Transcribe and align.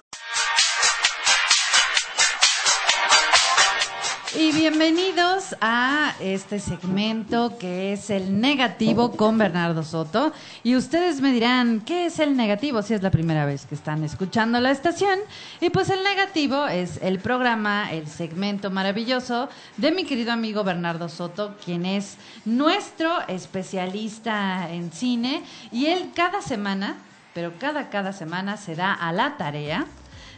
bienvenidos 4.79 5.55
a 5.59 6.13
este 6.19 6.59
segmento 6.59 7.57
que 7.57 7.93
es 7.93 8.11
el 8.11 8.39
negativo 8.39 9.13
con 9.13 9.39
Bernardo 9.39 9.81
Soto. 9.81 10.33
Y 10.63 10.75
ustedes 10.75 11.19
me 11.19 11.31
dirán, 11.31 11.81
¿qué 11.81 12.05
es 12.05 12.19
el 12.19 12.37
negativo? 12.37 12.83
Si 12.83 12.93
es 12.93 13.01
la 13.01 13.09
primera 13.09 13.47
vez 13.47 13.65
que 13.65 13.73
están 13.73 14.03
escuchando 14.03 14.59
la 14.59 14.69
estación. 14.69 15.17
Y 15.61 15.71
pues 15.71 15.89
el 15.89 16.03
negativo 16.03 16.67
es 16.67 16.99
el 17.01 17.17
programa, 17.17 17.91
el 17.91 18.05
segmento 18.05 18.69
maravilloso 18.69 19.49
de 19.77 19.91
mi 19.91 20.03
querido 20.03 20.31
amigo 20.31 20.63
Bernardo 20.63 21.09
Soto, 21.09 21.55
quien 21.65 21.83
es 21.87 22.17
nuestro 22.45 23.27
especialista 23.27 24.71
en 24.71 24.91
cine. 24.91 25.41
Y 25.71 25.87
él 25.87 26.11
cada 26.13 26.43
semana, 26.43 26.97
pero 27.33 27.53
cada, 27.57 27.89
cada 27.89 28.13
semana 28.13 28.57
se 28.57 28.75
da 28.75 28.93
a 28.93 29.11
la 29.11 29.37
tarea 29.37 29.87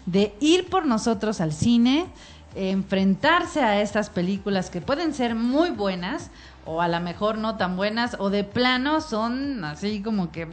de 0.06 0.34
ir 0.40 0.70
por 0.70 0.86
nosotros 0.86 1.42
al 1.42 1.52
cine, 1.52 2.08
enfrentarse 2.55 3.61
a 3.61 3.81
estas 3.81 4.09
películas 4.09 4.69
que 4.69 4.81
pueden 4.81 5.14
ser 5.14 5.36
muy 5.36 5.69
buenas 5.69 6.31
o 6.66 6.81
a 6.81 6.88
lo 6.88 7.00
mejor 7.00 7.38
no 7.38 7.58
tan 7.58 7.78
buenas 7.78 8.16
o 8.19 8.30
de 8.30 8.44
plano 8.44 9.02
son 9.02 9.64
así 9.64 10.02
como 10.02 10.31
que 10.31 10.47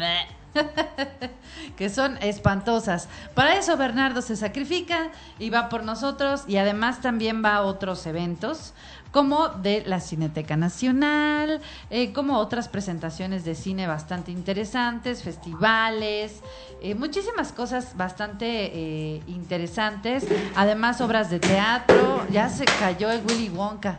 que 1.77 1.89
son 1.91 2.17
espantosas. 2.19 3.09
Para 3.35 3.57
eso 3.57 3.77
Bernardo 3.77 4.23
se 4.23 4.37
sacrifica 4.37 5.11
y 5.39 5.51
va 5.51 5.69
por 5.69 5.85
nosotros 5.85 6.45
y 6.47 6.57
además 6.57 7.01
también 7.01 7.45
va 7.45 7.57
a 7.57 7.63
otros 7.63 8.07
eventos 8.07 8.73
como 9.11 9.49
de 9.49 9.83
la 9.87 10.01
Cineteca 10.01 10.57
Nacional, 10.57 11.61
eh, 11.91 12.13
como 12.13 12.39
otras 12.39 12.69
presentaciones 12.69 13.45
de 13.45 13.55
cine 13.55 13.87
bastante 13.87 14.31
interesantes, 14.31 15.23
festivales, 15.23 16.41
eh, 16.83 16.95
muchísimas 16.95 17.53
cosas 17.53 17.97
bastante 17.97 18.47
eh, 18.47 19.23
interesantes, 19.27 20.27
además 20.55 21.01
obras 21.01 21.31
de 21.31 21.41
teatro, 21.41 22.27
ya 22.31 22.49
se 22.49 22.65
cayó 22.65 23.11
el 23.11 23.25
Willy 23.27 23.49
Wonka, 23.49 23.99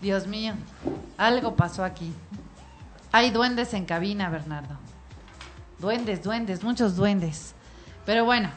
Dios 0.00 0.26
mío, 0.26 0.54
algo 1.16 1.56
pasó 1.56 1.84
aquí. 1.84 2.12
Hay 3.12 3.30
duendes 3.30 3.74
en 3.74 3.84
cabina, 3.84 4.28
Bernardo. 4.28 4.76
Duendes, 5.78 6.22
duendes, 6.22 6.64
muchos 6.64 6.96
duendes. 6.96 7.54
Pero 8.04 8.24
bueno, 8.24 8.50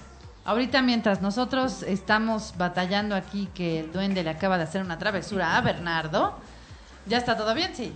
ahorita 0.47 0.81
mientras 0.81 1.21
nosotros 1.21 1.83
estamos 1.83 2.53
batallando 2.57 3.15
aquí 3.15 3.49
que 3.53 3.81
el 3.81 3.91
duende 3.91 4.23
le 4.23 4.29
acaba 4.29 4.57
de 4.57 4.63
hacer 4.63 4.81
una 4.81 4.97
travesura 4.97 5.57
a 5.57 5.61
Bernardo, 5.61 6.35
¿ya 7.05 7.17
está 7.17 7.35
todo 7.37 7.53
bien? 7.53 7.75
Sí. 7.75 7.93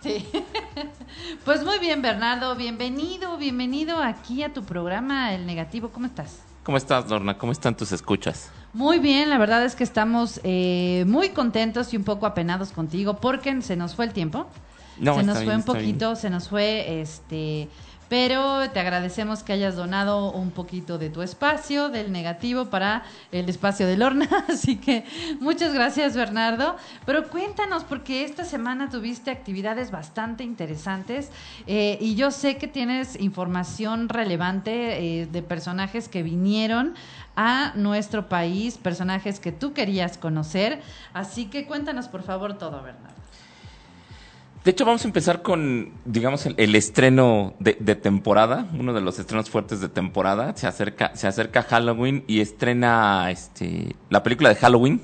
Sí. 0.00 0.28
Pues 1.44 1.64
muy 1.64 1.78
bien, 1.78 2.02
Bernardo, 2.02 2.54
bienvenido, 2.56 3.36
bienvenido 3.36 4.02
aquí 4.02 4.42
a 4.42 4.52
tu 4.52 4.62
programa 4.64 5.34
El 5.34 5.44
Negativo. 5.44 5.90
¿Cómo 5.90 6.06
estás? 6.06 6.40
¿Cómo 6.62 6.76
estás, 6.76 7.08
Lorna? 7.10 7.36
¿Cómo 7.36 7.52
están 7.52 7.76
tus 7.76 7.92
escuchas? 7.92 8.50
Muy 8.72 8.98
bien, 8.98 9.28
la 9.28 9.38
verdad 9.38 9.64
es 9.64 9.74
que 9.74 9.84
estamos 9.84 10.40
eh, 10.44 11.04
muy 11.06 11.30
contentos 11.30 11.92
y 11.92 11.96
un 11.96 12.04
poco 12.04 12.26
apenados 12.26 12.72
contigo 12.72 13.16
porque 13.16 13.60
se 13.62 13.76
nos 13.76 13.94
fue 13.94 14.06
el 14.06 14.12
tiempo. 14.12 14.46
No, 14.98 15.16
se 15.16 15.22
nos 15.24 15.38
bien, 15.38 15.46
fue 15.46 15.56
un 15.56 15.64
bien. 15.64 15.92
poquito, 15.92 16.16
se 16.16 16.30
nos 16.30 16.48
fue 16.48 17.00
este, 17.00 17.68
pero 18.12 18.70
te 18.72 18.78
agradecemos 18.78 19.42
que 19.42 19.54
hayas 19.54 19.74
donado 19.74 20.32
un 20.32 20.50
poquito 20.50 20.98
de 20.98 21.08
tu 21.08 21.22
espacio, 21.22 21.88
del 21.88 22.12
negativo 22.12 22.66
para 22.66 23.04
el 23.30 23.48
espacio 23.48 23.86
de 23.86 23.96
Lorna, 23.96 24.28
así 24.50 24.76
que 24.76 25.06
muchas 25.40 25.72
gracias 25.72 26.14
Bernardo. 26.14 26.76
Pero 27.06 27.30
cuéntanos, 27.30 27.84
porque 27.84 28.24
esta 28.24 28.44
semana 28.44 28.90
tuviste 28.90 29.30
actividades 29.30 29.90
bastante 29.90 30.44
interesantes 30.44 31.30
eh, 31.66 31.96
y 32.02 32.14
yo 32.14 32.30
sé 32.32 32.58
que 32.58 32.68
tienes 32.68 33.18
información 33.18 34.10
relevante 34.10 35.22
eh, 35.22 35.24
de 35.24 35.42
personajes 35.42 36.10
que 36.10 36.22
vinieron 36.22 36.94
a 37.34 37.72
nuestro 37.76 38.28
país, 38.28 38.76
personajes 38.76 39.40
que 39.40 39.52
tú 39.52 39.72
querías 39.72 40.18
conocer, 40.18 40.82
así 41.14 41.46
que 41.46 41.64
cuéntanos 41.64 42.08
por 42.08 42.22
favor 42.22 42.58
todo, 42.58 42.82
Bernardo. 42.82 43.21
De 44.64 44.70
hecho, 44.70 44.84
vamos 44.84 45.04
a 45.04 45.08
empezar 45.08 45.42
con, 45.42 45.90
digamos, 46.04 46.46
el, 46.46 46.54
el 46.56 46.76
estreno 46.76 47.54
de, 47.58 47.76
de 47.80 47.96
temporada, 47.96 48.68
uno 48.78 48.92
de 48.92 49.00
los 49.00 49.18
estrenos 49.18 49.50
fuertes 49.50 49.80
de 49.80 49.88
temporada. 49.88 50.56
Se 50.56 50.68
acerca, 50.68 51.16
se 51.16 51.26
acerca 51.26 51.62
Halloween 51.62 52.22
y 52.28 52.40
estrena 52.40 53.30
este, 53.30 53.96
la 54.08 54.22
película 54.22 54.50
de 54.50 54.54
Halloween, 54.54 55.00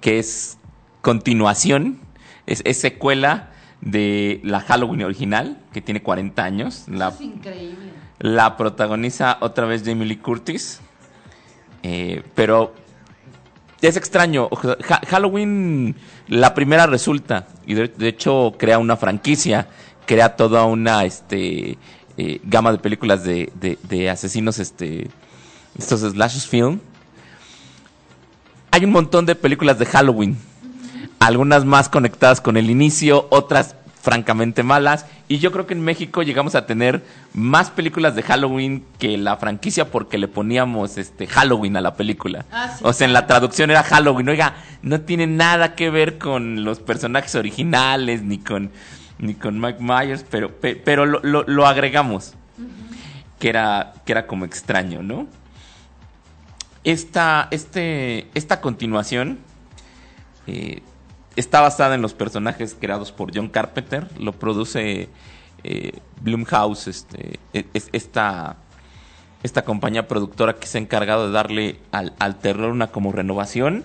que 0.00 0.20
es 0.20 0.56
continuación, 1.02 1.98
es, 2.46 2.62
es 2.64 2.78
secuela 2.78 3.50
de 3.80 4.40
la 4.44 4.60
Halloween 4.60 5.02
original, 5.02 5.58
que 5.72 5.80
tiene 5.80 6.02
40 6.02 6.44
años. 6.44 6.84
La, 6.86 7.08
es 7.08 7.20
increíble. 7.20 7.90
La 8.20 8.56
protagoniza 8.56 9.38
otra 9.40 9.66
vez 9.66 9.82
Jamie 9.84 10.06
Lee 10.06 10.18
Curtis. 10.18 10.80
Eh, 11.82 12.22
pero 12.34 12.74
es 13.82 13.96
extraño. 13.96 14.48
Ha- 14.88 15.00
Halloween, 15.08 15.96
la 16.28 16.54
primera 16.54 16.86
resulta. 16.86 17.46
Y 17.66 17.74
de, 17.74 17.92
hecho 18.08 18.54
crea 18.58 18.78
una 18.78 18.96
franquicia. 18.96 19.68
Crea 20.06 20.36
toda 20.36 20.64
una 20.64 21.04
este, 21.04 21.78
eh, 22.16 22.40
gama 22.44 22.72
de 22.72 22.78
películas 22.78 23.24
de, 23.24 23.52
de- 23.60 23.78
de 23.88 24.10
asesinos, 24.10 24.58
este, 24.58 25.08
estos 25.78 26.00
slashes 26.00 26.46
film. 26.46 26.80
Hay 28.72 28.84
un 28.84 28.92
montón 28.92 29.26
de 29.26 29.34
películas 29.34 29.78
de 29.78 29.86
Halloween. 29.86 30.36
Algunas 31.18 31.64
más 31.64 31.88
conectadas 31.88 32.40
con 32.40 32.56
el 32.56 32.70
inicio, 32.70 33.26
otras 33.30 33.76
francamente 34.00 34.62
malas. 34.62 35.06
Y 35.28 35.38
yo 35.38 35.52
creo 35.52 35.66
que 35.66 35.74
en 35.74 35.82
México 35.82 36.22
llegamos 36.22 36.54
a 36.54 36.66
tener 36.66 37.04
más 37.34 37.70
películas 37.70 38.14
de 38.14 38.22
Halloween 38.22 38.84
que 38.98 39.18
la 39.18 39.36
franquicia 39.36 39.90
porque 39.90 40.16
le 40.18 40.26
poníamos 40.28 40.96
este 40.98 41.26
Halloween 41.26 41.76
a 41.76 41.80
la 41.80 41.94
película. 41.94 42.46
Ah, 42.50 42.74
sí. 42.76 42.82
O 42.86 42.92
sea, 42.92 43.06
en 43.06 43.12
la 43.12 43.26
traducción 43.26 43.70
era 43.70 43.82
Halloween. 43.82 44.28
Oiga, 44.30 44.54
no 44.82 45.02
tiene 45.02 45.26
nada 45.26 45.74
que 45.74 45.90
ver 45.90 46.18
con 46.18 46.64
los 46.64 46.80
personajes 46.80 47.34
originales 47.34 48.22
ni 48.22 48.38
con 48.38 48.70
ni 49.18 49.34
con 49.34 49.60
Mike 49.60 49.80
Myers, 49.82 50.24
pero 50.30 50.50
pe- 50.60 50.76
pero 50.76 51.04
lo, 51.04 51.20
lo- 51.22 51.44
lo 51.46 51.66
agregamos. 51.66 52.34
Que 53.38 53.50
era 53.50 53.92
que 54.06 54.12
era 54.12 54.26
como 54.26 54.44
extraño, 54.46 55.02
¿no? 55.02 55.26
Esta 56.84 57.48
este 57.50 58.28
esta 58.34 58.60
continuación 58.62 59.38
eh, 60.46 60.82
está 61.40 61.60
basada 61.60 61.94
en 61.94 62.02
los 62.02 62.14
personajes 62.14 62.76
creados 62.78 63.12
por 63.12 63.34
John 63.34 63.48
Carpenter. 63.48 64.08
Lo 64.18 64.32
produce 64.32 65.08
eh, 65.64 65.98
Blumhouse, 66.20 66.88
este, 66.88 67.38
e- 67.52 67.66
es- 67.74 67.88
esta, 67.92 68.56
esta 69.42 69.64
compañía 69.64 70.06
productora 70.08 70.54
que 70.56 70.66
se 70.66 70.78
ha 70.78 70.80
encargado 70.80 71.26
de 71.26 71.32
darle 71.32 71.80
al, 71.92 72.38
terror 72.38 72.70
una 72.70 72.88
como 72.88 73.12
renovación. 73.12 73.84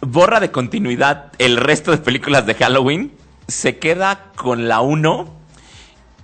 Borra 0.00 0.40
de 0.40 0.50
continuidad 0.50 1.32
el 1.38 1.56
resto 1.56 1.90
de 1.90 1.98
películas 1.98 2.46
de 2.46 2.54
Halloween. 2.54 3.12
Se 3.48 3.78
queda 3.78 4.32
con 4.36 4.68
la 4.68 4.80
1 4.80 5.28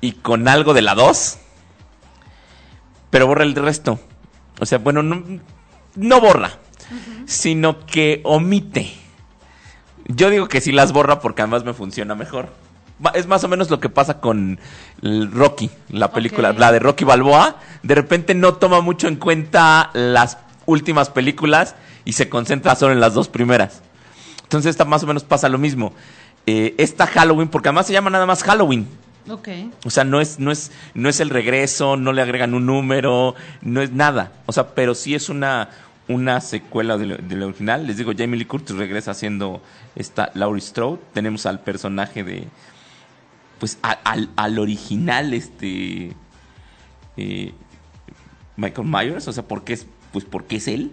y 0.00 0.12
con 0.12 0.48
algo 0.48 0.74
de 0.74 0.82
la 0.82 0.94
2. 0.94 1.38
Pero 3.10 3.26
borra 3.26 3.44
el 3.44 3.54
resto. 3.54 3.98
O 4.60 4.66
sea, 4.66 4.78
bueno, 4.78 5.02
no, 5.02 5.22
no 5.96 6.20
borra 6.20 6.58
sino 7.26 7.86
que 7.86 8.20
omite. 8.24 8.92
Yo 10.06 10.30
digo 10.30 10.48
que 10.48 10.60
sí 10.60 10.72
las 10.72 10.92
borra 10.92 11.20
porque 11.20 11.42
además 11.42 11.64
me 11.64 11.74
funciona 11.74 12.14
mejor. 12.14 12.50
Es 13.14 13.26
más 13.26 13.42
o 13.44 13.48
menos 13.48 13.70
lo 13.70 13.80
que 13.80 13.88
pasa 13.88 14.20
con 14.20 14.60
Rocky, 15.02 15.70
la 15.88 16.12
película, 16.12 16.52
la 16.52 16.70
de 16.70 16.78
Rocky 16.78 17.04
Balboa. 17.04 17.56
De 17.82 17.94
repente 17.94 18.34
no 18.34 18.54
toma 18.54 18.80
mucho 18.80 19.08
en 19.08 19.16
cuenta 19.16 19.90
las 19.92 20.38
últimas 20.66 21.10
películas 21.10 21.74
y 22.04 22.12
se 22.12 22.28
concentra 22.28 22.76
solo 22.76 22.92
en 22.92 23.00
las 23.00 23.14
dos 23.14 23.28
primeras. 23.28 23.82
Entonces 24.42 24.70
esta 24.70 24.84
más 24.84 25.02
o 25.02 25.06
menos 25.06 25.24
pasa 25.24 25.48
lo 25.48 25.58
mismo. 25.58 25.92
Eh, 26.46 26.74
esta 26.78 27.06
Halloween, 27.06 27.48
porque 27.48 27.68
además 27.68 27.86
se 27.86 27.92
llama 27.92 28.10
nada 28.10 28.26
más 28.26 28.42
Halloween. 28.42 28.86
Ok. 29.28 29.48
O 29.84 29.90
sea, 29.90 30.04
no 30.04 30.20
es, 30.20 30.38
no 30.38 30.50
es, 30.50 30.72
no 30.94 31.08
es 31.08 31.20
el 31.20 31.30
regreso, 31.30 31.96
no 31.96 32.12
le 32.12 32.22
agregan 32.22 32.54
un 32.54 32.66
número, 32.66 33.34
no 33.62 33.80
es 33.80 33.92
nada. 33.92 34.32
O 34.46 34.52
sea, 34.52 34.74
pero 34.74 34.94
sí 34.94 35.14
es 35.14 35.28
una, 35.28 35.70
una 36.08 36.40
secuela 36.40 36.98
de 36.98 37.36
la 37.36 37.46
original. 37.46 37.86
Les 37.86 37.96
digo, 37.96 38.12
Jamie 38.16 38.38
Lee 38.38 38.44
Curtis 38.44 38.76
regresa 38.76 39.12
haciendo 39.12 39.62
esta 39.94 40.30
Laurie 40.34 40.60
Strode. 40.60 41.00
Tenemos 41.12 41.46
al 41.46 41.60
personaje 41.60 42.24
de, 42.24 42.48
pues, 43.58 43.78
al, 43.82 44.30
al 44.36 44.58
original, 44.58 45.32
este, 45.34 46.12
eh, 47.16 47.52
Michael 48.56 48.88
Myers. 48.88 49.28
O 49.28 49.32
sea, 49.32 49.44
porque 49.44 49.74
es, 49.74 49.86
pues, 50.12 50.24
porque 50.24 50.56
es 50.56 50.68
él. 50.68 50.90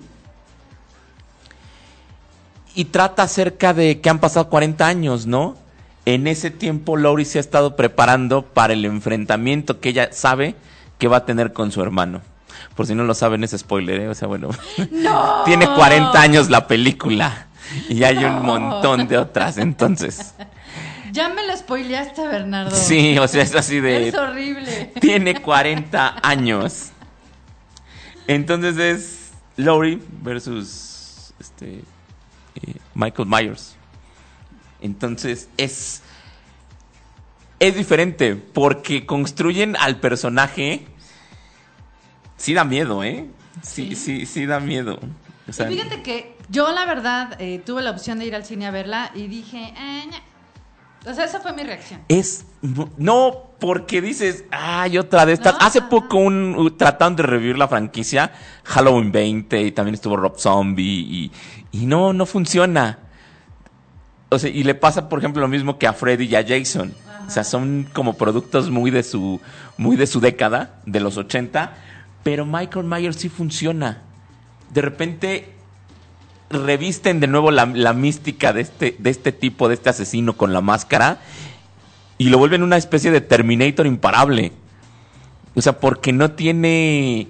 Y 2.76 2.86
trata 2.86 3.24
acerca 3.24 3.74
de 3.74 4.00
que 4.00 4.10
han 4.10 4.20
pasado 4.20 4.50
40 4.50 4.86
años, 4.86 5.26
¿no? 5.26 5.58
En 6.06 6.28
ese 6.28 6.50
tiempo 6.50 6.98
Laurie 6.98 7.26
se 7.26 7.40
ha 7.40 7.42
estado 7.42 7.76
preparando 7.76 8.44
para 8.44 8.74
el 8.74 8.86
enfrentamiento 8.86 9.80
que 9.80 9.90
ella 9.90 10.10
sabe 10.12 10.56
que 10.98 11.08
va 11.08 11.18
a 11.18 11.26
tener 11.26 11.54
con 11.54 11.72
su 11.72 11.82
hermano. 11.82 12.22
Por 12.76 12.88
si 12.88 12.96
no 12.96 13.04
lo 13.04 13.14
saben, 13.14 13.44
es 13.44 13.52
spoiler, 13.58 14.02
¿eh? 14.02 14.08
O 14.10 14.16
sea, 14.16 14.28
bueno. 14.28 14.50
¡No! 14.92 15.42
Tiene 15.46 15.68
40 15.68 16.22
años 16.22 16.50
la 16.50 16.68
película. 16.68 17.48
Y 17.88 18.04
hay 18.04 18.18
un 18.24 18.44
montón 18.44 19.08
de 19.08 19.18
otras, 19.18 19.58
entonces. 19.58 20.34
Ya 21.12 21.30
me 21.30 21.46
la 21.46 21.58
spoileaste, 21.58 22.28
Bernardo. 22.28 22.76
Sí, 22.76 23.18
o 23.18 23.28
sea, 23.28 23.42
es 23.42 23.56
así 23.56 23.80
de. 23.80 24.10
Es 24.10 24.16
horrible. 24.16 24.94
Tiene 25.02 25.42
40 25.42 26.20
años. 26.22 26.92
Entonces 28.28 28.78
es 28.78 29.32
Laurie 29.58 30.00
versus 30.22 31.34
este, 31.40 31.80
eh, 32.62 32.76
Michael 32.94 33.28
Myers. 33.28 33.76
Entonces 34.82 35.50
es. 35.58 36.04
Es 37.60 37.76
diferente 37.76 38.36
porque 38.36 39.06
construyen 39.06 39.76
al 39.78 40.00
personaje. 40.00 40.86
Sí 42.40 42.54
da 42.54 42.64
miedo, 42.64 43.04
¿eh? 43.04 43.30
Sí, 43.62 43.96
sí, 43.96 44.26
sí, 44.26 44.46
da 44.46 44.62
miedo. 44.62 44.98
O 45.48 45.52
sea, 45.52 45.70
y 45.70 45.76
fíjate 45.76 46.02
que 46.02 46.38
yo, 46.50 46.72
la 46.72 46.86
verdad, 46.86 47.36
eh, 47.40 47.62
tuve 47.66 47.82
la 47.82 47.92
opción 47.92 48.18
de 48.18 48.26
ir 48.26 48.34
al 48.34 48.46
cine 48.46 48.66
a 48.66 48.72
verla 48.72 49.12
y 49.14 49.28
dije, 49.28 49.74
eh, 49.78 50.10
o 51.06 51.14
sea, 51.14 51.26
esa 51.26 51.42
fue 51.42 51.52
mi 51.52 51.64
reacción. 51.64 52.02
Es. 52.08 52.46
No, 52.98 53.52
porque 53.60 54.02
dices, 54.02 54.46
ay, 54.52 54.98
otra 54.98 55.26
de 55.26 55.34
estas. 55.34 55.54
No, 55.54 55.60
Hace 55.60 55.80
ajá. 55.80 55.90
poco, 55.90 56.18
un, 56.18 56.56
uh, 56.58 56.72
tratando 56.72 57.24
de 57.24 57.28
revivir 57.28 57.58
la 57.58 57.68
franquicia, 57.68 58.32
Halloween 58.64 59.12
20, 59.12 59.62
y 59.62 59.72
también 59.74 59.96
estuvo 59.96 60.16
Rob 60.16 60.40
Zombie, 60.40 60.84
y, 60.84 61.32
y 61.74 61.86
no, 61.86 62.14
no 62.14 62.26
funciona. 62.26 63.00
O 64.30 64.40
sea, 64.40 64.50
y 64.50 64.64
le 64.64 64.76
pasa, 64.76 65.10
por 65.10 65.20
ejemplo, 65.20 65.42
lo 65.42 65.50
mismo 65.50 65.78
que 65.78 65.88
a 65.88 65.94
Freddy 65.94 66.26
y 66.26 66.36
a 66.36 66.46
Jason. 66.48 66.94
O 67.28 67.32
sea, 67.32 67.44
son 67.44 67.88
como 67.94 68.16
productos 68.16 68.72
muy 68.72 68.90
de 68.90 69.04
su, 69.04 69.40
muy 69.78 69.96
de 69.96 70.08
su 70.08 70.20
década, 70.20 70.80
de 70.88 71.00
los 71.00 71.16
80, 71.18 71.74
pero 72.24 72.46
Michael 72.46 72.86
Myers 72.86 73.18
sí 73.18 73.30
funciona. 73.30 74.04
De 74.72 74.82
repente 74.82 75.54
revisten 76.50 77.20
de 77.20 77.28
nuevo 77.28 77.52
la, 77.52 77.66
la 77.66 77.94
mística 77.94 78.54
de 78.54 78.62
este, 78.62 78.96
de 78.98 79.10
este 79.10 79.32
tipo, 79.32 79.68
de 79.68 79.76
este 79.76 79.90
asesino 79.90 80.36
con 80.36 80.54
la 80.54 80.62
máscara, 80.62 81.20
y 82.20 82.30
lo 82.30 82.38
vuelven 82.38 82.64
una 82.64 82.78
especie 82.78 83.12
de 83.12 83.22
Terminator 83.22 83.88
imparable. 83.88 84.52
O 85.56 85.62
sea, 85.62 85.80
porque 85.80 86.14
no 86.14 86.32
tiene. 86.32 87.28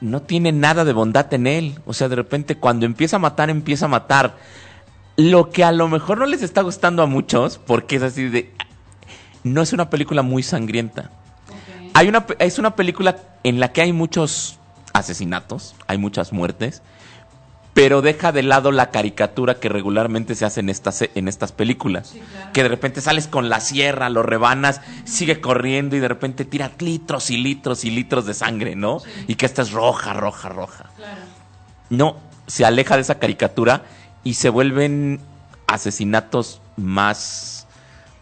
No 0.00 0.20
tiene 0.20 0.52
nada 0.52 0.84
de 0.84 0.92
bondad 0.92 1.32
en 1.32 1.46
él. 1.46 1.78
O 1.86 1.94
sea, 1.94 2.08
de 2.08 2.16
repente 2.16 2.56
cuando 2.56 2.84
empieza 2.84 3.16
a 3.16 3.20
matar, 3.20 3.50
empieza 3.50 3.86
a 3.86 3.88
matar. 3.88 4.36
Lo 5.16 5.50
que 5.50 5.64
a 5.64 5.72
lo 5.72 5.88
mejor 5.88 6.18
no 6.18 6.26
les 6.26 6.42
está 6.42 6.62
gustando 6.62 7.02
a 7.02 7.06
muchos, 7.06 7.58
porque 7.58 7.96
es 7.96 8.02
así 8.02 8.28
de. 8.28 8.52
No 9.44 9.62
es 9.62 9.72
una 9.72 9.90
película 9.90 10.22
muy 10.22 10.42
sangrienta. 10.42 11.12
Hay 11.94 12.08
una, 12.08 12.26
es 12.40 12.58
una 12.58 12.74
película 12.74 13.16
en 13.44 13.60
la 13.60 13.72
que 13.72 13.80
hay 13.80 13.92
muchos 13.92 14.58
asesinatos, 14.92 15.74
hay 15.86 15.96
muchas 15.96 16.32
muertes, 16.32 16.82
pero 17.74 18.02
deja 18.02 18.30
de 18.30 18.44
lado 18.44 18.70
la 18.70 18.90
caricatura 18.90 19.58
que 19.58 19.68
regularmente 19.68 20.36
se 20.36 20.44
hace 20.44 20.60
en 20.60 20.70
estas, 20.70 21.04
en 21.14 21.26
estas 21.28 21.52
películas. 21.52 22.14
Que 22.52 22.62
de 22.62 22.68
repente 22.68 23.00
sales 23.00 23.26
con 23.26 23.48
la 23.48 23.60
sierra, 23.60 24.10
lo 24.10 24.22
rebanas, 24.22 24.80
sigue 25.04 25.40
corriendo 25.40 25.96
y 25.96 26.00
de 26.00 26.08
repente 26.08 26.44
tira 26.44 26.70
litros 26.78 27.30
y 27.30 27.36
litros 27.36 27.84
y 27.84 27.90
litros 27.90 28.26
de 28.26 28.34
sangre, 28.34 28.76
¿no? 28.76 29.00
Y 29.26 29.34
que 29.34 29.46
esta 29.46 29.62
es 29.62 29.72
roja, 29.72 30.12
roja, 30.12 30.48
roja. 30.48 30.90
No, 31.90 32.16
se 32.46 32.64
aleja 32.64 32.94
de 32.94 33.02
esa 33.02 33.18
caricatura 33.18 33.82
y 34.22 34.34
se 34.34 34.50
vuelven 34.50 35.20
asesinatos 35.66 36.60
más 36.76 37.66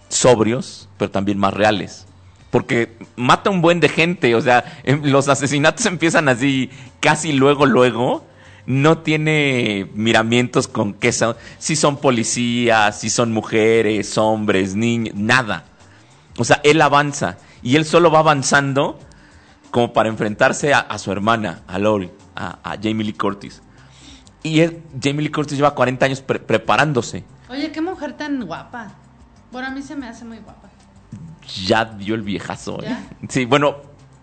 sobrios, 0.09 0.89
pero 0.97 1.11
también 1.11 1.39
más 1.39 1.53
reales. 1.53 2.07
Porque 2.53 2.97
mata 3.17 3.51
un 3.51 3.61
buen 3.63 3.81
de 3.81 3.89
gente, 3.89 4.35
o 4.37 4.41
sea, 4.41 4.63
em- 4.85 5.03
los 5.07 5.29
asesinatos 5.29 5.85
empiezan 5.87 6.29
así, 6.29 6.71
casi 7.01 7.33
luego, 7.33 7.67
luego. 7.67 8.25
No 8.65 8.99
tiene 8.99 9.91
miramientos 9.95 10.69
con 10.69 10.95
qué 10.95 11.11
son, 11.11 11.35
si 11.59 11.75
son 11.75 11.97
policías, 11.97 13.01
si 13.01 13.11
son 13.11 13.33
mujeres, 13.33 14.17
hombres, 14.19 14.77
niños, 14.77 15.17
nada. 15.17 15.65
O 16.39 16.45
sea, 16.45 16.61
él 16.63 16.81
avanza 16.81 17.39
y 17.61 17.75
él 17.75 17.85
solo 17.85 18.13
va 18.13 18.21
avanzando 18.21 19.01
como 19.73 19.93
para 19.93 20.11
enfrentarse 20.11 20.73
a, 20.75 20.97
su 20.99 21.11
hermana, 21.11 21.63
a 21.67 21.81
Lori, 21.81 22.11
a, 22.37 22.77
Jamie 22.81 23.03
Lee 23.05 23.15
Curtis. 23.15 23.63
Y 24.45 24.61
él- 24.61 24.81
Jamie 25.03 25.23
Lee 25.23 25.31
Curtis 25.33 25.57
lleva 25.57 25.75
40 25.75 26.07
años 26.07 26.21
pre- 26.21 26.39
preparándose. 26.39 27.25
Oye, 27.49 27.73
qué 27.73 27.81
mujer 27.81 28.13
tan 28.17 28.45
guapa. 28.47 28.93
Bueno, 29.51 29.69
a 29.69 29.71
mí 29.73 29.83
se 29.83 29.97
me 29.97 30.07
hace 30.07 30.25
muy 30.25 30.39
guapa. 30.39 30.69
Ya 31.65 31.85
dio 31.85 32.15
el 32.15 32.23
viejazo. 32.23 32.83
¿eh? 32.83 32.97
Sí, 33.29 33.45
bueno, 33.45 33.77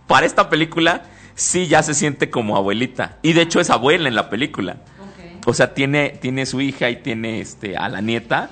para 0.07 0.25
esta 0.25 0.49
película 0.49 1.03
sí 1.35 1.67
ya 1.67 1.81
se 1.83 1.93
siente 1.93 2.29
como 2.29 2.57
abuelita. 2.57 3.17
Y 3.21 3.33
de 3.33 3.41
hecho 3.41 3.59
es 3.59 3.69
abuela 3.69 4.07
en 4.07 4.15
la 4.15 4.29
película. 4.29 4.77
O 5.45 5.53
sea, 5.53 5.73
tiene, 5.73 6.09
tiene 6.09 6.45
su 6.45 6.61
hija 6.61 6.89
y 6.89 6.97
tiene 6.97 7.39
este, 7.39 7.77
a 7.77 7.89
la 7.89 8.01
nieta. 8.01 8.49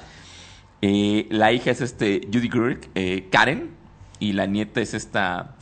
Eh, 0.81 1.27
la 1.29 1.51
hija 1.51 1.71
es 1.71 1.81
este 1.81 2.21
Judy 2.31 2.47
Greer, 2.47 2.79
eh, 2.95 3.27
Karen. 3.31 3.71
Y 4.19 4.33
la 4.33 4.45
nieta 4.45 4.81
es 4.81 4.93
esta 4.93 5.55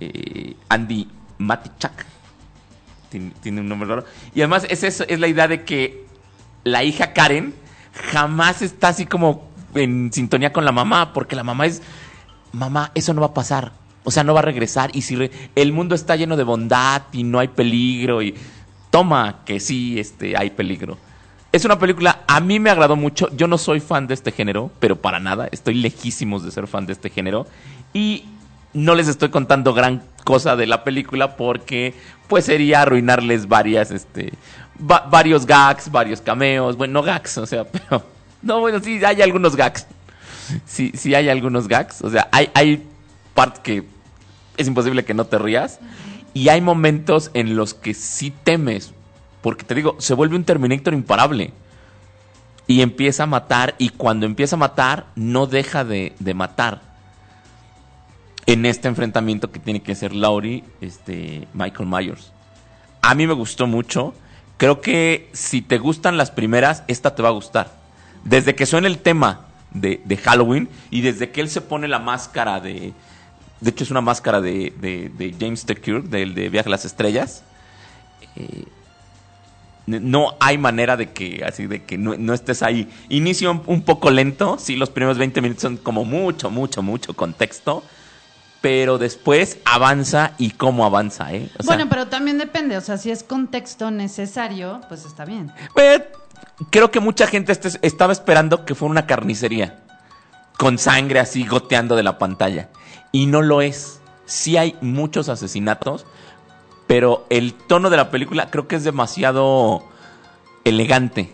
eh, 0.00 0.56
Andy 0.68 1.08
Matichak. 1.38 2.06
Tiene, 3.10 3.32
tiene 3.42 3.60
un 3.60 3.68
nombre 3.68 3.88
raro. 3.88 4.04
Y 4.34 4.40
además 4.40 4.66
es, 4.68 4.82
eso, 4.82 5.04
es 5.06 5.20
la 5.20 5.28
idea 5.28 5.48
de 5.48 5.64
que 5.64 6.06
la 6.64 6.82
hija 6.82 7.12
Karen 7.12 7.54
jamás 8.10 8.62
está 8.62 8.88
así 8.88 9.06
como 9.06 9.48
en 9.74 10.12
sintonía 10.12 10.52
con 10.52 10.64
la 10.64 10.72
mamá. 10.72 11.12
Porque 11.12 11.36
la 11.36 11.44
mamá 11.44 11.66
es, 11.66 11.82
mamá, 12.54 12.90
eso 12.94 13.12
no 13.14 13.20
va 13.20 13.28
a 13.28 13.34
pasar. 13.34 13.72
O 14.04 14.10
sea, 14.10 14.22
no 14.24 14.34
va 14.34 14.40
a 14.40 14.42
regresar. 14.44 14.90
Y 14.94 15.02
si 15.02 15.30
el 15.54 15.72
mundo 15.72 15.94
está 15.94 16.16
lleno 16.16 16.36
de 16.36 16.44
bondad 16.44 17.02
y 17.12 17.24
no 17.24 17.38
hay 17.38 17.48
peligro 17.48 18.22
y 18.22 18.34
toma 18.90 19.40
que 19.44 19.60
sí 19.60 19.98
este, 19.98 20.36
hay 20.36 20.50
peligro. 20.50 20.98
Es 21.52 21.64
una 21.64 21.78
película, 21.78 22.20
a 22.26 22.40
mí 22.40 22.58
me 22.60 22.70
agradó 22.70 22.96
mucho. 22.96 23.28
Yo 23.36 23.46
no 23.46 23.58
soy 23.58 23.80
fan 23.80 24.06
de 24.06 24.14
este 24.14 24.32
género, 24.32 24.70
pero 24.80 24.96
para 24.96 25.20
nada. 25.20 25.48
Estoy 25.52 25.74
lejísimos 25.74 26.42
de 26.44 26.50
ser 26.50 26.66
fan 26.66 26.84
de 26.86 26.92
este 26.92 27.10
género. 27.10 27.46
Y 27.92 28.24
no 28.72 28.94
les 28.94 29.06
estoy 29.08 29.28
contando 29.28 29.72
gran 29.72 30.02
cosa 30.24 30.56
de 30.56 30.66
la 30.66 30.82
película 30.84 31.36
porque 31.36 31.94
pues 32.28 32.46
sería 32.46 32.82
arruinarles 32.82 33.46
varias, 33.46 33.90
este, 33.92 34.32
va- 34.80 35.06
varios 35.08 35.46
gags, 35.46 35.90
varios 35.90 36.20
cameos. 36.20 36.76
Bueno, 36.76 36.94
no 36.94 37.02
gags, 37.02 37.38
o 37.38 37.46
sea, 37.46 37.64
pero... 37.70 38.02
No, 38.42 38.60
bueno, 38.60 38.80
sí, 38.80 39.02
hay 39.04 39.22
algunos 39.22 39.54
gags. 39.56 39.86
Sí, 40.66 41.14
hay 41.14 41.28
algunos 41.28 41.68
gags. 41.68 42.02
O 42.02 42.10
sea, 42.10 42.28
hay, 42.32 42.50
hay 42.54 42.86
partes 43.34 43.60
que 43.60 43.84
es 44.56 44.66
imposible 44.66 45.04
que 45.04 45.14
no 45.14 45.26
te 45.26 45.38
rías. 45.38 45.80
Y 46.32 46.48
hay 46.48 46.60
momentos 46.60 47.30
en 47.34 47.56
los 47.56 47.74
que 47.74 47.94
sí 47.94 48.32
temes. 48.44 48.92
Porque 49.42 49.64
te 49.64 49.74
digo, 49.74 49.96
se 49.98 50.14
vuelve 50.14 50.36
un 50.36 50.44
Terminator 50.44 50.94
imparable. 50.94 51.52
Y 52.66 52.80
empieza 52.80 53.24
a 53.24 53.26
matar. 53.26 53.74
Y 53.78 53.90
cuando 53.90 54.26
empieza 54.26 54.56
a 54.56 54.58
matar, 54.58 55.06
no 55.14 55.46
deja 55.46 55.84
de, 55.84 56.14
de 56.18 56.34
matar. 56.34 56.82
En 58.46 58.66
este 58.66 58.88
enfrentamiento 58.88 59.50
que 59.50 59.60
tiene 59.60 59.82
que 59.82 59.94
ser 59.94 60.14
Laurie, 60.14 60.64
este, 60.80 61.48
Michael 61.54 61.88
Myers. 61.88 62.32
A 63.00 63.14
mí 63.14 63.26
me 63.26 63.32
gustó 63.32 63.66
mucho. 63.66 64.14
Creo 64.56 64.80
que 64.80 65.30
si 65.32 65.62
te 65.62 65.78
gustan 65.78 66.16
las 66.16 66.30
primeras, 66.30 66.84
esta 66.88 67.14
te 67.14 67.22
va 67.22 67.30
a 67.30 67.32
gustar. 67.32 67.72
Desde 68.24 68.54
que 68.54 68.66
suena 68.66 68.86
el 68.86 68.98
tema 68.98 69.46
de, 69.74 70.00
de 70.04 70.16
Halloween 70.16 70.68
y 70.90 71.02
desde 71.02 71.30
que 71.30 71.40
él 71.42 71.50
se 71.50 71.60
pone 71.60 71.86
la 71.88 71.98
máscara 71.98 72.60
de. 72.60 72.92
De 73.60 73.70
hecho, 73.70 73.84
es 73.84 73.90
una 73.90 74.00
máscara 74.00 74.40
de, 74.40 74.72
de- 74.80 75.10
de 75.16 75.34
James 75.38 75.64
T. 75.66 75.74
Kirk, 75.76 76.04
del 76.04 76.34
de 76.34 76.48
Viaje 76.48 76.68
a 76.68 76.70
las 76.70 76.84
Estrellas. 76.84 77.42
Eh, 78.36 78.64
no 79.86 80.34
hay 80.40 80.56
manera 80.56 80.96
de 80.96 81.12
que 81.12 81.44
así 81.46 81.66
de 81.66 81.82
que 81.82 81.98
no, 81.98 82.16
no 82.16 82.32
estés 82.32 82.62
ahí. 82.62 82.88
Inicio 83.10 83.50
un, 83.50 83.62
un 83.66 83.82
poco 83.82 84.10
lento, 84.10 84.56
sí, 84.58 84.76
los 84.76 84.88
primeros 84.90 85.18
20 85.18 85.42
minutos 85.42 85.62
son 85.62 85.76
como 85.76 86.04
mucho, 86.06 86.50
mucho, 86.50 86.82
mucho 86.82 87.14
contexto, 87.14 87.84
pero 88.62 88.96
después 88.96 89.58
avanza 89.66 90.32
y 90.38 90.52
cómo 90.52 90.86
avanza, 90.86 91.34
¿eh? 91.34 91.50
O 91.58 91.62
sea, 91.62 91.76
bueno, 91.76 91.90
pero 91.90 92.06
también 92.08 92.38
depende, 92.38 92.78
o 92.78 92.80
sea, 92.80 92.96
si 92.96 93.10
es 93.10 93.22
contexto 93.22 93.90
necesario, 93.90 94.80
pues 94.88 95.04
está 95.04 95.26
bien. 95.26 95.52
pues, 95.74 96.00
creo 96.70 96.90
que 96.90 97.00
mucha 97.00 97.26
gente 97.26 97.52
este- 97.52 97.78
estaba 97.82 98.12
esperando 98.12 98.64
que 98.64 98.74
fuera 98.74 98.92
una 98.92 99.06
carnicería 99.06 99.80
con 100.58 100.78
sangre 100.78 101.20
así 101.20 101.44
goteando 101.44 101.96
de 101.96 102.02
la 102.02 102.18
pantalla 102.18 102.68
y 103.12 103.26
no 103.26 103.42
lo 103.42 103.60
es. 103.62 104.00
Sí 104.26 104.56
hay 104.56 104.76
muchos 104.80 105.28
asesinatos, 105.28 106.06
pero 106.86 107.26
el 107.28 107.52
tono 107.54 107.90
de 107.90 107.98
la 107.98 108.10
película 108.10 108.50
creo 108.50 108.66
que 108.66 108.76
es 108.76 108.84
demasiado 108.84 109.84
elegante 110.64 111.32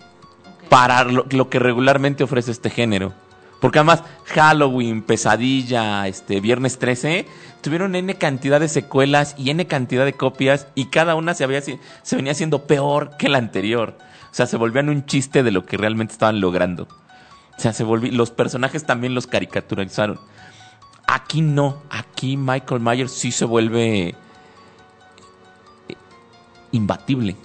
para 0.68 1.04
lo, 1.04 1.24
lo 1.30 1.48
que 1.48 1.58
regularmente 1.58 2.24
ofrece 2.24 2.50
este 2.50 2.70
género. 2.70 3.12
Porque 3.60 3.78
además 3.78 4.02
Halloween, 4.24 5.02
Pesadilla, 5.02 6.08
este 6.08 6.40
Viernes 6.40 6.78
13 6.78 7.26
tuvieron 7.60 7.94
n 7.94 8.14
cantidad 8.14 8.58
de 8.58 8.68
secuelas 8.68 9.34
y 9.36 9.50
n 9.50 9.66
cantidad 9.66 10.04
de 10.06 10.14
copias 10.14 10.66
y 10.74 10.86
cada 10.86 11.14
una 11.14 11.34
se 11.34 11.44
había 11.44 11.60
se 11.60 11.78
venía 12.16 12.32
haciendo 12.32 12.66
peor 12.66 13.16
que 13.18 13.28
la 13.28 13.38
anterior. 13.38 13.98
O 14.30 14.34
sea, 14.34 14.46
se 14.46 14.56
volvían 14.56 14.88
un 14.88 15.06
chiste 15.06 15.42
de 15.42 15.50
lo 15.50 15.66
que 15.66 15.76
realmente 15.76 16.12
estaban 16.12 16.40
logrando. 16.40 16.84
O 16.84 17.60
sea, 17.60 17.72
se 17.72 17.84
volví, 17.84 18.10
los 18.10 18.30
personajes 18.30 18.86
también 18.86 19.14
los 19.14 19.26
caricaturizaron. 19.26 20.20
Aquí 21.06 21.42
no, 21.42 21.82
aquí 21.90 22.36
Michael 22.36 22.80
Myers 22.80 23.12
sí 23.12 23.32
se 23.32 23.44
vuelve 23.44 24.08
eh, 24.08 24.14
imbatible. 26.70 27.36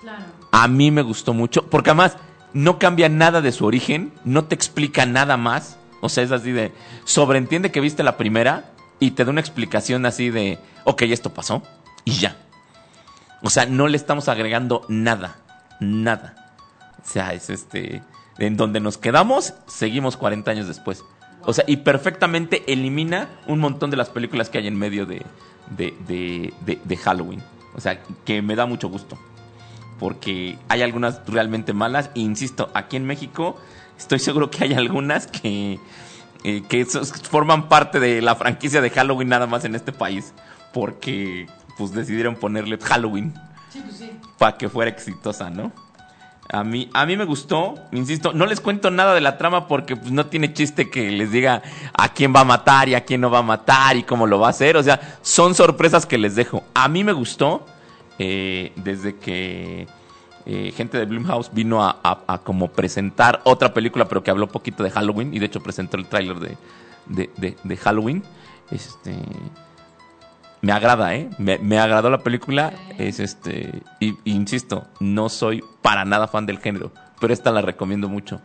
Claro. 0.00 0.24
A 0.50 0.68
mí 0.68 0.90
me 0.90 1.02
gustó 1.02 1.34
mucho, 1.34 1.66
porque 1.66 1.90
además 1.90 2.16
no 2.54 2.78
cambia 2.78 3.08
nada 3.08 3.42
de 3.42 3.52
su 3.52 3.66
origen, 3.66 4.12
no 4.24 4.44
te 4.44 4.54
explica 4.54 5.04
nada 5.04 5.36
más. 5.36 5.76
O 6.00 6.08
sea, 6.08 6.24
es 6.24 6.32
así 6.32 6.52
de, 6.52 6.72
sobreentiende 7.04 7.70
que 7.70 7.80
viste 7.80 8.02
la 8.02 8.16
primera 8.16 8.72
y 9.00 9.10
te 9.12 9.24
da 9.24 9.30
una 9.30 9.40
explicación 9.40 10.06
así 10.06 10.30
de, 10.30 10.58
ok, 10.84 11.02
esto 11.02 11.34
pasó 11.34 11.62
y 12.04 12.12
ya. 12.12 12.43
O 13.44 13.50
sea, 13.50 13.66
no 13.66 13.86
le 13.88 13.96
estamos 13.96 14.28
agregando 14.28 14.84
nada, 14.88 15.36
nada. 15.78 16.34
O 17.04 17.06
sea, 17.08 17.32
es 17.34 17.50
este, 17.50 18.02
en 18.38 18.56
donde 18.56 18.80
nos 18.80 18.98
quedamos, 18.98 19.54
seguimos 19.66 20.16
40 20.16 20.50
años 20.50 20.66
después. 20.66 21.04
O 21.42 21.52
sea, 21.52 21.64
y 21.68 21.76
perfectamente 21.78 22.64
elimina 22.72 23.28
un 23.46 23.60
montón 23.60 23.90
de 23.90 23.98
las 23.98 24.08
películas 24.08 24.48
que 24.48 24.58
hay 24.58 24.66
en 24.66 24.76
medio 24.78 25.04
de, 25.04 25.22
de, 25.76 25.94
de, 26.08 26.80
de- 26.84 26.96
Halloween. 26.96 27.42
O 27.76 27.80
sea, 27.80 28.00
que 28.24 28.40
me 28.40 28.56
da 28.56 28.64
mucho 28.66 28.88
gusto 28.88 29.18
porque 29.98 30.58
hay 30.68 30.82
algunas 30.82 31.20
realmente 31.26 31.72
malas. 31.74 32.10
E 32.14 32.20
insisto, 32.20 32.70
aquí 32.74 32.96
en 32.96 33.04
México 33.04 33.56
estoy 33.98 34.18
seguro 34.20 34.50
que 34.50 34.64
hay 34.64 34.72
algunas 34.74 35.26
que, 35.26 35.78
eh, 36.44 36.62
que 36.68 36.84
forman 36.86 37.68
parte 37.68 38.00
de 38.00 38.22
la 38.22 38.34
franquicia 38.36 38.80
de 38.80 38.90
Halloween 38.90 39.28
nada 39.28 39.46
más 39.46 39.64
en 39.66 39.74
este 39.74 39.92
país, 39.92 40.32
porque 40.72 41.46
pues 41.78 41.92
decidieron 41.92 42.36
ponerle 42.36 42.78
Halloween 42.78 43.34
Sí, 43.70 43.80
pues 43.84 43.96
sí. 43.96 44.10
para 44.38 44.56
que 44.56 44.68
fuera 44.68 44.90
exitosa, 44.90 45.50
¿no? 45.50 45.72
A 46.52 46.62
mí, 46.62 46.90
a 46.92 47.06
mí 47.06 47.16
me 47.16 47.24
gustó, 47.24 47.74
insisto, 47.90 48.32
no 48.34 48.44
les 48.44 48.60
cuento 48.60 48.90
nada 48.90 49.14
de 49.14 49.20
la 49.22 49.38
trama 49.38 49.66
porque 49.66 49.96
pues, 49.96 50.12
no 50.12 50.26
tiene 50.26 50.52
chiste 50.52 50.90
que 50.90 51.10
les 51.10 51.32
diga 51.32 51.62
a 51.94 52.10
quién 52.10 52.34
va 52.36 52.40
a 52.40 52.44
matar 52.44 52.88
y 52.88 52.94
a 52.94 53.04
quién 53.04 53.22
no 53.22 53.30
va 53.30 53.38
a 53.38 53.42
matar 53.42 53.96
y 53.96 54.02
cómo 54.02 54.26
lo 54.26 54.38
va 54.38 54.48
a 54.48 54.50
hacer. 54.50 54.76
O 54.76 54.82
sea, 54.82 55.18
son 55.22 55.54
sorpresas 55.54 56.04
que 56.04 56.18
les 56.18 56.34
dejo. 56.36 56.62
A 56.74 56.86
mí 56.88 57.02
me 57.02 57.12
gustó 57.14 57.64
eh, 58.18 58.72
desde 58.76 59.16
que 59.16 59.88
eh, 60.44 60.72
gente 60.76 60.98
de 60.98 61.06
Blumhouse 61.06 61.50
vino 61.52 61.82
a, 61.82 61.98
a- 62.04 62.20
a 62.34 62.38
como 62.38 62.68
presentar 62.70 63.40
otra 63.44 63.72
película, 63.72 64.06
pero 64.06 64.22
que 64.22 64.30
habló 64.30 64.46
poquito 64.46 64.82
de 64.84 64.90
Halloween 64.90 65.32
y 65.32 65.38
de 65.38 65.46
hecho 65.46 65.62
presentó 65.62 65.96
el 65.96 66.04
tráiler 66.06 66.38
de, 66.40 66.58
de, 67.06 67.30
de- 67.38 67.56
de 67.64 67.76
Halloween. 67.78 68.22
Este, 68.70 69.16
me 70.64 70.72
agrada, 70.72 71.14
¿eh? 71.14 71.28
Me, 71.36 71.58
me 71.58 71.78
agradó 71.78 72.08
la 72.08 72.18
película. 72.18 72.72
Es 72.96 73.20
este. 73.20 73.82
Y, 74.00 74.14
y 74.24 74.32
insisto, 74.32 74.86
no 74.98 75.28
soy 75.28 75.62
para 75.82 76.06
nada 76.06 76.26
fan 76.26 76.46
del 76.46 76.58
género. 76.58 76.90
Pero 77.20 77.34
esta 77.34 77.50
la 77.50 77.60
recomiendo 77.60 78.08
mucho. 78.08 78.40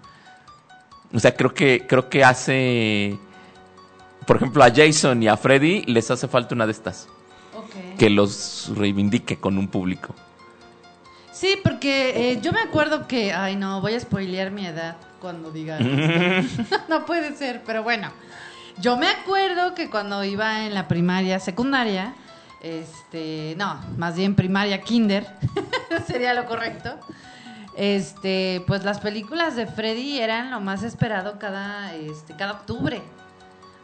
O 1.14 1.20
sea, 1.20 1.34
creo 1.34 1.54
que, 1.54 1.86
creo 1.88 2.10
que 2.10 2.26
hace. 2.26 3.18
Por 4.28 4.36
ejemplo, 4.36 4.64
a 4.64 4.70
Jason 4.70 5.24
y 5.24 5.30
a 5.30 5.38
Freddy 5.38 5.84
les 5.84 6.12
hace 6.12 6.28
falta 6.28 6.54
una 6.54 6.66
de 6.66 6.74
estas. 6.74 7.08
Ok. 7.56 7.98
Que 7.98 8.10
los 8.10 8.74
reivindique 8.76 9.38
con 9.38 9.58
un 9.58 9.70
público. 9.70 10.14
Sí, 11.32 11.56
porque 11.64 12.32
eh, 12.32 12.42
yo 12.42 12.52
me 12.52 12.60
acuerdo 12.60 13.08
que, 13.08 13.32
ay 13.32 13.56
no, 13.56 13.80
voy 13.80 13.94
a 13.94 14.00
spoilear 14.00 14.52
mi 14.52 14.66
edad 14.66 14.98
cuando 15.22 15.52
diga 15.52 15.80
no 16.90 17.06
puede 17.06 17.34
ser, 17.38 17.62
pero 17.66 17.82
bueno. 17.82 18.12
Yo 18.80 18.96
me 18.96 19.10
acuerdo 19.10 19.76
que 19.76 19.90
cuando 19.90 20.24
iba 20.24 20.66
en 20.66 20.74
la 20.74 20.88
primaria, 20.88 21.42
secundaria, 21.42 22.14
este, 22.62 23.56
no, 23.58 23.78
más 23.98 24.16
bien 24.16 24.36
primaria, 24.36 24.82
kinder, 24.82 25.28
sería 26.08 26.34
lo 26.34 26.46
correcto. 26.46 26.98
Este, 27.76 28.64
pues 28.68 28.86
las 28.86 29.02
películas 29.02 29.58
de 29.58 29.68
Freddy 29.68 30.20
eran 30.20 30.50
lo 30.50 30.62
más 30.62 30.84
esperado 30.84 31.40
cada, 31.40 31.94
este, 31.94 32.38
cada 32.38 32.54
octubre. 32.54 33.02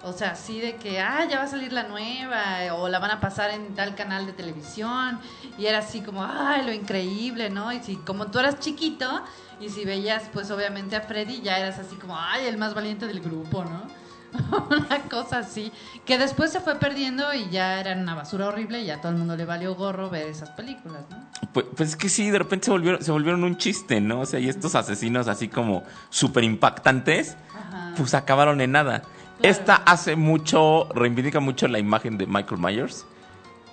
O 0.04 0.14
sea, 0.14 0.32
así 0.32 0.62
de 0.62 0.78
que, 0.78 1.02
ah, 1.02 1.26
ya 1.30 1.40
va 1.40 1.44
a 1.44 1.48
salir 1.48 1.74
la 1.74 1.84
nueva, 1.84 2.74
o 2.76 2.88
la 2.88 3.00
van 3.00 3.12
a 3.12 3.20
pasar 3.20 3.50
en 3.50 3.76
tal 3.76 3.96
canal 3.96 4.26
de 4.26 4.32
televisión, 4.32 5.20
y 5.58 5.66
era 5.66 5.80
así 5.80 6.02
como, 6.02 6.24
ay, 6.24 6.64
lo 6.64 6.72
increíble, 6.72 7.50
¿no? 7.50 7.74
Y 7.74 7.82
si, 7.82 7.98
como 7.98 8.28
tú 8.28 8.40
eras 8.40 8.60
chiquito, 8.60 9.24
y 9.60 9.70
si 9.70 9.84
veías, 9.84 10.24
pues 10.32 10.52
obviamente 10.52 10.96
a 10.96 11.02
Freddy, 11.02 11.42
ya 11.42 11.58
eras 11.58 11.80
así 11.80 11.98
como, 11.98 12.18
ay, 12.18 12.46
el 12.46 12.58
más 12.58 12.74
valiente 12.74 13.08
del 13.08 13.20
grupo, 13.20 13.66
¿no? 13.66 14.05
una 14.70 15.02
cosa 15.10 15.40
así, 15.40 15.72
que 16.06 16.18
después 16.18 16.52
se 16.52 16.60
fue 16.60 16.76
perdiendo 16.76 17.34
y 17.34 17.50
ya 17.50 17.80
era 17.80 17.94
una 17.94 18.16
basura 18.16 18.48
horrible, 18.48 18.82
y 18.82 18.86
ya 18.86 19.02
todo 19.02 19.12
el 19.12 19.18
mundo 19.18 19.36
le 19.36 19.46
valió 19.46 19.76
gorro 19.76 20.10
ver 20.10 20.28
esas 20.28 20.50
películas, 20.52 21.02
¿no? 21.10 21.18
Pues, 21.54 21.66
pues 21.76 21.90
es 21.90 21.96
que 21.96 22.10
sí, 22.10 22.30
de 22.30 22.40
repente 22.40 22.66
se 22.66 22.72
volvieron, 22.72 23.02
se 23.02 23.12
volvieron 23.12 23.44
un 23.44 23.58
chiste, 23.58 24.02
¿no? 24.02 24.22
O 24.22 24.26
sea, 24.26 24.40
y 24.40 24.50
estos 24.50 24.76
asesinos 24.76 25.28
así 25.28 25.48
como 25.48 25.84
súper 26.10 26.44
impactantes, 26.44 27.38
Ajá. 27.58 27.94
pues 27.98 28.14
acabaron 28.14 28.62
en 28.62 28.72
nada. 28.72 29.02
Claro. 29.02 29.16
Esta 29.42 29.76
hace 29.76 30.16
mucho, 30.16 30.88
reivindica 30.94 31.40
mucho 31.40 31.68
la 31.68 31.80
imagen 31.80 32.18
de 32.18 32.26
Michael 32.26 32.62
Myers 32.62 33.06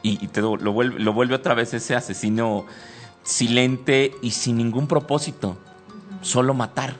y, 0.02 0.24
y 0.24 0.28
te 0.28 0.40
lo, 0.40 0.56
lo 0.56 0.72
vuelve, 0.72 0.98
lo 0.98 1.12
vuelve 1.12 1.34
otra 1.34 1.54
vez 1.54 1.72
ese 1.74 1.94
asesino 1.94 2.66
silente 3.22 4.14
y 4.22 4.32
sin 4.32 4.56
ningún 4.56 4.86
propósito, 4.86 5.56
solo 6.20 6.54
matar. 6.54 6.96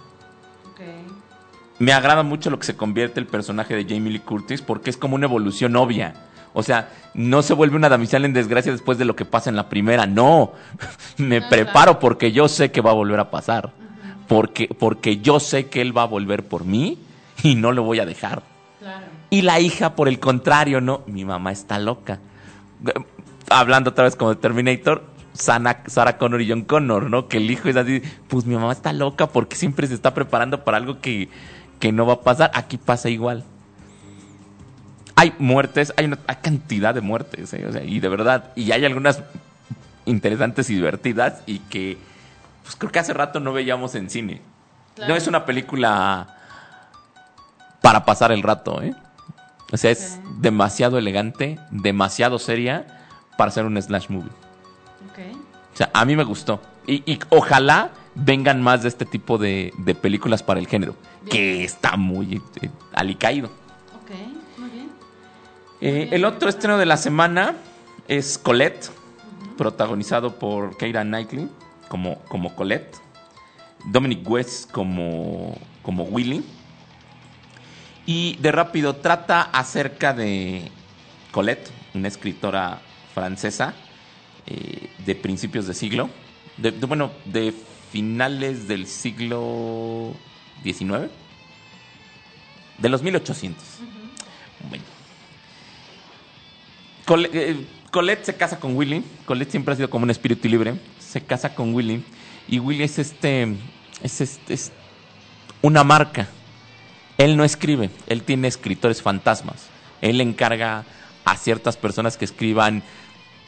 Me 1.83 1.93
agrada 1.93 2.23
mucho 2.23 2.49
lo 2.49 2.61
que 2.61 2.67
se 2.67 2.77
convierte 2.77 3.19
el 3.19 3.27
personaje 3.27 3.75
de 3.75 3.83
Jamie 3.83 4.13
Lee 4.13 4.21
Curtis 4.21 4.63
porque 4.63 4.89
es 4.89 4.97
como 4.97 5.17
una 5.17 5.27
evolución 5.27 5.75
obvia. 5.75 6.15
O 6.55 6.63
sea, 6.63 6.91
no 7.15 7.43
se 7.43 7.55
vuelve 7.55 7.75
una 7.77 7.89
damisela 7.89 8.25
en 8.27 8.33
desgracia 8.33 8.71
después 8.71 8.99
de 8.99 9.05
lo 9.05 9.17
que 9.17 9.25
pasa 9.25 9.51
en 9.51 9.57
la 9.57 9.69
primera. 9.69 10.07
No, 10.07 10.53
me 11.17 11.41
preparo 11.43 11.73
claro. 11.73 11.99
porque 11.99 12.31
yo 12.31 12.47
sé 12.47 12.71
que 12.71 12.81
va 12.81 12.91
a 12.91 12.95
volver 12.95 13.19
a 13.19 13.33
pasar. 13.33 13.73
Porque, 14.29 14.69
porque 14.69 15.17
yo 15.19 15.41
sé 15.41 15.67
que 15.67 15.81
él 15.81 15.97
va 15.97 16.03
a 16.03 16.07
volver 16.07 16.47
por 16.47 16.65
mí 16.65 16.99
y 17.43 17.57
no 17.57 17.73
lo 17.73 17.83
voy 17.83 17.99
a 17.99 18.07
dejar. 18.07 18.43
Claro. 18.79 19.07
Y 19.31 19.43
la 19.43 19.59
hija, 19.59 19.97
por 19.97 20.07
el 20.07 20.21
contrario, 20.21 20.81
no, 20.81 21.03
mi 21.07 21.25
mamá 21.25 21.51
está 21.51 21.81
loca. 21.81 22.21
Hablando 23.51 23.91
otra 23.91 24.05
vez 24.05 24.15
como 24.15 24.31
de 24.35 24.41
Terminator, 24.41 25.05
Sana- 25.35 25.83
Sarah 25.87 26.17
Connor 26.19 26.41
y 26.43 26.49
John 26.49 26.63
Connor, 26.63 27.11
¿no? 27.11 27.29
Que 27.29 27.39
el 27.39 27.51
hijo 27.51 27.69
es 27.69 27.77
así, 27.77 28.03
pues 28.29 28.45
mi 28.47 28.55
mamá 28.55 28.73
está 28.73 28.93
loca 28.93 29.27
porque 29.27 29.57
siempre 29.57 29.87
se 29.87 29.95
está 29.95 30.15
preparando 30.15 30.65
para 30.65 30.77
algo 30.77 31.01
que, 31.01 31.29
que 31.83 31.91
no 31.91 32.07
va 32.07 32.13
a 32.13 32.21
pasar. 32.21 32.53
Aquí 32.55 32.79
pasa 32.79 33.09
igual. 33.09 33.43
Hay 35.17 35.35
muertes, 35.41 35.93
hay 35.97 36.05
una 36.05 36.21
hay 36.29 36.37
cantidad 36.37 36.95
de 36.95 37.01
muertes, 37.01 37.53
¿eh? 37.55 37.67
O 37.69 37.73
sea, 37.73 37.83
y 37.83 37.99
de 37.99 38.09
verdad, 38.09 38.53
y 38.55 38.71
hay 38.71 38.85
algunas 38.85 39.21
interesantes 40.05 40.71
y 40.71 40.77
divertidas 40.77 41.43
y 41.45 41.59
que 41.59 41.99
pues 42.63 42.77
creo 42.77 42.93
que 42.93 43.01
hace 43.01 43.13
rato 43.13 43.41
no 43.41 43.53
veíamos 43.53 43.97
en 43.97 44.11
cine. 44.11 44.43
Claro. 44.95 45.13
No 45.13 45.17
es 45.17 45.27
una 45.27 45.45
película 45.45 46.37
para 47.81 48.05
pasar 48.05 48.31
el 48.31 48.45
rato, 48.45 48.81
¿eh? 48.81 48.95
O 49.73 49.77
sea, 49.77 49.91
es 49.91 50.21
demasiado 50.39 50.99
elegante, 50.99 51.59
demasiado 51.73 52.39
seria 52.39 52.87
para 53.37 53.51
ser 53.51 53.65
un 53.65 53.83
slash 53.83 54.09
movie. 54.09 54.31
O 55.75 55.77
sea, 55.77 55.91
a 55.93 56.05
mí 56.05 56.15
me 56.15 56.23
gustó. 56.23 56.63
Y, 56.87 57.03
y 57.11 57.19
ojalá 57.31 57.91
vengan 58.15 58.61
más 58.63 58.83
de 58.83 58.89
este 58.89 59.05
tipo 59.07 59.39
de, 59.39 59.73
de 59.79 59.95
películas 59.95 60.43
para 60.43 60.61
el 60.61 60.67
género, 60.67 60.95
Bien. 61.23 61.31
que 61.31 61.65
está 61.65 61.97
muy 61.97 62.41
eh, 62.61 62.71
alicaído. 62.93 63.49
Ok, 64.03 64.11
muy 64.59 64.71
bien. 64.71 64.91
Eh, 65.81 65.93
bien, 65.93 66.09
el 66.15 66.25
otro 66.25 66.49
estreno 66.49 66.79
de 66.79 66.87
la 66.87 66.97
semana 66.97 67.57
es 68.09 68.39
Colette, 68.39 68.91
protagonizado 69.57 70.39
por 70.39 70.77
Keira 70.77 71.03
Knightley 71.03 71.49
como, 71.89 72.19
como 72.29 72.55
Colette, 72.55 72.97
Dominic 73.87 74.29
West 74.29 74.71
como, 74.71 75.57
como 75.83 76.05
Willy. 76.05 76.45
Y 78.05 78.37
de 78.41 78.51
rápido 78.51 78.97
trata 78.97 79.43
acerca 79.43 80.13
de 80.13 80.71
Colette, 81.31 81.71
una 81.95 82.09
escritora 82.09 82.81
francesa 83.15 83.75
eh, 84.47 84.91
de 85.07 85.15
principios 85.15 85.67
de 85.67 85.75
siglo, 85.75 86.11
de, 86.57 86.73
de- 86.73 86.87
bueno, 86.87 87.13
de 87.27 87.55
finales 87.93 88.67
del 88.69 88.87
siglo 88.87 90.15
XIX, 90.65 91.11
de 92.79 92.89
los 92.89 93.03
1800. 93.03 93.63
Bueno. 94.71 94.85
Cole- 97.05 97.31
eh, 97.33 97.67
Colette 97.91 98.25
se 98.25 98.35
casa 98.37 98.59
con 98.59 98.75
Willy. 98.77 99.05
Colette 99.27 99.51
siempre 99.51 99.75
ha 99.75 99.77
sido 99.77 99.91
como 99.91 100.05
un 100.05 100.11
espíritu 100.11 100.49
libre. 100.49 100.75
Se 100.99 101.21
casa 101.23 101.55
con 101.55 101.75
Willy. 101.75 102.03
Y 102.49 102.59
Willy 102.59 102.85
es 102.85 102.99
este. 102.99 103.55
Es, 104.03 104.21
este, 104.21 104.55
es 104.55 104.73
una 105.61 105.85
marca. 105.85 106.29
Él 107.19 107.37
no 107.37 107.45
escribe. 107.45 107.91
Él 108.07 108.23
tiene 108.23 108.49
escritores 108.49 109.03
fantasmas. 109.03 109.67
Él 110.01 110.21
encarga 110.21 110.85
a 111.25 111.37
ciertas 111.37 111.77
personas 111.77 112.17
que 112.17 112.25
escriban 112.25 112.83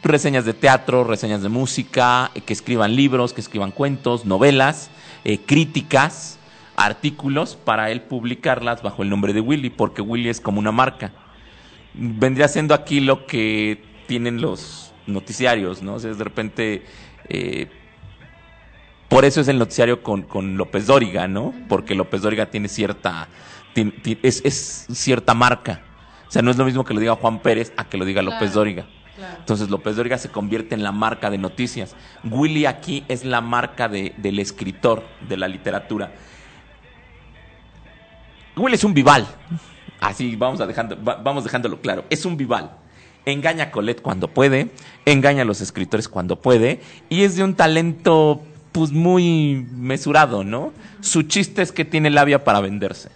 reseñas 0.05 0.45
de 0.45 0.55
teatro, 0.55 1.05
reseñas 1.05 1.43
de 1.43 1.49
música, 1.49 2.31
eh, 2.35 2.41
que 2.41 2.53
escriban 2.53 2.95
libros, 2.95 3.33
que 3.33 3.41
escriban 3.41 3.71
cuentos, 3.71 4.25
novelas, 4.25 4.91
eh, 5.25 5.39
críticas, 5.39 6.39
artículos 6.77 7.57
para 7.57 7.91
él 7.91 8.03
publicarlas 8.03 8.83
bajo 8.83 9.03
el 9.03 9.11
nombre 9.11 9.33
de 9.33 9.41
Willy, 9.41 9.71
porque 9.71 10.03
Willy 10.03 10.29
es 10.29 10.41
como 10.41 10.59
una 10.59 10.73
marca 10.73 11.13
vendría 11.95 12.49
siendo 12.49 12.75
aquí 12.75 13.01
lo 13.01 13.27
que 13.27 13.83
tienen 14.07 14.41
los 14.41 14.93
noticiarios, 15.07 15.83
¿no? 15.83 15.95
O 15.95 15.99
sea, 16.01 16.11
es 16.11 16.19
de 16.19 16.25
repente... 16.25 16.83
eh, 17.29 17.69
por 19.09 19.25
eso 19.25 19.41
es 19.41 19.49
el 19.49 19.59
noticiario 19.59 20.03
con, 20.03 20.23
con 20.23 20.57
López 20.57 20.87
Dóriga, 20.87 21.29
¿no? 21.29 21.55
Porque 21.69 21.95
López 21.95 22.23
Dóriga 22.23 22.51
tiene 22.51 22.69
cierta... 22.69 23.29
es, 24.23 24.43
es 24.45 24.87
cierta 24.93 25.35
marca. 25.35 25.83
O 26.27 26.31
sea, 26.33 26.43
no 26.43 26.51
es 26.51 26.57
lo 26.57 26.65
mismo 26.65 26.85
que 26.85 26.95
lo 26.95 27.01
diga 27.01 27.15
Juan 27.15 27.39
Pérez 27.39 27.73
a 27.77 27.85
que 27.85 27.97
lo 27.97 28.05
diga 28.05 28.23
López 28.23 28.39
Claro, 28.39 28.55
Dóriga. 28.55 28.87
Entonces 29.39 29.71
López 29.71 29.97
Dóriga 29.97 30.19
se 30.19 30.29
convierte 30.31 30.75
en 30.75 30.83
la 30.83 30.93
marca 30.93 31.31
de 31.31 31.39
noticias. 31.39 31.95
Willy 32.25 32.67
aquí 32.67 33.05
es 33.09 33.25
la 33.25 33.41
marca 33.41 33.89
de- 33.89 34.13
del 34.17 34.39
escritor 34.41 35.05
de 35.29 35.37
la 35.37 35.47
literatura. 35.49 36.13
Willy 38.57 38.75
es 38.75 38.85
un 38.85 38.95
vival. 38.95 39.27
Así 40.01 40.37
vamos, 40.37 40.61
a 40.61 40.67
dejando, 40.67 41.03
va- 41.03 41.17
vamos 41.17 41.45
dejándolo 41.45 41.81
claro. 41.81 42.05
Es 42.11 42.25
un 42.25 42.37
vival. 42.37 42.73
Engaña 43.27 43.65
a 43.65 43.71
Colette 43.71 44.03
cuando 44.03 44.29
puede, 44.29 44.71
engaña 45.07 45.43
a 45.43 45.45
los 45.47 45.61
escritores 45.61 46.09
cuando 46.09 46.37
puede, 46.41 46.81
y 47.09 47.23
es 47.23 47.37
de 47.37 47.45
un 47.45 47.55
talento 47.55 48.43
pues 48.73 48.91
muy 48.93 49.67
mesurado, 49.73 50.45
¿no? 50.45 50.73
Su 51.01 51.23
chiste 51.23 51.63
es 51.63 51.73
que 51.73 51.85
tiene 51.85 52.11
labia 52.11 52.45
para 52.45 52.61
venderse. 52.61 53.11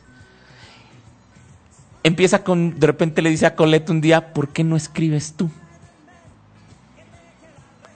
Empieza 2.05 2.43
con, 2.45 2.79
de 2.79 2.87
repente 2.87 3.21
le 3.23 3.29
dice 3.31 3.45
a 3.45 3.55
Colette 3.55 3.91
un 3.91 4.01
día, 4.01 4.33
¿por 4.33 4.49
qué 4.49 4.65
no 4.65 4.77
escribes 4.77 5.35
tú? 5.37 5.51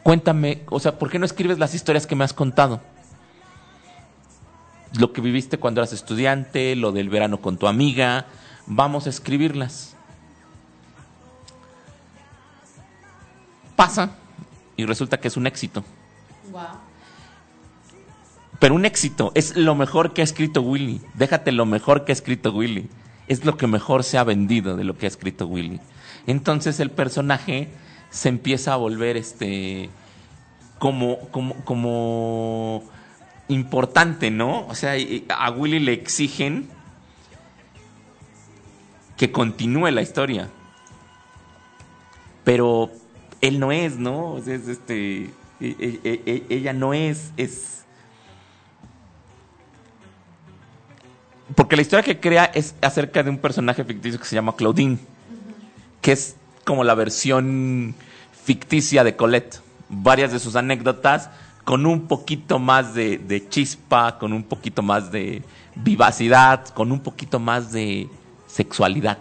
Cuéntame, 0.03 0.63
o 0.69 0.81
sea, 0.81 0.99
¿por 0.99 1.11
qué 1.11 1.19
no 1.19 1.27
escribes 1.27 1.59
las 1.59 1.75
historias 1.75 2.07
que 2.07 2.17
me 2.17 2.25
has 2.25 2.33
contado? 2.33 2.81
Lo 4.99 5.13
que 5.13 5.21
viviste 5.21 5.59
cuando 5.59 5.81
eras 5.81 5.93
estudiante, 5.93 6.77
lo 6.77 6.93
del 6.93 7.09
verano 7.09 7.41
con 7.41 7.57
tu 7.57 7.67
amiga, 7.67 8.27
vamos 8.67 9.07
a 9.07 9.11
escribirlas. 9.11 9.97
Pasa 13.77 14.17
y 14.77 14.85
resulta 14.85 15.19
que 15.21 15.29
es 15.29 15.37
un 15.37 15.47
éxito. 15.47 15.85
Pero 18.59 18.75
un 18.75 18.85
éxito 18.85 19.33
es 19.35 19.57
lo 19.57 19.75
mejor 19.75 20.13
que 20.13 20.21
ha 20.21 20.25
escrito 20.25 20.63
Willy. 20.63 21.01
Déjate 21.15 21.53
lo 21.53 21.67
mejor 21.67 22.05
que 22.05 22.13
ha 22.13 22.15
escrito 22.15 22.53
Willy. 22.53 22.89
Es 23.29 23.45
lo 23.45 23.57
que 23.57 23.67
mejor 23.67 24.05
se 24.05 24.19
ha 24.19 24.25
vendido 24.25 24.77
de 24.77 24.85
lo 24.85 24.97
que 24.97 25.07
ha 25.07 25.09
escrito 25.09 25.47
Willy. 25.47 25.81
Entonces 26.27 26.79
el 26.81 26.91
personaje 26.91 27.71
se 28.13 28.29
empieza 28.29 28.75
a 28.75 28.77
volver 28.77 29.17
este 29.17 29.89
como 30.79 31.19
como 31.31 31.55
como 31.65 32.85
importante, 33.49 34.31
¿no? 34.31 34.67
O 34.69 34.75
sea, 34.75 34.93
a 35.31 35.51
Willy 35.51 35.81
le 35.81 35.95
exigen 35.95 36.69
que 39.17 39.33
continúe 39.33 39.91
la 39.91 40.03
historia. 40.03 40.51
Pero 42.45 42.91
él 43.41 43.59
no 43.59 43.73
es, 43.73 43.97
¿no? 43.97 44.39
Es 44.39 44.49
este 44.49 45.23
e- 45.23 45.31
e- 45.61 46.23
e- 46.27 46.47
ella 46.51 46.73
no 46.75 46.93
es 46.93 47.33
es 47.37 47.85
porque 51.57 51.77
la 51.77 51.83
historia 51.83 52.03
que 52.03 52.21
crea 52.21 52.45
es 52.45 52.75
acerca 52.83 53.23
de 53.23 53.31
un 53.31 53.39
personaje 53.39 53.85
ficticio 53.85 54.19
que 54.19 54.27
se 54.27 54.35
llama 54.35 54.55
Claudine, 54.57 54.99
que 56.01 56.13
es 56.13 56.37
como 56.65 56.85
la 56.85 56.95
versión 56.95 57.95
ficticia 58.45 59.05
de 59.05 59.17
Colette. 59.17 59.61
Varias 59.89 60.33
de 60.33 60.39
sus 60.39 60.57
anécdotas 60.57 61.31
con 61.65 61.87
un 61.87 62.09
poquito 62.09 62.59
más 62.59 62.95
de, 62.95 63.19
de 63.19 63.49
chispa, 63.49 64.19
con 64.19 64.33
un 64.33 64.43
poquito 64.43 64.83
más 64.83 65.13
de 65.13 65.43
vivacidad, 65.75 66.67
con 66.69 66.93
un 66.93 67.01
poquito 67.01 67.39
más 67.39 67.73
de 67.73 68.09
sexualidad. 68.47 69.19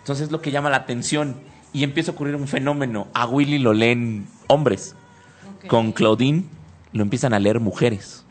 Entonces 0.00 0.26
es 0.26 0.32
lo 0.32 0.40
que 0.40 0.50
llama 0.50 0.70
la 0.70 0.78
atención 0.78 1.36
y 1.72 1.84
empieza 1.84 2.10
a 2.10 2.14
ocurrir 2.14 2.34
un 2.34 2.48
fenómeno. 2.48 3.08
A 3.14 3.26
Willy 3.26 3.58
lo 3.58 3.72
leen 3.72 4.26
hombres, 4.46 4.96
con 5.66 5.92
Claudine 5.92 6.44
lo 6.92 7.02
empiezan 7.02 7.34
a 7.34 7.38
leer 7.38 7.60
mujeres, 7.60 8.24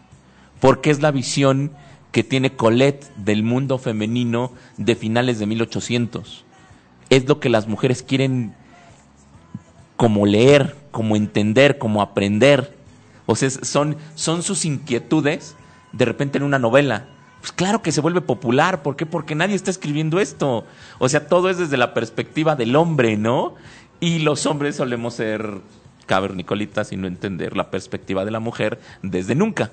porque 0.59 0.89
es 0.89 1.01
la 1.01 1.11
visión 1.11 1.71
que 2.11 2.23
tiene 2.23 2.55
Colette 2.55 3.05
del 3.15 3.43
mundo 3.43 3.77
femenino 3.77 4.51
de 4.77 4.95
finales 4.95 5.39
de 5.39 5.45
1800. 5.45 6.45
Es 7.09 7.27
lo 7.27 7.39
que 7.39 7.49
las 7.49 7.67
mujeres 7.67 8.03
quieren 8.03 8.53
como 9.95 10.25
leer, 10.25 10.75
como 10.91 11.15
entender, 11.15 11.77
como 11.77 12.01
aprender. 12.01 12.75
O 13.25 13.35
sea, 13.35 13.49
son, 13.49 13.97
son 14.15 14.43
sus 14.43 14.65
inquietudes 14.65 15.55
de 15.91 16.05
repente 16.05 16.37
en 16.37 16.43
una 16.43 16.59
novela. 16.59 17.07
Pues 17.41 17.51
claro 17.51 17.81
que 17.81 17.91
se 17.91 18.01
vuelve 18.01 18.21
popular. 18.21 18.83
¿Por 18.83 18.95
qué? 18.95 19.05
Porque 19.05 19.35
nadie 19.35 19.55
está 19.55 19.71
escribiendo 19.71 20.19
esto. 20.19 20.65
O 20.99 21.09
sea, 21.09 21.27
todo 21.27 21.49
es 21.49 21.57
desde 21.57 21.77
la 21.77 21.93
perspectiva 21.93 22.55
del 22.55 22.75
hombre, 22.75 23.17
¿no? 23.17 23.55
Y 23.99 24.19
los 24.19 24.45
hombres 24.45 24.75
solemos 24.75 25.15
ser 25.15 25.61
cavernicolitas 26.05 26.91
y 26.91 26.97
no 26.97 27.07
entender 27.07 27.55
la 27.55 27.69
perspectiva 27.69 28.25
de 28.25 28.31
la 28.31 28.39
mujer 28.39 28.79
desde 29.01 29.35
nunca. 29.35 29.71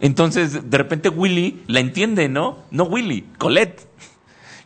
Entonces, 0.00 0.68
de 0.70 0.78
repente 0.78 1.08
Willy 1.08 1.62
la 1.68 1.80
entiende, 1.80 2.28
¿no? 2.28 2.58
No 2.70 2.84
Willy, 2.84 3.24
Colette. 3.38 3.86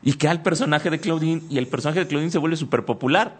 Y 0.07 0.12
crea 0.12 0.31
el 0.31 0.40
personaje 0.40 0.88
de 0.88 1.01
Claudine 1.01 1.42
y 1.51 1.59
el 1.59 1.66
personaje 1.66 1.99
de 1.99 2.07
Claudine 2.07 2.31
se 2.31 2.38
vuelve 2.38 2.57
súper 2.57 2.85
popular. 2.85 3.37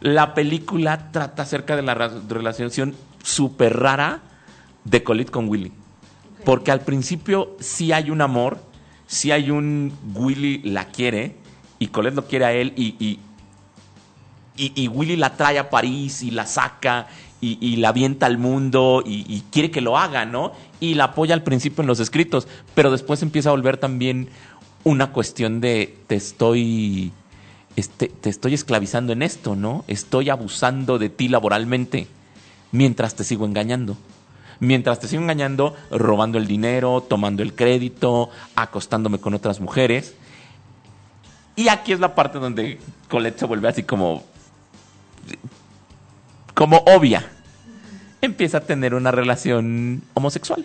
La 0.00 0.34
película 0.34 1.10
trata 1.12 1.44
acerca 1.44 1.76
de 1.76 1.82
la 1.82 1.94
relación 1.94 2.94
súper 3.22 3.78
rara 3.80 4.20
de 4.84 5.02
Colette 5.02 5.30
con 5.30 5.48
Willy. 5.48 5.72
Porque 6.44 6.72
al 6.72 6.82
principio 6.82 7.56
sí 7.58 7.90
hay 7.90 8.10
un 8.10 8.20
amor, 8.20 8.58
sí 9.06 9.30
hay 9.30 9.50
un 9.50 9.94
Willy 10.14 10.58
la 10.62 10.88
quiere 10.88 11.36
y 11.78 11.86
Colette 11.86 12.16
lo 12.16 12.26
quiere 12.26 12.44
a 12.44 12.52
él 12.52 12.74
y, 12.76 12.94
y, 12.98 13.18
y- 14.56 14.72
y 14.84 14.88
Willy 14.88 15.16
la 15.16 15.36
trae 15.36 15.58
a 15.58 15.70
París 15.70 16.22
y 16.22 16.30
la 16.32 16.44
saca 16.44 17.06
y, 17.40 17.56
y 17.60 17.76
la 17.76 17.88
avienta 17.88 18.26
al 18.26 18.36
mundo 18.38 19.02
y, 19.06 19.24
y 19.26 19.42
quiere 19.50 19.70
que 19.70 19.80
lo 19.80 19.96
haga, 19.96 20.26
¿no? 20.26 20.52
Y 20.80 20.94
la 20.94 21.04
apoya 21.04 21.34
al 21.34 21.42
principio 21.42 21.80
en 21.82 21.88
los 21.88 21.98
escritos, 21.98 22.46
pero 22.74 22.90
después 22.90 23.22
empieza 23.22 23.48
a 23.48 23.52
volver 23.52 23.78
también 23.78 24.28
una 24.84 25.12
cuestión 25.12 25.60
de 25.60 25.96
te 26.06 26.16
estoy 26.16 27.12
este, 27.76 28.08
te 28.08 28.28
estoy 28.28 28.54
esclavizando 28.54 29.12
en 29.12 29.22
esto, 29.22 29.56
¿no? 29.56 29.84
Estoy 29.88 30.30
abusando 30.30 30.98
de 30.98 31.08
ti 31.08 31.28
laboralmente 31.28 32.06
mientras 32.70 33.14
te 33.14 33.24
sigo 33.24 33.46
engañando. 33.46 33.96
Mientras 34.60 35.00
te 35.00 35.08
sigo 35.08 35.22
engañando, 35.22 35.74
robando 35.90 36.38
el 36.38 36.46
dinero, 36.46 37.00
tomando 37.00 37.42
el 37.42 37.54
crédito, 37.54 38.30
acostándome 38.54 39.18
con 39.18 39.34
otras 39.34 39.60
mujeres. 39.60 40.14
Y 41.56 41.68
aquí 41.68 41.92
es 41.92 42.00
la 42.00 42.14
parte 42.14 42.38
donde 42.38 42.78
Colette 43.08 43.40
se 43.40 43.46
vuelve 43.46 43.68
así 43.68 43.82
como. 43.82 44.22
como 46.54 46.78
obvia. 46.78 47.28
Empieza 48.20 48.58
a 48.58 48.60
tener 48.60 48.94
una 48.94 49.10
relación 49.10 50.02
homosexual. 50.14 50.64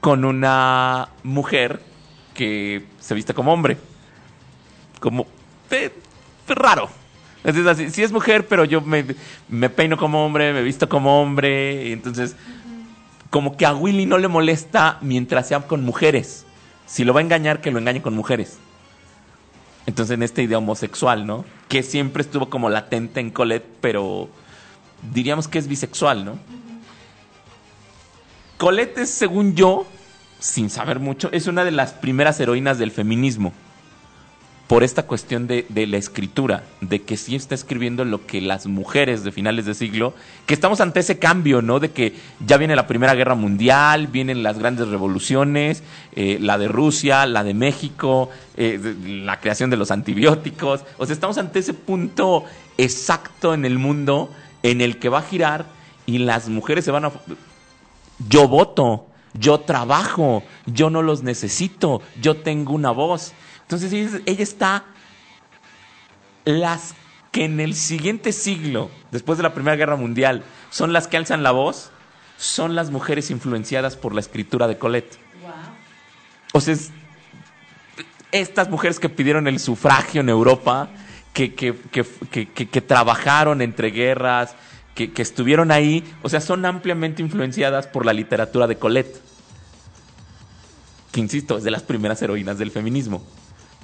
Con 0.00 0.24
una 0.24 1.08
mujer 1.24 1.87
que 2.38 2.84
se 3.00 3.14
viste 3.14 3.34
como 3.34 3.52
hombre. 3.52 3.76
Como. 5.00 5.26
eh, 5.72 5.92
raro. 6.46 6.88
Es 7.42 7.54
decir, 7.54 7.68
así, 7.68 7.90
sí 7.90 8.04
es 8.04 8.12
mujer, 8.12 8.46
pero 8.46 8.64
yo 8.64 8.80
me, 8.80 9.04
me 9.48 9.68
peino 9.70 9.96
como 9.96 10.24
hombre, 10.24 10.52
me 10.52 10.62
visto 10.62 10.88
como 10.88 11.20
hombre. 11.20 11.88
Y 11.88 11.92
entonces, 11.92 12.36
como 13.30 13.56
que 13.56 13.66
a 13.66 13.74
Willy 13.74 14.06
no 14.06 14.18
le 14.18 14.28
molesta 14.28 14.98
mientras 15.00 15.48
sea 15.48 15.66
con 15.66 15.84
mujeres. 15.84 16.46
Si 16.86 17.04
lo 17.04 17.12
va 17.12 17.18
a 17.18 17.24
engañar, 17.24 17.60
que 17.60 17.72
lo 17.72 17.80
engañe 17.80 18.02
con 18.02 18.14
mujeres. 18.14 18.58
Entonces, 19.86 20.14
en 20.14 20.22
esta 20.22 20.40
idea 20.40 20.58
homosexual, 20.58 21.26
¿no? 21.26 21.44
Que 21.66 21.82
siempre 21.82 22.22
estuvo 22.22 22.48
como 22.48 22.70
latente 22.70 23.18
en 23.18 23.30
Colette, 23.30 23.66
pero 23.80 24.28
diríamos 25.12 25.48
que 25.48 25.58
es 25.58 25.66
bisexual, 25.66 26.24
¿no? 26.24 26.38
Colette 28.58 28.98
es, 28.98 29.10
según 29.10 29.56
yo, 29.56 29.86
sin 30.38 30.70
saber 30.70 31.00
mucho, 31.00 31.30
es 31.32 31.46
una 31.46 31.64
de 31.64 31.70
las 31.72 31.92
primeras 31.92 32.38
heroínas 32.40 32.78
del 32.78 32.90
feminismo. 32.90 33.52
por 34.68 34.84
esta 34.84 35.04
cuestión 35.04 35.46
de, 35.46 35.64
de 35.70 35.86
la 35.86 35.96
escritura, 35.96 36.62
de 36.82 37.00
que 37.00 37.16
sí 37.16 37.34
está 37.34 37.54
escribiendo 37.54 38.04
lo 38.04 38.26
que 38.26 38.42
las 38.42 38.66
mujeres 38.66 39.24
de 39.24 39.32
finales 39.32 39.64
de 39.64 39.72
siglo, 39.72 40.12
que 40.44 40.52
estamos 40.52 40.82
ante 40.82 41.00
ese 41.00 41.18
cambio, 41.18 41.62
¿no? 41.62 41.80
De 41.80 41.90
que 41.90 42.14
ya 42.46 42.58
viene 42.58 42.76
la 42.76 42.86
Primera 42.86 43.14
Guerra 43.14 43.34
Mundial, 43.34 44.08
vienen 44.08 44.42
las 44.42 44.58
grandes 44.58 44.88
revoluciones, 44.88 45.82
eh, 46.14 46.36
la 46.38 46.58
de 46.58 46.68
Rusia, 46.68 47.24
la 47.24 47.44
de 47.44 47.54
México, 47.54 48.28
eh, 48.58 48.94
la 49.06 49.40
creación 49.40 49.70
de 49.70 49.78
los 49.78 49.90
antibióticos. 49.90 50.84
O 50.98 51.06
sea, 51.06 51.14
estamos 51.14 51.38
ante 51.38 51.60
ese 51.60 51.72
punto 51.72 52.44
exacto 52.76 53.54
en 53.54 53.64
el 53.64 53.78
mundo 53.78 54.30
en 54.62 54.82
el 54.82 54.98
que 54.98 55.08
va 55.08 55.20
a 55.20 55.22
girar 55.22 55.64
y 56.04 56.18
las 56.18 56.50
mujeres 56.50 56.84
se 56.84 56.90
van 56.90 57.06
a... 57.06 57.12
Yo 58.28 58.48
voto, 58.48 59.06
yo 59.38 59.60
trabajo, 59.60 60.42
yo 60.66 60.90
no 60.90 61.02
los 61.02 61.22
necesito, 61.22 62.02
yo 62.20 62.36
tengo 62.38 62.72
una 62.74 62.90
voz. 62.90 63.32
Entonces 63.62 63.92
ella, 63.92 64.42
está 64.42 64.84
las 66.44 66.94
que 67.30 67.44
en 67.44 67.60
el 67.60 67.74
siguiente 67.74 68.32
siglo, 68.32 68.90
después 69.10 69.36
de 69.38 69.42
la 69.42 69.52
Primera 69.54 69.76
Guerra 69.76 69.96
Mundial, 69.96 70.44
son 70.70 70.92
las 70.92 71.06
que 71.08 71.16
alzan 71.18 71.42
la 71.42 71.50
voz, 71.50 71.90
son 72.38 72.74
las 72.74 72.90
mujeres 72.90 73.30
influenciadas 73.30 73.96
por 73.96 74.14
la 74.14 74.20
escritura 74.20 74.66
de 74.66 74.78
Colette. 74.78 75.18
O 76.54 76.60
sea, 76.60 76.74
es- 76.74 76.90
estas 78.32 78.68
mujeres 78.70 78.98
que 79.00 79.08
pidieron 79.08 79.46
el 79.48 79.58
sufragio 79.58 80.20
en 80.22 80.28
Europa, 80.28 80.88
que, 81.32 81.54
que, 81.54 81.74
que, 81.90 82.04
que- 82.30 82.48
que- 82.50 82.68
que 82.68 82.80
trabajaron 82.80 83.60
entre 83.62 83.90
guerras, 83.90 84.54
que, 84.94 85.12
que 85.12 85.22
estuvieron 85.22 85.70
ahí, 85.70 86.02
o 86.22 86.28
sea, 86.28 86.40
son 86.40 86.64
ampliamente 86.64 87.22
influenciadas 87.22 87.86
por 87.86 88.04
la 88.06 88.12
literatura 88.12 88.66
de 88.66 88.76
Colette. 88.76 89.20
Que 91.12 91.20
insisto, 91.20 91.58
es 91.58 91.64
de 91.64 91.70
las 91.70 91.82
primeras 91.82 92.20
heroínas 92.22 92.58
del 92.58 92.70
feminismo. 92.70 93.22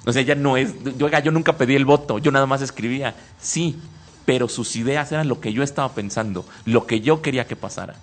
O 0.05 0.13
sea, 0.13 0.21
ella 0.21 0.35
no 0.35 0.57
es. 0.57 0.73
Yo, 0.97 1.31
nunca 1.31 1.57
pedí 1.57 1.75
el 1.75 1.85
voto, 1.85 2.19
yo 2.19 2.31
nada 2.31 2.45
más 2.45 2.61
escribía. 2.61 3.15
Sí, 3.39 3.79
pero 4.25 4.47
sus 4.47 4.75
ideas 4.75 5.11
eran 5.11 5.27
lo 5.27 5.39
que 5.39 5.53
yo 5.53 5.63
estaba 5.63 5.89
pensando, 5.93 6.45
lo 6.65 6.85
que 6.85 7.01
yo 7.01 7.21
quería 7.21 7.47
que 7.47 7.55
pasara. 7.55 7.95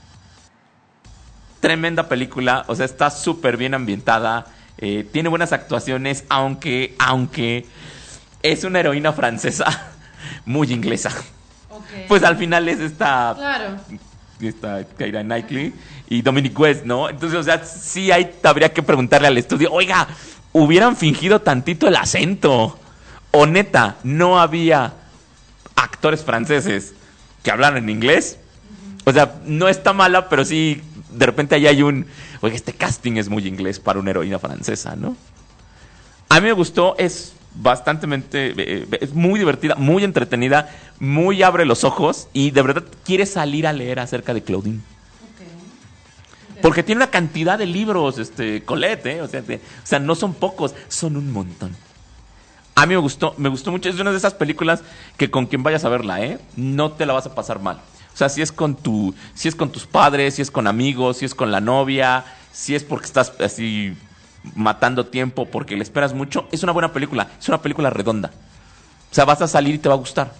Tremenda 1.61 2.09
película, 2.09 2.65
o 2.67 2.75
sea, 2.75 2.87
está 2.87 3.11
súper 3.11 3.57
bien 3.57 3.75
ambientada, 3.75 4.47
eh, 4.79 5.09
tiene 5.13 5.29
buenas 5.29 5.53
actuaciones, 5.53 6.25
aunque, 6.29 6.97
aunque 6.99 7.67
es 8.43 8.65
una 8.65 8.81
heroína 8.81 9.13
francesa 9.13 9.93
muy 10.45 10.73
inglesa. 10.73 11.13
Pues 12.09 12.23
al 12.23 12.37
final 12.37 12.69
es 12.69 12.81
esta 12.81 13.35
Claro. 13.37 13.77
Está 14.49 14.85
Keira 14.85 15.23
Knightley 15.23 15.73
y 16.09 16.23
Dominic 16.23 16.59
West, 16.59 16.85
¿no? 16.85 17.09
Entonces, 17.09 17.39
o 17.39 17.43
sea, 17.43 17.65
sí 17.65 18.11
habría 18.43 18.73
que 18.73 18.83
preguntarle 18.83 19.29
al 19.29 19.39
estudio, 19.39 19.71
oiga, 19.73 20.09
hubieran 20.53 20.97
fingido 20.97 21.41
tantito 21.41 21.89
el 21.89 21.97
acento. 21.97 22.79
O 23.31 23.47
neta, 23.47 23.97
no 24.03 24.39
había 24.39 24.93
actores 25.75 26.23
franceses 26.23 26.95
que 27.43 27.51
hablaran 27.51 27.85
en 27.85 27.89
inglés. 27.89 28.39
O 29.05 29.13
sea, 29.13 29.37
no 29.47 29.69
está 29.69 29.93
mala, 29.93 30.29
pero 30.29 30.45
sí, 30.45 30.83
de 31.11 31.27
repente 31.27 31.55
ahí 31.55 31.67
hay 31.67 31.83
un, 31.83 32.07
oiga, 32.41 32.55
este 32.55 32.73
casting 32.73 33.17
es 33.17 33.29
muy 33.29 33.47
inglés 33.47 33.81
para 33.81 33.99
una 33.99 34.11
heroína 34.11 34.39
francesa, 34.39 34.97
¿no? 34.97 35.17
A 36.29 36.41
mí 36.41 36.47
me 36.47 36.53
gustó, 36.53 36.95
es 36.99 37.35
bastante, 37.55 38.07
es 39.01 39.15
muy 39.15 39.39
divertida, 39.39 39.75
muy 39.77 40.05
entretenida, 40.05 40.71
muy 40.99 41.43
abre 41.43 41.65
los 41.65 41.85
ojos 41.85 42.29
y 42.33 42.51
de 42.51 42.63
verdad 42.63 42.85
quiere 43.05 43.27
salir 43.27 43.67
a 43.67 43.73
leer 43.73 44.01
acerca 44.01 44.35
de 44.35 44.43
Claudine. 44.43 44.81
Porque 46.61 46.83
tiene 46.85 47.01
una 47.01 47.11
cantidad 47.11 47.59
de 47.59 47.67
libros, 47.67 48.19
este, 48.19 48.63
Colette, 48.63 49.07
¿eh? 49.07 49.21
o, 49.23 49.27
sea, 49.29 49.43
de- 49.43 49.57
o 49.57 49.61
sea, 49.87 49.99
no 49.99 50.15
son 50.15 50.33
pocos, 50.35 50.75
son 50.89 51.17
un 51.17 51.33
montón. 51.33 51.75
A 52.77 52.87
mí 52.87 52.95
me 52.95 53.01
gustó, 53.01 53.35
me 53.37 53.49
gustó 53.49 53.71
mucho, 53.73 53.89
es 53.89 53.99
una 53.99 54.13
de 54.13 54.17
esas 54.17 54.35
películas 54.35 54.83
que 55.17 55.31
con 55.31 55.47
quien 55.47 55.63
vayas 55.63 55.85
a 55.85 55.89
verla, 55.89 56.23
¿eh? 56.23 56.39
No 56.57 56.93
te 56.93 57.05
la 57.05 57.13
vas 57.15 57.27
a 57.27 57.35
pasar 57.35 57.61
mal. 57.61 57.81
O 58.15 58.17
sea, 58.17 58.29
si 58.29 58.43
es 58.43 58.53
con 58.53 58.77
tu, 58.77 59.15
si 59.35 59.49
es 59.49 59.57
con 59.57 59.71
tus 59.73 59.87
padres, 59.87 60.35
si 60.35 60.43
es 60.43 60.51
con 60.51 60.67
amigos, 60.67 61.19
si 61.19 61.25
es 61.25 61.35
con 61.35 61.51
la 61.51 61.61
novia, 61.61 62.25
si 62.53 62.75
es 62.75 62.85
porque 62.85 63.07
estás 63.07 63.33
así 63.41 63.95
matando 64.55 65.07
tiempo, 65.07 65.47
porque 65.47 65.77
le 65.77 65.83
esperas 65.83 66.15
mucho, 66.15 66.49
es 66.53 66.63
una 66.63 66.73
buena 66.73 66.93
película, 66.93 67.29
es 67.39 67.49
una 67.49 67.63
película 67.63 67.91
redonda. 67.91 68.31
O 69.11 69.15
sea, 69.15 69.25
vas 69.25 69.43
a 69.43 69.49
salir 69.49 69.75
y 69.75 69.79
te 69.79 69.89
va 69.89 69.95
a 69.95 69.99
gustar. 69.99 70.33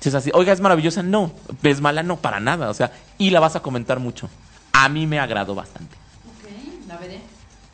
Si 0.00 0.08
es 0.08 0.14
así, 0.16 0.30
oiga, 0.34 0.52
es 0.52 0.60
maravillosa, 0.60 1.02
no, 1.02 1.32
es 1.62 1.80
mala, 1.80 2.02
no, 2.02 2.16
para 2.16 2.40
nada. 2.40 2.70
O 2.70 2.74
sea, 2.74 2.92
y 3.18 3.30
la 3.30 3.38
vas 3.38 3.54
a 3.54 3.60
comentar 3.60 4.00
mucho. 4.00 4.28
A 4.72 4.88
mí 4.88 5.06
me 5.06 5.20
agradó 5.20 5.54
bastante. 5.54 5.96
Ok, 6.26 6.88
la 6.88 6.96
veré. 6.96 7.20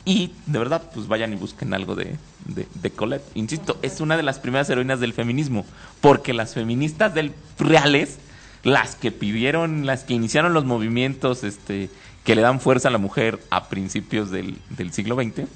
Y 0.05 0.33
de 0.45 0.59
verdad, 0.59 0.83
pues 0.93 1.07
vayan 1.07 1.33
y 1.33 1.37
busquen 1.37 1.73
algo 1.73 1.95
de, 1.95 2.17
de, 2.45 2.67
de 2.75 2.91
Colette. 2.91 3.25
Insisto, 3.33 3.79
es 3.81 3.99
una 3.99 4.15
de 4.15 4.21
las 4.21 4.37
primeras 4.37 4.69
heroínas 4.69 4.99
del 4.99 5.13
feminismo. 5.13 5.65
Porque 6.01 6.33
las 6.33 6.53
feministas 6.53 7.15
del 7.15 7.33
reales, 7.57 8.19
las 8.63 8.95
que 8.95 9.11
pidieron, 9.11 9.87
las 9.87 10.03
que 10.03 10.13
iniciaron 10.13 10.53
los 10.53 10.65
movimientos 10.65 11.43
este, 11.43 11.89
que 12.23 12.35
le 12.35 12.41
dan 12.41 12.59
fuerza 12.59 12.89
a 12.89 12.91
la 12.91 12.97
mujer 12.97 13.39
a 13.49 13.69
principios 13.69 14.29
del, 14.31 14.57
del 14.69 14.91
siglo 14.91 15.15
XX, 15.15 15.47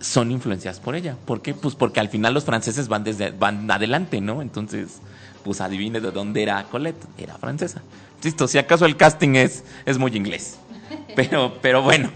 son 0.00 0.30
influenciadas 0.30 0.80
por 0.80 0.96
ella. 0.96 1.16
¿Por 1.24 1.42
qué? 1.42 1.54
Pues 1.54 1.74
porque 1.74 2.00
al 2.00 2.08
final 2.08 2.34
los 2.34 2.44
franceses 2.44 2.88
van 2.88 3.04
desde 3.04 3.30
van 3.30 3.70
adelante, 3.70 4.20
¿no? 4.20 4.42
Entonces, 4.42 5.00
pues 5.44 5.60
adivine 5.60 6.00
de 6.00 6.10
dónde 6.10 6.42
era 6.42 6.62
Colette. 6.64 7.04
Era 7.18 7.36
francesa. 7.36 7.82
Insisto, 8.16 8.48
si 8.48 8.58
acaso 8.58 8.86
el 8.86 8.96
casting 8.96 9.34
es, 9.36 9.64
es 9.86 9.98
muy 9.98 10.16
inglés. 10.16 10.58
Pero, 11.16 11.58
pero 11.60 11.82
bueno, 11.82 12.10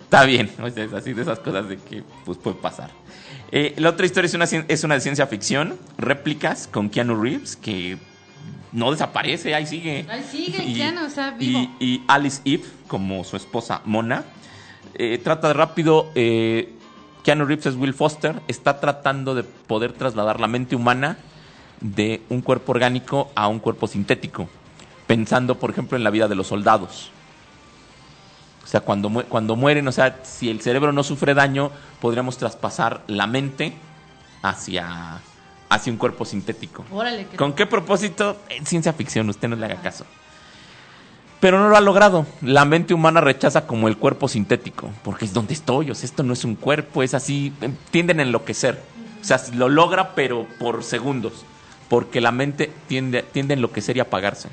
está 0.00 0.24
bien. 0.24 0.50
O 0.62 0.70
sea, 0.70 0.84
es 0.84 0.92
así 0.92 1.12
de 1.12 1.22
esas 1.22 1.38
cosas 1.38 1.68
de 1.68 1.76
que 1.76 2.02
pues 2.24 2.38
puede 2.38 2.56
pasar. 2.56 2.90
Eh, 3.52 3.74
la 3.76 3.90
otra 3.90 4.06
historia 4.06 4.26
es 4.26 4.34
una, 4.34 4.44
es 4.44 4.84
una 4.84 4.94
de 4.94 5.00
ciencia 5.00 5.26
ficción, 5.26 5.78
réplicas 5.96 6.66
con 6.66 6.90
Keanu 6.90 7.22
Reeves, 7.22 7.56
que 7.56 7.98
no 8.72 8.90
desaparece, 8.90 9.54
ahí 9.54 9.66
sigue. 9.66 10.06
Ahí 10.08 10.22
sigue 10.22 10.72
Keanu, 10.74 11.06
o 11.06 11.10
sea, 11.10 11.30
vivo. 11.32 11.58
y- 11.80 11.84
y 11.84 12.04
Alice 12.08 12.40
Eve, 12.44 12.64
como 12.86 13.24
su 13.24 13.36
esposa 13.36 13.80
Mona. 13.84 14.24
Eh, 14.94 15.18
trata 15.22 15.48
de 15.48 15.54
rápido. 15.54 16.10
eh, 16.14 16.74
Keanu 17.24 17.44
Reeves 17.46 17.66
es 17.66 17.74
Will 17.76 17.94
Foster. 17.94 18.40
Está 18.48 18.80
tratando 18.80 19.34
de 19.34 19.42
poder 19.42 19.92
trasladar 19.92 20.40
la 20.40 20.46
mente 20.46 20.76
humana 20.76 21.18
de 21.80 22.22
un 22.28 22.40
cuerpo 22.40 22.72
orgánico 22.72 23.30
a 23.34 23.48
un 23.48 23.58
cuerpo 23.58 23.86
sintético. 23.86 24.48
Pensando, 25.06 25.56
por 25.58 25.70
ejemplo, 25.70 25.96
en 25.96 26.04
la 26.04 26.10
vida 26.10 26.26
de 26.28 26.34
los 26.34 26.46
soldados. 26.48 27.10
O 28.64 28.66
sea, 28.66 28.80
cuando, 28.80 29.08
mu- 29.08 29.22
cuando 29.24 29.56
mueren, 29.56 29.88
o 29.88 29.92
sea, 29.92 30.20
si 30.24 30.50
el 30.50 30.60
cerebro 30.60 30.92
no 30.92 31.02
sufre 31.02 31.32
daño, 31.34 31.70
podríamos 32.00 32.36
traspasar 32.36 33.02
la 33.06 33.26
mente 33.26 33.72
hacia, 34.42 35.20
hacia 35.68 35.92
un 35.92 35.98
cuerpo 35.98 36.24
sintético. 36.24 36.84
Órale, 36.92 37.26
que 37.26 37.36
¿Con 37.36 37.52
qué 37.52 37.66
propósito? 37.66 38.36
En 38.48 38.64
ciencia 38.66 38.92
ficción, 38.92 39.28
usted 39.28 39.48
no 39.48 39.56
le 39.56 39.66
haga 39.66 39.76
caso. 39.82 40.04
Pero 41.40 41.58
no 41.60 41.68
lo 41.68 41.76
ha 41.76 41.80
logrado. 41.80 42.26
La 42.42 42.64
mente 42.64 42.94
humana 42.94 43.20
rechaza 43.20 43.66
como 43.66 43.86
el 43.86 43.96
cuerpo 43.96 44.26
sintético, 44.28 44.90
porque 45.04 45.24
es 45.24 45.32
donde 45.32 45.54
estoy, 45.54 45.90
o 45.90 45.94
sea, 45.94 46.06
esto 46.06 46.22
no 46.24 46.32
es 46.32 46.44
un 46.44 46.56
cuerpo, 46.56 47.02
es 47.02 47.14
así, 47.14 47.52
eh, 47.60 47.70
tienden 47.90 48.18
a 48.18 48.22
enloquecer. 48.24 48.82
O 49.20 49.24
sea, 49.24 49.40
lo 49.54 49.68
logra, 49.68 50.14
pero 50.14 50.46
por 50.58 50.82
segundos, 50.82 51.44
porque 51.88 52.20
la 52.20 52.32
mente 52.32 52.72
tiende, 52.88 53.22
tiende 53.22 53.54
a 53.54 53.56
enloquecer 53.56 53.96
y 53.96 54.00
apagarse. 54.00 54.48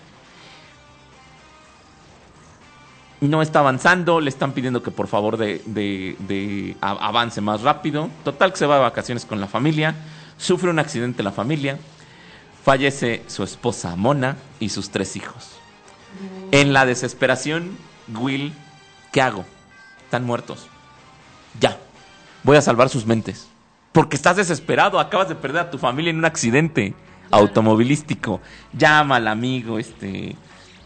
No 3.22 3.42
está 3.42 3.60
avanzando, 3.60 4.20
le 4.20 4.30
están 4.30 4.52
pidiendo 4.52 4.84
que 4.84 4.92
por 4.92 5.08
favor 5.08 5.38
de, 5.38 5.62
de- 5.66 6.16
de 6.20 6.76
avance 6.82 7.42
más 7.42 7.62
rápido. 7.62 8.10
Total 8.24 8.52
que 8.52 8.58
se 8.58 8.66
va 8.66 8.76
de 8.76 8.82
vacaciones 8.82 9.26
con 9.26 9.40
la 9.40 9.48
familia, 9.48 9.96
sufre 10.38 10.70
un 10.70 10.80
accidente 10.80 11.24
la 11.24 11.32
familia, 11.32 11.78
fallece 12.64 13.24
su 13.28 13.44
esposa 13.44 13.96
Mona 13.96 14.38
y 14.60 14.70
sus 14.70 14.90
tres 14.90 15.16
hijos. 15.16 15.52
En 16.52 16.74
la 16.74 16.86
desesperación, 16.86 17.78
Will, 18.14 18.54
¿qué 19.12 19.22
hago? 19.22 19.46
Están 20.04 20.24
muertos. 20.26 20.68
Ya, 21.60 21.78
voy 22.44 22.58
a 22.58 22.62
salvar 22.62 22.90
sus 22.90 23.06
mentes. 23.06 23.48
Porque 23.92 24.16
estás 24.16 24.36
desesperado, 24.38 25.00
acabas 25.00 25.30
de 25.30 25.36
perder 25.36 25.62
a 25.64 25.72
tu 25.72 25.78
familia 25.78 26.10
en 26.10 26.18
un 26.18 26.26
accidente 26.26 26.94
automovilístico. 27.32 28.42
Llama 28.74 29.18
al 29.18 29.28
amigo, 29.28 29.80
este, 29.80 30.36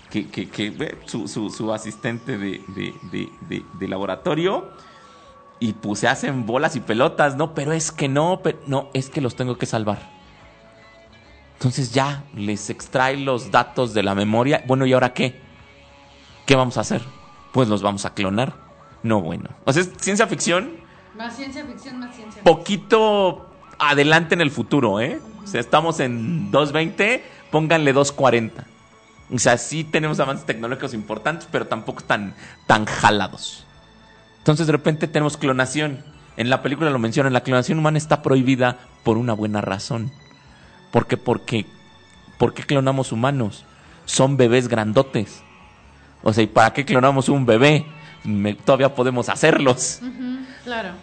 que, 0.09 0.27
que, 0.29 0.47
que, 0.49 0.97
su, 1.05 1.27
su, 1.27 1.49
su 1.49 1.73
asistente 1.73 2.37
de, 2.37 2.61
de, 2.67 3.29
de- 3.49 3.63
de 3.79 3.87
laboratorio. 3.87 4.69
Y 5.59 5.73
pues 5.73 5.99
se 5.99 6.07
hacen 6.07 6.45
bolas 6.45 6.75
y 6.75 6.79
pelotas, 6.79 7.35
¿no? 7.35 7.53
Pero 7.53 7.73
es 7.73 7.91
que 7.91 8.07
no, 8.07 8.39
pe- 8.41 8.57
no, 8.67 8.89
es 8.93 9.09
que 9.09 9.19
los 9.21 9.35
tengo 9.35 9.57
que 9.57 9.65
salvar. 9.65 9.99
Entonces 11.55 11.91
ya 11.91 12.23
les 12.33 12.69
extrae 12.69 13.17
los 13.17 13.51
datos 13.51 13.93
de 13.93 14.03
la 14.03 14.15
memoria. 14.15 14.63
Bueno, 14.67 14.85
¿y 14.85 14.93
ahora 14.93 15.13
qué? 15.13 15.41
¿Qué 16.45 16.55
vamos 16.55 16.77
a 16.77 16.81
hacer? 16.81 17.01
Pues 17.51 17.67
los 17.67 17.81
vamos 17.81 18.05
a 18.05 18.13
clonar. 18.13 18.53
No, 19.03 19.21
bueno. 19.21 19.49
O 19.65 19.73
sea, 19.73 19.81
es 19.83 19.91
ciencia 19.99 20.27
ficción, 20.27 20.71
Más 21.17 21.35
ciencia 21.35 21.65
ficción, 21.65 21.99
más 21.99 22.15
ciencia 22.15 22.41
ficción. 22.41 22.43
poquito 22.55 23.49
adelante 23.77 24.35
en 24.35 24.41
el 24.41 24.51
futuro, 24.51 24.99
¿eh? 25.01 25.19
O 25.43 25.47
sea, 25.47 25.59
estamos 25.59 25.99
en 25.99 26.51
220, 26.51 27.23
pónganle 27.51 27.91
240. 27.91 28.65
O 29.31 29.39
sea, 29.39 29.57
sí 29.57 29.83
tenemos 29.83 30.19
avances 30.19 30.45
tecnológicos 30.45 30.93
importantes, 30.93 31.47
pero 31.51 31.67
tampoco 31.67 32.01
tan, 32.03 32.33
tan 32.67 32.85
jalados. 32.85 33.65
Entonces, 34.49 34.65
de 34.65 34.71
repente 34.73 35.07
tenemos 35.07 35.37
clonación. 35.37 36.03
En 36.35 36.49
la 36.49 36.63
película 36.63 36.89
lo 36.89 36.97
mencionan, 36.97 37.33
la 37.33 37.41
clonación 37.43 37.77
humana 37.77 37.99
está 37.99 38.23
prohibida 38.23 38.77
por 39.03 39.19
una 39.19 39.33
buena 39.33 39.61
razón. 39.61 40.11
¿Por 40.91 41.05
qué? 41.05 41.17
Porque, 41.17 41.67
¿por 42.39 42.55
qué 42.55 42.63
clonamos 42.63 43.11
humanos? 43.11 43.63
Son 44.05 44.37
bebés 44.37 44.67
grandotes. 44.67 45.43
O 46.23 46.33
sea, 46.33 46.43
¿y 46.43 46.47
para 46.47 46.73
qué 46.73 46.83
clonamos 46.83 47.29
un 47.29 47.45
bebé? 47.45 47.85
Me- 48.23 48.55
todavía 48.55 48.95
podemos 48.95 49.29
hacerlos. 49.29 50.01
Claro. 50.63 50.93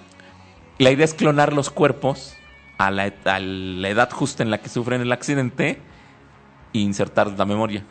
La 0.79 0.91
idea 0.91 1.05
es 1.05 1.15
clonar 1.15 1.53
los 1.53 1.71
cuerpos 1.71 2.35
a 2.79 2.91
la, 2.91 3.07
et- 3.07 3.27
a 3.29 3.39
la 3.39 3.89
edad 3.89 4.11
justa 4.11 4.43
en 4.43 4.51
la 4.51 4.59
que 4.59 4.69
sufren 4.69 5.03
el 5.03 5.13
accidente 5.13 5.81
e 6.73 6.79
insertar 6.81 7.29
la 7.29 7.45
memoria. 7.47 7.85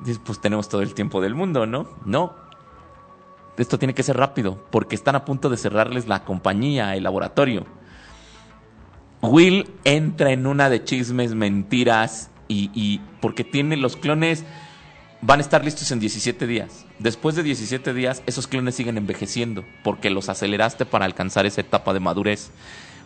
Dices, 0.00 0.18
pues 0.24 0.40
tenemos 0.40 0.70
todo 0.70 0.80
el 0.80 0.94
tiempo 0.94 1.20
del 1.20 1.34
mundo, 1.34 1.66
¿no? 1.66 1.86
No. 2.06 2.47
Esto 3.58 3.78
tiene 3.78 3.94
que 3.94 4.02
ser 4.02 4.16
rápido, 4.16 4.64
porque 4.70 4.94
están 4.94 5.16
a 5.16 5.24
punto 5.24 5.50
de 5.50 5.56
cerrarles 5.56 6.06
la 6.06 6.24
compañía, 6.24 6.96
el 6.96 7.04
laboratorio. 7.04 7.66
Will 9.20 9.68
entra 9.84 10.30
en 10.30 10.46
una 10.46 10.70
de 10.70 10.84
chismes, 10.84 11.34
mentiras, 11.34 12.30
y, 12.46 12.70
y 12.72 13.00
porque 13.20 13.44
tiene 13.44 13.76
los 13.76 13.96
clones, 13.96 14.44
van 15.20 15.40
a 15.40 15.42
estar 15.42 15.64
listos 15.64 15.90
en 15.90 16.00
17 16.00 16.46
días. 16.46 16.86
Después 16.98 17.34
de 17.34 17.42
17 17.42 17.92
días, 17.94 18.22
esos 18.26 18.46
clones 18.46 18.76
siguen 18.76 18.96
envejeciendo, 18.96 19.64
porque 19.82 20.10
los 20.10 20.28
aceleraste 20.28 20.86
para 20.86 21.04
alcanzar 21.04 21.46
esa 21.46 21.60
etapa 21.60 21.92
de 21.92 22.00
madurez. 22.00 22.50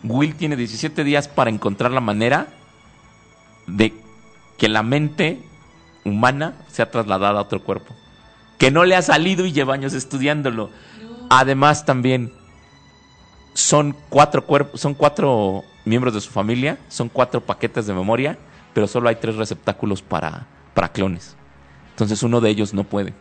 Will 0.03 0.35
tiene 0.35 0.55
17 0.55 1.03
días 1.03 1.27
para 1.27 1.49
encontrar 1.49 1.91
la 1.91 2.01
manera 2.01 2.47
de 3.67 3.93
que 4.57 4.69
la 4.69 4.83
mente 4.83 5.39
humana 6.05 6.55
sea 6.67 6.91
trasladada 6.91 7.39
a 7.39 7.43
otro 7.43 7.63
cuerpo. 7.63 7.95
Que 8.63 8.71
no 8.71 8.85
le 8.85 8.95
ha 8.95 9.01
salido 9.01 9.45
y 9.45 9.51
lleva 9.51 9.73
años 9.73 9.93
estudiándolo. 9.93 10.69
Además, 11.29 11.85
también 11.85 12.31
son 13.53 13.93
cuatro 14.07 14.45
cuerpos, 14.45 14.79
son 14.79 14.93
cuatro 14.93 15.65
miembros 15.83 16.13
de 16.13 16.21
su 16.21 16.31
familia, 16.31 16.77
son 16.87 17.09
cuatro 17.09 17.41
paquetes 17.41 17.87
de 17.87 17.93
memoria, 17.93 18.37
pero 18.73 18.87
solo 18.87 19.09
hay 19.09 19.17
tres 19.17 19.35
receptáculos 19.35 20.01
para, 20.01 20.47
para 20.73 20.93
clones. 20.93 21.35
Entonces 21.89 22.23
uno 22.23 22.39
de 22.39 22.51
ellos 22.51 22.73
no 22.73 22.85
puede. 22.85 23.13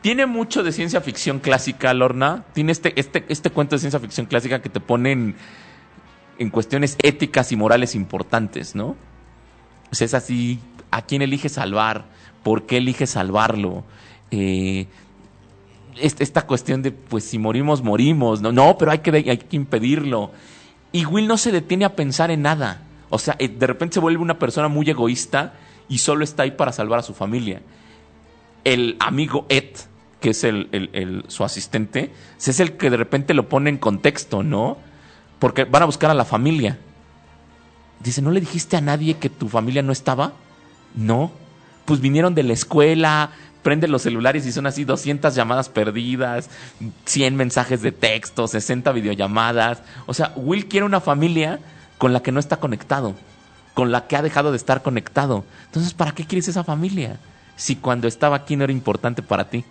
Tiene 0.00 0.24
mucho 0.24 0.62
de 0.62 0.72
ciencia 0.72 1.02
ficción 1.02 1.38
clásica, 1.38 1.92
Lorna. 1.92 2.46
Tiene 2.54 2.72
este, 2.72 2.98
este, 2.98 3.26
este 3.28 3.50
cuento 3.50 3.76
de 3.76 3.80
ciencia 3.80 4.00
ficción 4.00 4.24
clásica 4.24 4.62
que 4.62 4.70
te 4.70 4.80
pone 4.80 5.12
en, 5.12 5.36
en 6.38 6.48
cuestiones 6.48 6.96
éticas 7.02 7.52
y 7.52 7.56
morales 7.56 7.94
importantes, 7.94 8.74
¿no? 8.74 8.96
O 9.92 9.94
sea, 9.94 10.06
es 10.06 10.14
así, 10.14 10.58
¿a 10.90 11.02
quién 11.02 11.20
elige 11.20 11.50
salvar? 11.50 12.06
¿Por 12.46 12.62
qué 12.64 12.76
elige 12.76 13.08
salvarlo? 13.08 13.82
Eh, 14.30 14.86
esta 15.98 16.46
cuestión 16.46 16.80
de, 16.80 16.92
pues 16.92 17.24
si 17.24 17.40
morimos, 17.40 17.82
morimos. 17.82 18.40
No, 18.40 18.52
no 18.52 18.78
pero 18.78 18.92
hay 18.92 18.98
que, 19.00 19.10
hay 19.10 19.36
que 19.38 19.56
impedirlo. 19.56 20.30
Y 20.92 21.06
Will 21.06 21.26
no 21.26 21.38
se 21.38 21.50
detiene 21.50 21.84
a 21.84 21.96
pensar 21.96 22.30
en 22.30 22.42
nada. 22.42 22.82
O 23.10 23.18
sea, 23.18 23.34
eh, 23.40 23.48
de 23.48 23.66
repente 23.66 23.94
se 23.94 24.00
vuelve 24.00 24.22
una 24.22 24.38
persona 24.38 24.68
muy 24.68 24.88
egoísta 24.88 25.54
y 25.88 25.98
solo 25.98 26.22
está 26.22 26.44
ahí 26.44 26.52
para 26.52 26.70
salvar 26.70 27.00
a 27.00 27.02
su 27.02 27.14
familia. 27.14 27.62
El 28.62 28.94
amigo 29.00 29.46
Ed, 29.48 29.70
que 30.20 30.30
es 30.30 30.44
el- 30.44 31.24
su 31.26 31.42
asistente, 31.42 32.12
es 32.38 32.60
el 32.60 32.76
que 32.76 32.90
de 32.90 32.96
repente 32.96 33.34
lo 33.34 33.48
pone 33.48 33.70
en 33.70 33.78
contexto, 33.78 34.44
¿no? 34.44 34.78
Porque 35.40 35.64
van 35.64 35.82
a 35.82 35.86
buscar 35.86 36.12
a 36.12 36.14
la 36.14 36.24
familia. 36.24 36.78
Dice, 37.98 38.22
¿no 38.22 38.30
le 38.30 38.38
dijiste 38.38 38.76
a 38.76 38.80
nadie 38.80 39.14
que 39.14 39.30
tu 39.30 39.48
familia 39.48 39.82
no 39.82 39.90
estaba? 39.90 40.34
No. 40.94 41.32
Pues 41.86 42.00
vinieron 42.00 42.34
de 42.34 42.42
la 42.42 42.52
escuela, 42.52 43.30
prenden 43.62 43.90
los 43.90 44.02
celulares 44.02 44.46
y 44.46 44.52
son 44.52 44.66
así 44.66 44.84
200 44.84 45.34
llamadas 45.34 45.68
perdidas, 45.68 46.50
100 47.04 47.34
mensajes 47.34 47.82
de 47.82 47.90
texto, 47.90 48.46
60 48.46 48.92
videollamadas. 48.92 49.82
O 50.06 50.14
sea, 50.14 50.32
Will 50.36 50.68
quiere 50.68 50.86
una 50.86 51.00
familia 51.00 51.58
con 51.98 52.12
la 52.12 52.22
que 52.22 52.30
no 52.30 52.38
está 52.38 52.58
conectado, 52.58 53.14
con 53.74 53.90
la 53.90 54.06
que 54.06 54.16
ha 54.16 54.22
dejado 54.22 54.50
de 54.50 54.56
estar 54.56 54.82
conectado. 54.82 55.44
Entonces, 55.64 55.94
¿para 55.94 56.12
qué 56.12 56.24
quieres 56.24 56.46
esa 56.48 56.62
familia? 56.62 57.18
Si 57.56 57.76
cuando 57.76 58.06
estaba 58.06 58.36
aquí 58.36 58.54
no 58.54 58.64
era 58.64 58.72
importante 58.72 59.22
para 59.22 59.48
ti. 59.48 59.64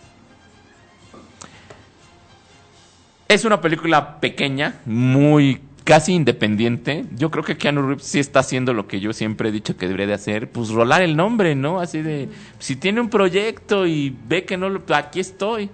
Es 3.27 3.45
una 3.45 3.61
película 3.61 4.19
pequeña, 4.19 4.81
muy 4.85 5.61
casi 5.85 6.13
independiente. 6.13 7.05
Yo 7.15 7.31
creo 7.31 7.43
que 7.45 7.57
Keanu 7.57 7.83
Reeves 7.83 8.03
sí 8.03 8.19
está 8.19 8.39
haciendo 8.39 8.73
lo 8.73 8.87
que 8.87 8.99
yo 8.99 9.13
siempre 9.13 9.49
he 9.49 9.51
dicho 9.53 9.77
que 9.77 9.85
debería 9.85 10.07
de 10.07 10.13
hacer, 10.15 10.51
pues 10.51 10.69
rolar 10.69 11.01
el 11.03 11.15
nombre, 11.15 11.55
¿no? 11.55 11.79
Así 11.79 12.01
de, 12.01 12.27
si 12.59 12.75
tiene 12.75 12.99
un 12.99 13.09
proyecto 13.09 13.85
y 13.87 14.13
ve 14.27 14.43
que 14.43 14.57
no 14.57 14.67
lo, 14.67 14.83
aquí 14.93 15.21
estoy. 15.21 15.69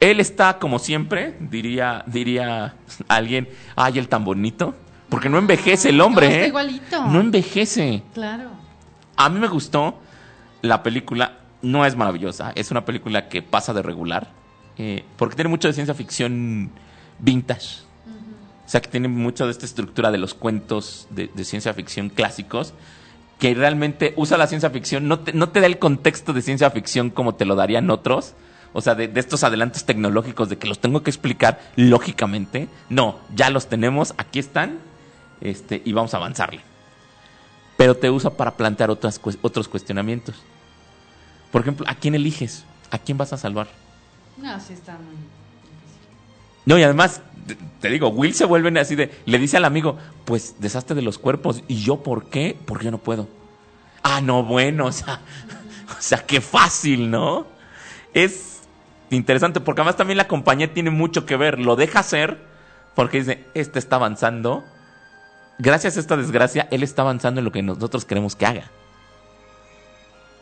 Él 0.00 0.20
está 0.20 0.58
como 0.58 0.78
siempre, 0.78 1.34
diría, 1.40 2.04
diría 2.06 2.76
alguien, 3.08 3.48
ay, 3.74 3.98
el 3.98 4.08
tan 4.08 4.24
bonito, 4.24 4.74
porque 5.08 5.28
no 5.28 5.38
envejece 5.38 5.90
el 5.90 6.00
hombre, 6.00 6.26
No, 6.26 6.32
está 6.32 6.44
¿eh? 6.44 6.48
igualito. 6.48 7.04
No 7.06 7.20
envejece. 7.20 8.02
Claro. 8.14 8.50
A 9.16 9.28
mí 9.28 9.40
me 9.40 9.48
gustó 9.48 9.98
la 10.62 10.82
película, 10.82 11.38
no 11.62 11.84
es 11.84 11.96
maravillosa, 11.96 12.52
es 12.54 12.70
una 12.70 12.84
película 12.84 13.28
que 13.28 13.42
pasa 13.42 13.72
de 13.72 13.82
regular, 13.82 14.30
eh, 14.78 15.04
porque 15.16 15.34
tiene 15.36 15.48
mucho 15.48 15.68
de 15.68 15.74
ciencia 15.74 15.94
ficción 15.94 16.70
vintage. 17.18 17.83
O 18.66 18.68
sea, 18.68 18.80
que 18.80 18.88
tiene 18.88 19.08
mucho 19.08 19.44
de 19.44 19.52
esta 19.52 19.66
estructura 19.66 20.10
de 20.10 20.18
los 20.18 20.34
cuentos 20.34 21.06
de, 21.10 21.30
de 21.32 21.44
ciencia 21.44 21.74
ficción 21.74 22.08
clásicos, 22.08 22.72
que 23.38 23.54
realmente 23.54 24.14
usa 24.16 24.38
la 24.38 24.46
ciencia 24.46 24.70
ficción, 24.70 25.06
no 25.08 25.20
te, 25.20 25.32
no 25.32 25.50
te 25.50 25.60
da 25.60 25.66
el 25.66 25.78
contexto 25.78 26.32
de 26.32 26.42
ciencia 26.42 26.70
ficción 26.70 27.10
como 27.10 27.34
te 27.34 27.44
lo 27.44 27.56
darían 27.56 27.90
otros. 27.90 28.34
O 28.72 28.80
sea, 28.80 28.94
de, 28.94 29.06
de 29.06 29.20
estos 29.20 29.44
adelantos 29.44 29.84
tecnológicos 29.84 30.48
de 30.48 30.58
que 30.58 30.66
los 30.66 30.80
tengo 30.80 31.02
que 31.02 31.10
explicar 31.10 31.60
lógicamente. 31.76 32.68
No, 32.88 33.20
ya 33.34 33.50
los 33.50 33.68
tenemos, 33.68 34.14
aquí 34.16 34.40
están, 34.40 34.78
este, 35.40 35.80
y 35.84 35.92
vamos 35.92 36.14
a 36.14 36.16
avanzarle 36.16 36.62
pero 37.76 37.96
te 37.96 38.10
usa 38.10 38.30
para 38.30 38.56
plantear 38.56 38.90
otras, 38.90 39.20
otros 39.42 39.68
cuestionamientos. 39.68 40.36
Por 41.50 41.62
ejemplo, 41.62 41.86
¿a 41.88 41.94
quién 41.94 42.14
eliges? 42.14 42.64
¿A 42.90 42.98
quién 42.98 43.18
vas 43.18 43.32
a 43.32 43.36
salvar? 43.36 43.68
No, 44.36 44.58
sí 44.60 44.72
está 44.72 44.92
muy... 44.92 45.16
No, 46.66 46.78
y 46.78 46.82
además, 46.82 47.20
te- 47.80 47.88
digo, 47.90 48.08
Will 48.08 48.34
se 48.34 48.44
vuelve 48.44 48.78
así 48.80 48.94
de, 48.94 49.10
le 49.26 49.38
dice 49.38 49.56
al 49.56 49.64
amigo, 49.64 49.96
pues 50.24 50.56
deshazte 50.60 50.94
de 50.94 51.02
los 51.02 51.18
cuerpos. 51.18 51.62
¿Y 51.68 51.82
yo 51.82 52.02
por 52.02 52.26
qué? 52.26 52.56
Porque 52.66 52.86
yo 52.86 52.90
no 52.90 52.98
puedo. 52.98 53.28
Ah, 54.02 54.20
no, 54.20 54.42
bueno, 54.42 54.86
o 54.86 54.92
sea, 54.92 55.20
o 55.98 56.00
sea, 56.02 56.24
qué 56.26 56.40
fácil, 56.40 57.10
¿no? 57.10 57.46
Es 58.12 58.60
interesante 59.10 59.60
porque 59.60 59.80
además 59.82 59.96
también 59.96 60.16
la 60.18 60.28
compañía 60.28 60.72
tiene 60.72 60.90
mucho 60.90 61.26
que 61.26 61.36
ver. 61.36 61.58
Lo 61.58 61.76
deja 61.76 62.00
hacer 62.00 62.38
porque 62.94 63.18
dice, 63.18 63.44
este 63.54 63.78
está 63.78 63.96
avanzando. 63.96 64.64
Gracias 65.58 65.96
a 65.96 66.00
esta 66.00 66.16
desgracia, 66.16 66.66
él 66.70 66.82
está 66.82 67.02
avanzando 67.02 67.40
en 67.40 67.44
lo 67.44 67.52
que 67.52 67.62
nosotros 67.62 68.04
queremos 68.04 68.34
que 68.36 68.46
haga. 68.46 68.70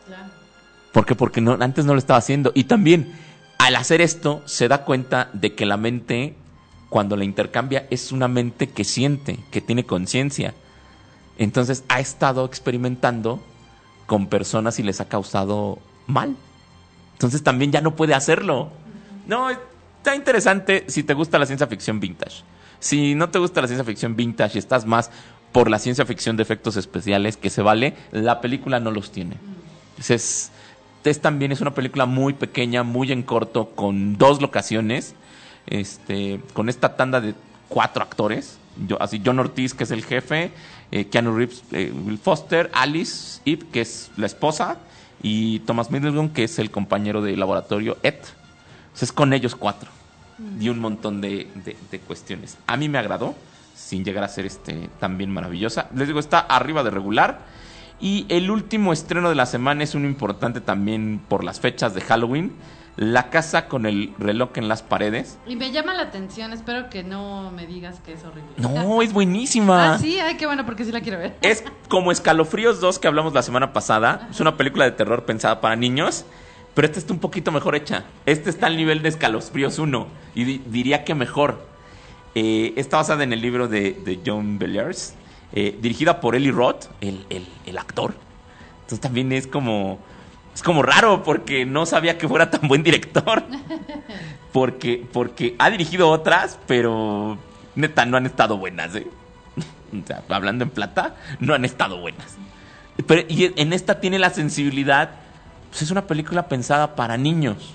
Claro. 0.07 0.29
¿Por 0.91 1.05
qué? 1.05 1.15
Porque 1.15 1.41
no, 1.41 1.57
antes 1.59 1.85
no 1.85 1.93
lo 1.93 1.99
estaba 1.99 2.17
haciendo. 2.19 2.51
Y 2.55 2.65
también, 2.65 3.13
al 3.57 3.75
hacer 3.75 4.01
esto, 4.01 4.41
se 4.45 4.67
da 4.67 4.83
cuenta 4.85 5.29
de 5.33 5.53
que 5.55 5.65
la 5.65 5.77
mente, 5.77 6.35
cuando 6.93 7.17
la 7.17 7.23
intercambia, 7.23 7.87
es 7.89 8.11
una 8.11 8.27
mente 8.27 8.69
que 8.69 8.83
siente, 8.83 9.39
que 9.49 9.61
tiene 9.61 9.83
conciencia. 9.83 10.53
Entonces, 11.39 11.83
ha 11.89 11.99
estado 11.99 12.45
experimentando 12.45 13.41
con 14.05 14.27
personas 14.27 14.77
y 14.77 14.83
les 14.83 15.01
ha 15.01 15.09
causado 15.09 15.79
mal. 16.05 16.35
Entonces, 17.13 17.41
también 17.41 17.71
ya 17.71 17.81
no 17.81 17.95
puede 17.95 18.13
hacerlo. 18.13 18.69
No, 19.25 19.49
está 19.49 20.15
interesante 20.15 20.85
si 20.87 21.01
te 21.01 21.15
gusta 21.15 21.39
la 21.39 21.47
ciencia 21.47 21.65
ficción 21.65 21.99
vintage. 21.99 22.43
Si 22.79 23.15
no 23.15 23.31
te 23.31 23.39
gusta 23.39 23.61
la 23.61 23.67
ciencia 23.67 23.85
ficción 23.85 24.15
vintage 24.15 24.55
y 24.55 24.59
estás 24.59 24.85
más 24.85 25.09
por 25.51 25.71
la 25.71 25.79
ciencia 25.79 26.05
ficción 26.05 26.37
de 26.37 26.43
efectos 26.43 26.77
especiales, 26.77 27.37
que 27.37 27.49
se 27.49 27.63
vale, 27.63 27.95
la 28.11 28.39
película 28.39 28.79
no 28.79 28.91
los 28.91 29.11
tiene. 29.11 29.37
Es, 29.97 30.51
es 31.03 31.21
también 31.21 31.51
es 31.51 31.59
una 31.59 31.73
película 31.73 32.05
muy 32.05 32.33
pequeña, 32.33 32.83
muy 32.83 33.11
en 33.11 33.23
corto, 33.23 33.71
con 33.71 34.19
dos 34.19 34.43
locaciones, 34.43 35.15
este, 35.67 36.39
con 36.53 36.69
esta 36.69 36.95
tanda 36.95 37.21
de 37.21 37.35
cuatro 37.69 38.03
actores. 38.03 38.57
Yo, 38.87 39.01
así 39.01 39.21
John 39.23 39.39
Ortiz, 39.39 39.73
que 39.73 39.83
es 39.83 39.91
el 39.91 40.03
jefe, 40.03 40.51
eh, 40.91 41.05
Keanu 41.05 41.35
Reeves, 41.35 41.63
eh, 41.71 41.93
Will 42.05 42.17
Foster, 42.17 42.71
Alice 42.73 43.39
Eve, 43.45 43.65
que 43.71 43.81
es 43.81 44.11
la 44.17 44.25
esposa, 44.25 44.77
y 45.21 45.59
Thomas 45.59 45.91
Middleton, 45.91 46.29
que 46.29 46.43
es 46.43 46.57
el 46.59 46.71
compañero 46.71 47.21
de 47.21 47.37
laboratorio 47.37 47.97
Ed. 48.03 48.15
Sea, 48.93 49.05
es 49.05 49.11
con 49.11 49.33
ellos 49.33 49.55
cuatro. 49.55 49.89
Y 50.59 50.69
un 50.69 50.79
montón 50.79 51.21
de, 51.21 51.47
de- 51.63 51.77
de 51.91 51.99
cuestiones. 51.99 52.57
A 52.67 52.75
mí 52.77 52.89
me 52.89 52.97
agradó, 52.97 53.35
sin 53.75 54.03
llegar 54.03 54.23
a 54.23 54.27
ser 54.27 54.45
este, 54.45 54.89
también 54.99 55.31
maravillosa. 55.31 55.87
Les 55.95 56.07
digo, 56.07 56.19
está 56.19 56.39
arriba 56.39 56.83
de 56.83 56.89
regular. 56.89 57.39
Y 58.01 58.25
el 58.29 58.49
último 58.51 58.91
estreno 58.91 59.29
de 59.29 59.35
la 59.35 59.45
semana 59.45 59.83
es 59.83 59.95
uno 59.95 60.07
importante 60.07 60.59
también 60.59 61.21
por 61.29 61.43
las 61.43 61.59
fechas 61.59 61.93
de 61.93 62.01
Halloween. 62.01 62.51
La 62.95 63.29
casa 63.31 63.67
con 63.67 63.85
el 63.87 64.13
reloj 64.19 64.51
en 64.55 64.67
las 64.67 64.83
paredes. 64.83 65.39
Y 65.47 65.55
me 65.55 65.71
llama 65.71 65.95
la 65.95 66.03
atención, 66.03 66.53
espero 66.53 66.89
que 66.91 67.03
no 67.03 67.49
me 67.51 67.65
digas 67.65 67.99
que 68.05 68.13
es 68.13 68.23
horrible. 68.23 68.51
No, 68.57 69.01
es 69.01 69.11
buenísima. 69.13 69.93
Ah, 69.93 69.97
sí, 69.99 70.19
ay, 70.19 70.37
qué 70.37 70.45
bueno, 70.45 70.63
porque 70.65 70.85
sí 70.85 70.91
la 70.91 71.01
quiero 71.01 71.17
ver. 71.17 71.35
Es 71.41 71.63
como 71.89 72.11
Escalofríos 72.11 72.79
2 72.79 72.99
que 72.99 73.07
hablamos 73.07 73.33
la 73.33 73.41
semana 73.41 73.73
pasada. 73.73 74.27
Es 74.29 74.39
una 74.39 74.57
película 74.57 74.85
de 74.85 74.91
terror 74.91 75.25
pensada 75.25 75.59
para 75.59 75.75
niños. 75.75 76.25
Pero 76.75 76.87
esta 76.87 76.99
está 76.99 77.13
un 77.13 77.19
poquito 77.19 77.51
mejor 77.51 77.75
hecha. 77.75 78.03
Este 78.25 78.49
está 78.49 78.67
al 78.67 78.77
nivel 78.77 79.01
de 79.03 79.09
Escalofríos 79.09 79.79
1. 79.79 80.07
Y 80.35 80.43
di- 80.43 80.61
diría 80.67 81.03
que 81.03 81.15
mejor. 81.15 81.67
Eh, 82.35 82.73
está 82.77 82.97
basada 82.97 83.23
en 83.23 83.31
el 83.33 83.41
libro 83.41 83.67
de, 83.67 83.91
de 83.93 84.19
John 84.25 84.57
Beliers, 84.57 85.13
eh, 85.51 85.77
dirigida 85.79 86.19
por 86.19 86.35
Eli 86.35 86.49
Roth, 86.49 86.85
el, 87.01 87.25
el- 87.29 87.47
el 87.67 87.77
actor. 87.77 88.15
Entonces 88.81 88.99
también 89.01 89.31
es 89.31 89.45
como, 89.45 89.99
es 90.53 90.61
como 90.61 90.83
raro 90.83 91.23
porque 91.23 91.65
no 91.65 91.85
sabía 91.85 92.17
que 92.17 92.27
fuera 92.27 92.49
tan 92.49 92.67
buen 92.67 92.83
director. 92.83 93.43
Porque, 94.51 95.03
porque 95.11 95.55
ha 95.57 95.71
dirigido 95.71 96.09
otras, 96.09 96.59
pero 96.67 97.39
neta 97.75 98.05
no 98.05 98.17
han 98.17 98.27
estado 98.27 98.57
buenas, 98.57 98.95
¿eh? 98.95 99.07
O 99.91 100.05
sea, 100.05 100.21
hablando 100.29 100.63
en 100.63 100.69
plata, 100.69 101.15
no 101.39 101.53
han 101.55 101.65
estado 101.65 101.99
buenas. 101.99 102.37
Pero, 103.07 103.23
y 103.27 103.51
en 103.55 103.73
esta 103.73 103.99
tiene 103.99 104.19
la 104.19 104.29
sensibilidad, 104.29 105.09
pues 105.69 105.81
es 105.81 105.91
una 105.91 106.05
película 106.05 106.47
pensada 106.47 106.95
para 106.95 107.17
niños, 107.17 107.73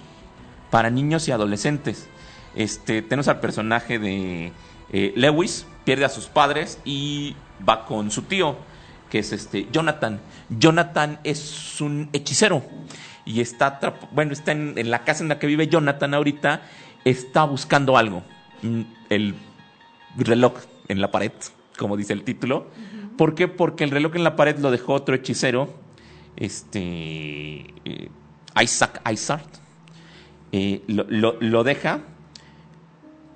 para 0.70 0.90
niños 0.90 1.26
y 1.26 1.32
adolescentes. 1.32 2.08
Este, 2.54 3.02
tenemos 3.02 3.28
al 3.28 3.40
personaje 3.40 3.98
de 3.98 4.52
eh, 4.92 5.12
Lewis, 5.16 5.66
pierde 5.84 6.04
a 6.04 6.08
sus 6.08 6.26
padres 6.26 6.78
y 6.84 7.34
va 7.68 7.84
con 7.84 8.10
su 8.10 8.22
tío, 8.22 8.56
que 9.10 9.18
es 9.20 9.32
este 9.32 9.66
Jonathan. 9.72 10.20
Jonathan 10.50 11.18
es 11.24 11.80
un 11.80 12.08
hechicero 12.12 12.62
y 13.24 13.40
está, 13.40 13.78
bueno, 14.12 14.32
está 14.32 14.52
en, 14.52 14.74
en 14.76 14.90
la 14.90 15.04
casa 15.04 15.22
en 15.22 15.28
la 15.28 15.38
que 15.38 15.46
vive 15.46 15.68
Jonathan 15.68 16.14
ahorita, 16.14 16.62
está 17.04 17.44
buscando 17.44 17.96
algo. 17.96 18.22
Mm, 18.62 18.82
El 19.10 19.34
reloj 20.16 20.54
en 20.88 21.00
la 21.00 21.10
pared, 21.10 21.32
como 21.78 21.96
dice 21.96 22.12
el 22.12 22.22
título. 22.24 22.66
¿Por 23.16 23.34
qué? 23.34 23.48
Porque 23.48 23.84
el 23.84 23.90
reloj 23.90 24.16
en 24.16 24.24
la 24.24 24.36
pared 24.36 24.58
lo 24.58 24.70
dejó 24.70 24.94
otro 24.94 25.14
hechicero, 25.14 25.72
este 26.36 27.66
eh, 27.84 28.08
Isaac 28.62 29.00
Isart. 29.10 29.46
Eh, 30.52 30.82
lo, 30.86 31.04
lo- 31.08 31.36
lo 31.40 31.62
deja 31.62 32.00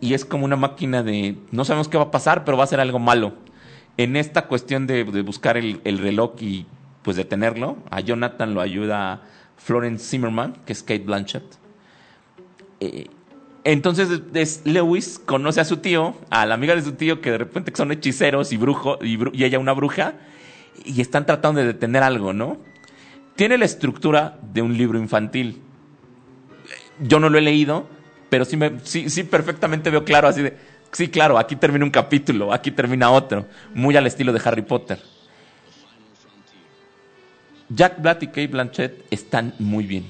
y 0.01 0.15
es 0.15 0.25
como 0.25 0.47
una 0.47 0.57
máquina 0.57 1.03
de 1.03 1.37
no 1.51 1.65
sabemos 1.67 1.89
qué 1.89 1.99
va 1.99 2.05
a 2.05 2.11
pasar, 2.11 2.45
pero 2.45 2.57
va 2.57 2.65
a 2.65 2.67
ser 2.67 2.81
algo 2.81 2.99
malo. 2.99 3.35
En 3.97 4.17
esta 4.17 4.47
cuestión 4.47 4.87
de, 4.87 5.05
buscar 5.23 5.57
el, 5.57 5.81
el 5.85 5.99
reloj 5.99 6.35
y 6.41 6.67
pues 7.03 7.17
detenerlo, 7.17 7.77
a 7.91 8.01
Jonathan 8.01 8.55
lo 8.55 8.61
ayuda 8.61 9.23
Florence 9.57 10.09
Zimmerman, 10.09 10.55
que 10.65 10.73
es 10.73 10.83
Kate 10.83 11.01
Blanchett. 11.05 11.45
Eh, 12.81 13.07
entonces 13.65 14.09
es- 14.35 14.63
Lewis 14.65 15.21
conoce 15.25 15.61
a 15.61 15.65
su 15.65 15.79
tío, 15.79 16.17
a 16.31 16.47
la 16.47 16.55
amiga 16.55 16.75
de 16.75 16.83
su 16.83 16.93
tío, 16.93 17.21
que 17.21 17.31
de 17.31 17.39
repente 17.39 17.73
son 17.75 17.93
hechiceros 17.93 18.53
y 18.53 18.57
brujo, 18.57 18.99
y, 19.03 19.45
ella 19.45 19.59
una 19.59 19.73
bruja, 19.73 20.15
y 20.85 21.01
están 21.01 21.27
tratando 21.27 21.61
de 21.61 21.67
detener 21.67 22.03
algo, 22.03 22.33
¿no? 22.33 22.59
Tiene 23.37 23.59
la 23.59 23.65
estructura 23.65 24.39
de 24.53 24.63
un 24.63 24.77
libro 24.77 24.99
infantil. 24.99 25.63
Yo 27.01 27.21
no 27.21 27.29
lo 27.29 27.39
he 27.39 27.43
leído, 27.43 27.87
pero 28.31 28.45
sí, 28.45 28.59
sí, 28.83 29.11
sí 29.11 29.23
perfectamente 29.25 29.91
veo 29.91 30.05
claro 30.05 30.29
así 30.29 30.43
de, 30.43 30.57
sí, 30.93 31.09
claro, 31.09 31.39
aquí 31.39 31.57
termina 31.57 31.85
un 31.85 31.91
capítulo, 31.91 32.53
aquí 32.53 32.71
termina 32.71 33.11
otro, 33.11 33.47
muy 33.75 33.97
al 33.97 34.07
estilo 34.07 34.33
de 34.33 34.41
Harry 34.45 34.63
Potter. 34.63 35.01
Jack 37.69 38.03
Black 38.03 38.23
y 38.23 38.27
Kate 38.27 38.49
Blanchett 38.49 39.07
están 39.11 39.55
muy 39.59 39.87
bien. 39.87 40.05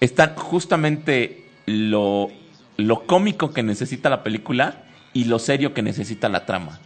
Están 0.00 0.36
justamente 0.36 1.48
lo, 1.66 2.30
lo 2.76 3.06
cómico 3.06 3.52
que 3.52 3.62
necesita 3.62 4.08
la 4.10 4.22
película 4.22 4.84
y 5.12 5.24
lo 5.24 5.38
serio 5.38 5.74
que 5.74 5.82
necesita 5.82 6.28
la 6.28 6.46
trama. 6.46 6.80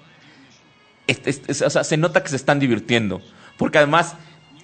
O 1.65 1.71
sea, 1.71 1.85
se 1.85 1.97
nota 1.97 2.23
que 2.23 2.29
se 2.29 2.37
están 2.37 2.61
divirtiendo. 2.61 3.21
Porque 3.57 3.79
además, 3.79 4.15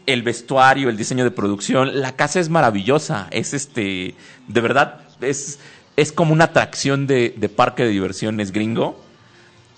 el 0.07 0.23
vestuario, 0.23 0.89
el 0.89 0.97
diseño 0.97 1.25
de 1.25 1.31
producción, 1.31 2.01
la 2.01 2.13
casa 2.13 2.41
es 2.41 2.49
maravillosa. 2.49 3.29
Es 3.31 3.55
este. 3.55 4.15
De 4.49 4.61
verdad, 4.61 5.01
es, 5.21 5.59
es 5.97 6.13
como 6.13 6.33
una 6.33 6.45
atracción 6.45 7.07
de, 7.07 7.35
parque 7.55 7.85
de 7.85 7.91
diversiones 7.91 8.53
gringo. 8.53 9.01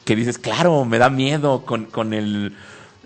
Que 0.05 0.15
dices, 0.17 0.39
claro, 0.39 0.85
me 0.85 0.99
da 0.99 1.11
miedo 1.11 1.65
con, 1.65 1.87
con 1.87 2.15
el. 2.15 2.55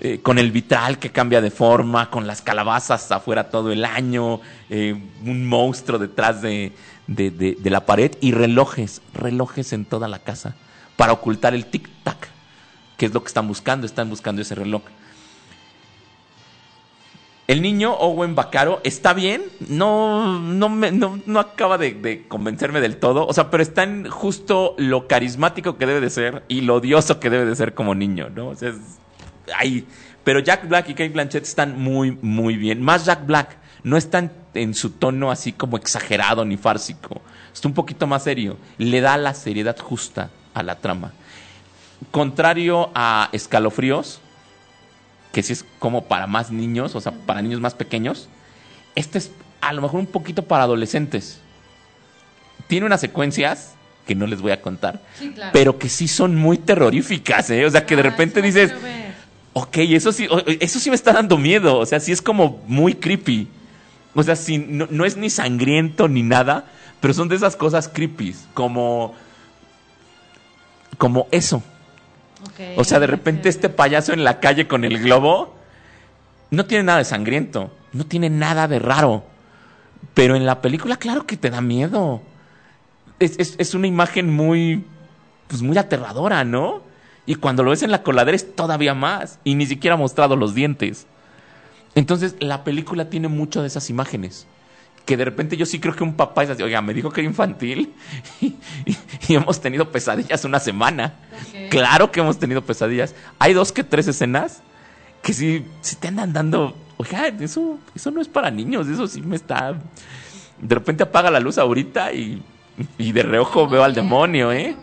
eh, 0.01 0.21
con 0.23 0.39
el 0.39 0.51
vitral 0.53 0.99
que 0.99 1.11
cambia 1.11 1.41
de 1.41 1.51
forma, 1.51 2.11
con 2.11 2.27
las 2.27 2.43
calabazas 2.43 3.11
afuera 3.13 3.51
todo 3.51 3.73
el 3.73 3.85
año, 3.85 4.41
eh, 4.69 4.95
un 5.25 5.47
monstruo 5.47 5.99
detrás 5.99 6.41
de, 6.43 6.73
de- 7.07 7.31
de- 7.31 7.57
de 7.59 7.71
la 7.71 7.85
pared 7.87 8.13
y 8.21 8.33
relojes, 8.33 9.01
relojes 9.15 9.73
en 9.73 9.85
toda 9.85 10.09
la 10.09 10.19
casa 10.19 10.55
para 10.97 11.13
ocultar 11.13 11.55
el 11.55 11.71
tic-tac 11.71 12.17
que 12.99 13.07
es 13.07 13.15
lo 13.15 13.23
que 13.23 13.29
están 13.29 13.49
buscando, 13.49 13.87
están 13.87 14.11
buscando 14.11 14.43
ese 14.43 14.55
reloj. 14.55 14.83
El 17.51 17.63
niño 17.63 17.93
Owen 17.95 18.37
Bacaro 18.37 18.81
está 18.85 19.13
bien, 19.13 19.43
no, 19.69 20.39
no, 20.39 20.69
me- 20.69 20.93
no, 20.93 21.19
no 21.27 21.41
acaba 21.41 21.79
de, 21.79 22.25
convencerme 22.29 22.81
del 22.81 22.97
todo, 22.99 23.27
o 23.27 23.33
sea, 23.33 23.51
pero 23.51 23.61
está 23.65 23.83
en 23.83 24.09
justo 24.09 24.77
lo 24.79 25.09
carismático 25.09 25.77
que 25.77 25.85
debe 25.85 26.01
de 26.01 26.11
ser 26.11 26.45
y 26.47 26.61
lo 26.61 26.77
odioso 26.77 27.19
que 27.19 27.29
debe 27.29 27.47
de 27.47 27.57
ser 27.57 27.75
como 27.75 27.97
niño, 27.97 28.31
¿no? 28.31 28.51
O 28.51 28.55
sea, 28.55 28.69
es, 28.69 28.77
pero 30.23 30.39
Jack 30.39 30.69
Black 30.69 30.91
y 30.91 30.95
Kate 30.95 31.09
Blanchett 31.09 31.43
están 31.43 31.77
muy, 31.77 32.17
muy 32.23 32.57
bien. 32.57 32.83
Más 32.83 33.05
Jack 33.05 33.27
Black, 33.27 33.57
no 33.83 33.97
están 33.97 34.31
en 34.55 34.73
su 34.75 34.91
tono 34.91 35.33
así 35.33 35.53
como 35.53 35.77
exagerado 35.77 36.45
ni 36.45 36.57
fársico, 36.57 37.21
está 37.53 37.67
un 37.67 37.75
poquito 37.75 38.07
más 38.07 38.23
serio, 38.23 38.59
le 38.79 39.01
da 39.01 39.17
la 39.17 39.35
seriedad 39.35 39.77
justa 39.77 40.31
a 40.55 40.63
la 40.63 40.77
trama 40.77 41.15
contrario 42.13 42.91
a 42.95 43.29
Escalofríos, 43.33 44.21
que 45.33 45.43
sí 45.43 45.53
es 45.53 45.65
como 45.79 46.05
para 46.05 46.27
más 46.27 46.51
niños, 46.51 46.95
o 46.95 47.01
sea, 47.01 47.13
para 47.13 47.43
niños 47.43 47.61
más 47.61 47.75
pequeños, 47.75 48.29
este 48.95 49.19
es 49.19 49.31
a 49.61 49.73
lo 49.73 49.83
mejor 49.83 50.01
un 50.01 50.07
poquito 50.07 50.45
para 50.45 50.65
adolescentes. 50.65 51.41
Tiene 52.67 52.87
unas 52.87 53.01
secuencias 53.01 53.75
que 54.07 54.15
no 54.15 54.27
les 54.27 54.41
voy 54.41 54.53
a 54.53 54.61
contar, 54.61 55.01
Sí, 55.19 55.31
claro. 55.31 55.51
pero 55.53 55.79
que 55.79 55.89
sí 55.89 56.09
son 56.09 56.35
muy 56.35 56.59
terroríficas, 56.59 57.51
¿eh? 57.51 57.65
O 57.65 57.71
sea, 57.71 57.87
que 57.87 57.95
de 57.97 58.03
repente 58.03 58.43
dices, 58.43 58.73
ok, 59.53 59.77
eso 59.79 60.11
sí, 60.13 60.27
eso 60.59 60.81
sí 60.81 60.91
me 60.91 60.97
está 60.97 61.13
dando 61.13 61.37
miedo, 61.39 61.79
o 61.79 61.87
sea, 61.87 62.01
sí 62.01 62.11
es 62.11 62.21
como 62.23 62.63
muy 62.67 62.95
creepy. 62.95 63.49
O 64.15 64.23
sea, 64.25 64.35
sí, 64.35 64.59
no, 64.59 64.89
no 64.91 65.05
es 65.05 65.17
ni 65.17 65.31
sangriento 65.31 66.09
ni 66.09 66.23
nada, 66.25 66.65
pero 67.01 67.15
son 67.15 67.29
de 67.29 67.37
esas 67.37 67.55
cosas 67.55 67.87
creepy, 67.89 68.35
como, 68.55 69.15
como 70.99 71.29
eso. 71.31 71.63
O 72.77 72.85
sea, 72.85 72.99
de 73.01 73.07
repente 73.07 73.49
este 73.49 73.69
payaso 73.69 74.13
en 74.13 74.25
la 74.25 74.41
calle 74.41 74.67
con 74.69 74.85
el 74.85 74.99
globo 75.03 75.55
no 76.51 76.67
tiene 76.67 76.85
nada 76.85 76.99
de 76.99 77.05
sangriento, 77.05 77.73
no 77.93 78.05
tiene 78.07 78.31
nada 78.31 78.67
de 78.69 78.79
raro. 78.79 79.25
Pero 80.15 80.35
en 80.37 80.47
la 80.47 80.61
película, 80.63 80.97
claro 80.97 81.27
que 81.27 81.37
te 81.37 81.51
da 81.51 81.61
miedo. 81.61 82.23
Es, 83.19 83.39
es- 83.39 83.55
es 83.59 83.75
una 83.75 83.87
imagen 83.87 84.33
muy, 84.33 84.85
pues 85.49 85.63
muy 85.63 85.77
aterradora, 85.79 86.43
¿no? 86.45 86.83
Y 87.27 87.35
cuando 87.37 87.63
lo 87.63 87.71
ves 87.71 87.83
en 87.83 87.91
la 87.91 88.03
coladera 88.03 88.35
es 88.35 88.57
todavía 88.57 88.95
más. 88.95 89.39
Y 89.45 89.55
ni 89.55 89.67
siquiera 89.67 89.95
ha 89.95 89.99
mostrado 89.99 90.37
los 90.37 90.55
dientes. 90.55 91.07
Entonces, 91.95 92.35
la 92.41 92.65
película 92.65 93.11
tiene 93.11 93.29
mucho 93.29 93.61
de 93.61 93.67
esas 93.69 93.91
imágenes. 93.91 94.47
Que 95.05 95.17
de 95.17 95.25
repente 95.25 95.57
yo 95.57 95.67
sí 95.67 95.81
creo 95.81 95.95
que 95.97 96.05
un 96.05 96.15
papá 96.15 96.45
es 96.45 96.51
así, 96.51 96.63
oiga, 96.63 96.81
me 96.83 96.95
dijo 96.95 97.11
que 97.11 97.21
era 97.21 97.29
infantil 97.29 97.93
y, 98.41 98.55
y- 98.87 98.97
y 99.29 99.35
hemos 99.35 99.61
tenido 99.61 99.91
pesadillas 99.91 100.45
una 100.45 100.61
semana. 100.61 101.15
Claro 101.71 102.11
que 102.13 102.21
hemos 102.21 102.39
tenido 102.39 102.63
pesadillas. 102.63 103.15
Hay 103.39 103.53
dos 103.55 103.73
que 103.73 103.83
tres 103.85 104.07
escenas 104.09 104.63
que 105.23 105.33
sí, 105.33 105.65
sí 105.83 105.97
te 105.97 106.09
andan 106.09 106.33
dando, 106.33 106.77
oiga, 106.97 107.27
eso, 107.29 107.79
eso 107.95 108.11
no 108.11 108.21
es 108.21 108.29
para 108.29 108.51
niños, 108.51 108.87
eso 108.89 109.07
sí 109.07 109.21
me 109.21 109.37
está... 109.37 109.75
De 110.61 110.75
repente 110.75 111.03
apaga 111.03 111.31
la 111.31 111.41
luz 111.41 111.59
ahorita 111.59 112.13
y, 112.13 112.43
y 112.99 113.13
de 113.13 113.23
reojo 113.23 113.67
veo 113.69 113.83
al 113.85 113.95
demonio, 113.95 114.53
¿eh? 114.53 114.77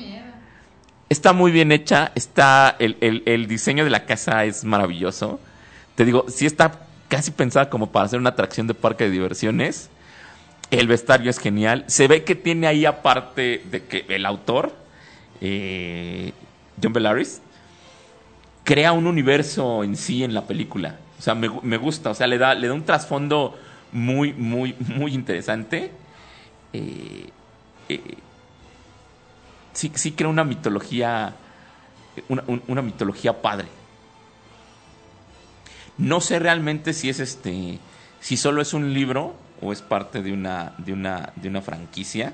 Está 1.10 1.32
muy 1.34 1.52
bien 1.52 1.72
hecha, 1.72 2.12
está 2.16 2.76
el, 2.80 2.98
el- 3.02 3.24
el 3.26 3.48
diseño 3.48 3.84
de 3.84 3.90
la 3.92 4.06
casa 4.06 4.44
es 4.46 4.64
maravilloso. 4.66 5.40
Te 5.96 6.04
digo, 6.06 6.26
sí 6.28 6.46
está 6.46 6.82
casi 7.08 7.32
pensada 7.32 7.70
como 7.70 7.92
para 7.92 8.06
hacer 8.06 8.20
una 8.20 8.32
atracción 8.32 8.68
de 8.68 8.74
parque 8.74 9.06
de 9.06 9.12
diversiones. 9.12 9.90
El 10.72 10.88
vestuario 10.88 11.30
es 11.30 11.40
genial. 11.40 11.86
Se 11.88 12.08
ve 12.08 12.24
que 12.24 12.36
tiene 12.36 12.68
ahí 12.68 12.86
aparte 12.86 13.62
de 13.72 13.86
que 13.86 14.06
el 14.10 14.26
autor, 14.26 14.76
eh, 15.42 16.34
John 16.82 16.94
Bellaris, 16.94 17.42
crea 18.64 18.92
un 18.92 19.08
universo 19.08 19.84
en 19.84 19.96
sí 19.96 20.24
en 20.24 20.34
la 20.34 20.46
película. 20.46 21.00
O 21.20 21.22
sea, 21.22 21.36
me, 21.36 21.50
me 21.64 21.78
gusta, 21.78 22.10
o 22.10 22.14
sea, 22.14 22.28
le 22.28 22.38
da, 22.38 22.54
le 22.54 22.68
da 22.68 22.74
un 22.74 22.84
trasfondo 22.86 23.58
muy, 23.94 24.34
muy, 24.34 24.76
muy 24.80 25.14
interesante. 25.14 25.92
Eh, 26.74 27.30
eh, 27.88 28.02
sí, 29.74 29.92
sí 29.96 30.12
crea 30.12 30.28
una 30.30 30.44
mitología, 30.44 31.34
una, 32.28 32.44
un- 32.48 32.62
una 32.68 32.82
mitología 32.82 33.42
padre. 33.42 33.68
No 35.98 36.22
sé 36.22 36.40
realmente 36.40 36.94
si 36.94 37.10
es 37.10 37.20
este, 37.20 37.80
si 38.20 38.38
solo 38.38 38.62
es 38.62 38.74
un 38.74 38.94
libro 38.94 39.34
o 39.62 39.72
es 39.72 39.82
parte 39.82 40.22
de 40.22 40.32
una, 40.34 40.74
de 40.78 40.94
una, 40.94 41.34
de 41.36 41.48
una 41.50 41.62
franquicia. 41.62 42.34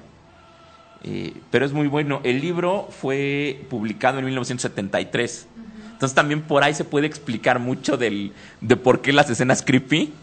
Eh, 1.04 1.42
pero 1.52 1.66
es 1.66 1.74
muy 1.74 1.88
bueno. 1.88 2.22
El 2.24 2.40
libro 2.42 2.88
fue 2.90 3.66
publicado 3.70 4.20
en 4.20 4.26
1973. 4.26 5.48
Entonces 5.92 6.16
también 6.16 6.42
por 6.44 6.64
ahí 6.64 6.74
se 6.74 6.86
puede 6.86 7.08
explicar 7.08 7.60
mucho 7.60 7.98
del, 7.98 8.34
de 8.62 8.76
por 8.78 9.02
qué 9.02 9.14
las 9.14 9.30
escenas 9.30 9.62
creepy 9.64 10.14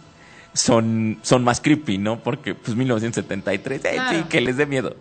son, 0.53 1.19
son 1.23 1.45
más 1.45 1.61
creepy, 1.61 1.99
¿no? 1.99 2.19
Porque 2.21 2.55
pues 2.55 2.77
1973, 2.77 3.85
eh, 3.85 3.99
sí, 4.11 4.25
que 4.29 4.41
les 4.41 4.57
dé 4.57 4.67
miedo. 4.67 4.97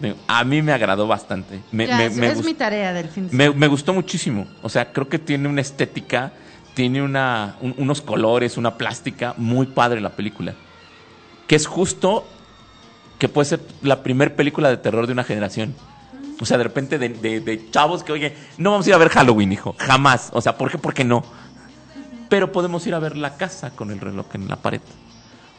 Me- 0.00 0.14
A 0.28 0.44
mí 0.44 0.62
me 0.62 0.72
agradó 0.72 1.06
bastante. 1.08 1.60
Me, 1.72 1.86
Ya, 1.86 1.96
me- 1.98 2.06
es, 2.06 2.16
me 2.16 2.34
mi 2.44 2.54
tarea 2.54 2.92
del 2.92 3.08
fin 3.08 3.26
de 3.28 3.36
me, 3.36 3.44
semana. 3.44 3.60
me 3.60 3.66
gustó 3.66 3.92
muchísimo. 3.92 4.46
O 4.62 4.68
sea, 4.68 4.92
creo 4.92 5.08
que 5.08 5.18
tiene 5.18 5.48
una 5.48 5.60
estética, 5.60 6.32
tiene 6.78 7.02
una, 7.02 7.56
un- 7.60 7.74
unos 7.76 8.00
colores, 8.02 8.56
una 8.56 8.76
plástica 8.78 9.34
muy 9.36 9.66
padre 9.66 10.00
la 10.00 10.10
película. 10.10 10.54
Que 11.48 11.56
es 11.56 11.66
justo 11.66 12.24
que 13.18 13.28
puede 13.28 13.46
ser 13.46 13.60
la 13.82 14.04
primer 14.04 14.36
película 14.36 14.68
de 14.70 14.76
terror 14.76 15.08
de 15.08 15.12
una 15.12 15.24
generación. 15.24 15.74
O 16.40 16.46
sea, 16.46 16.56
de 16.56 16.62
repente 16.62 16.96
de 17.00 17.68
chavos 17.72 18.04
que, 18.04 18.12
oye, 18.12 18.36
no 18.58 18.70
vamos 18.70 18.86
a 18.86 18.90
ir 18.90 18.94
a 18.94 18.98
ver 18.98 19.08
Halloween, 19.08 19.50
hijo. 19.50 19.74
Jamás. 19.76 20.30
O 20.32 20.40
sea, 20.40 20.56
¿por 20.56 20.70
qué? 20.70 20.78
¿Por 20.78 20.94
qué 20.94 21.02
no? 21.02 21.24
Pero 22.28 22.52
podemos 22.52 22.86
ir 22.86 22.94
a 22.94 23.00
ver 23.00 23.16
la 23.16 23.36
casa 23.36 23.70
con 23.70 23.90
el 23.90 23.98
reloj 23.98 24.26
en 24.34 24.46
la 24.46 24.54
pared. 24.54 24.80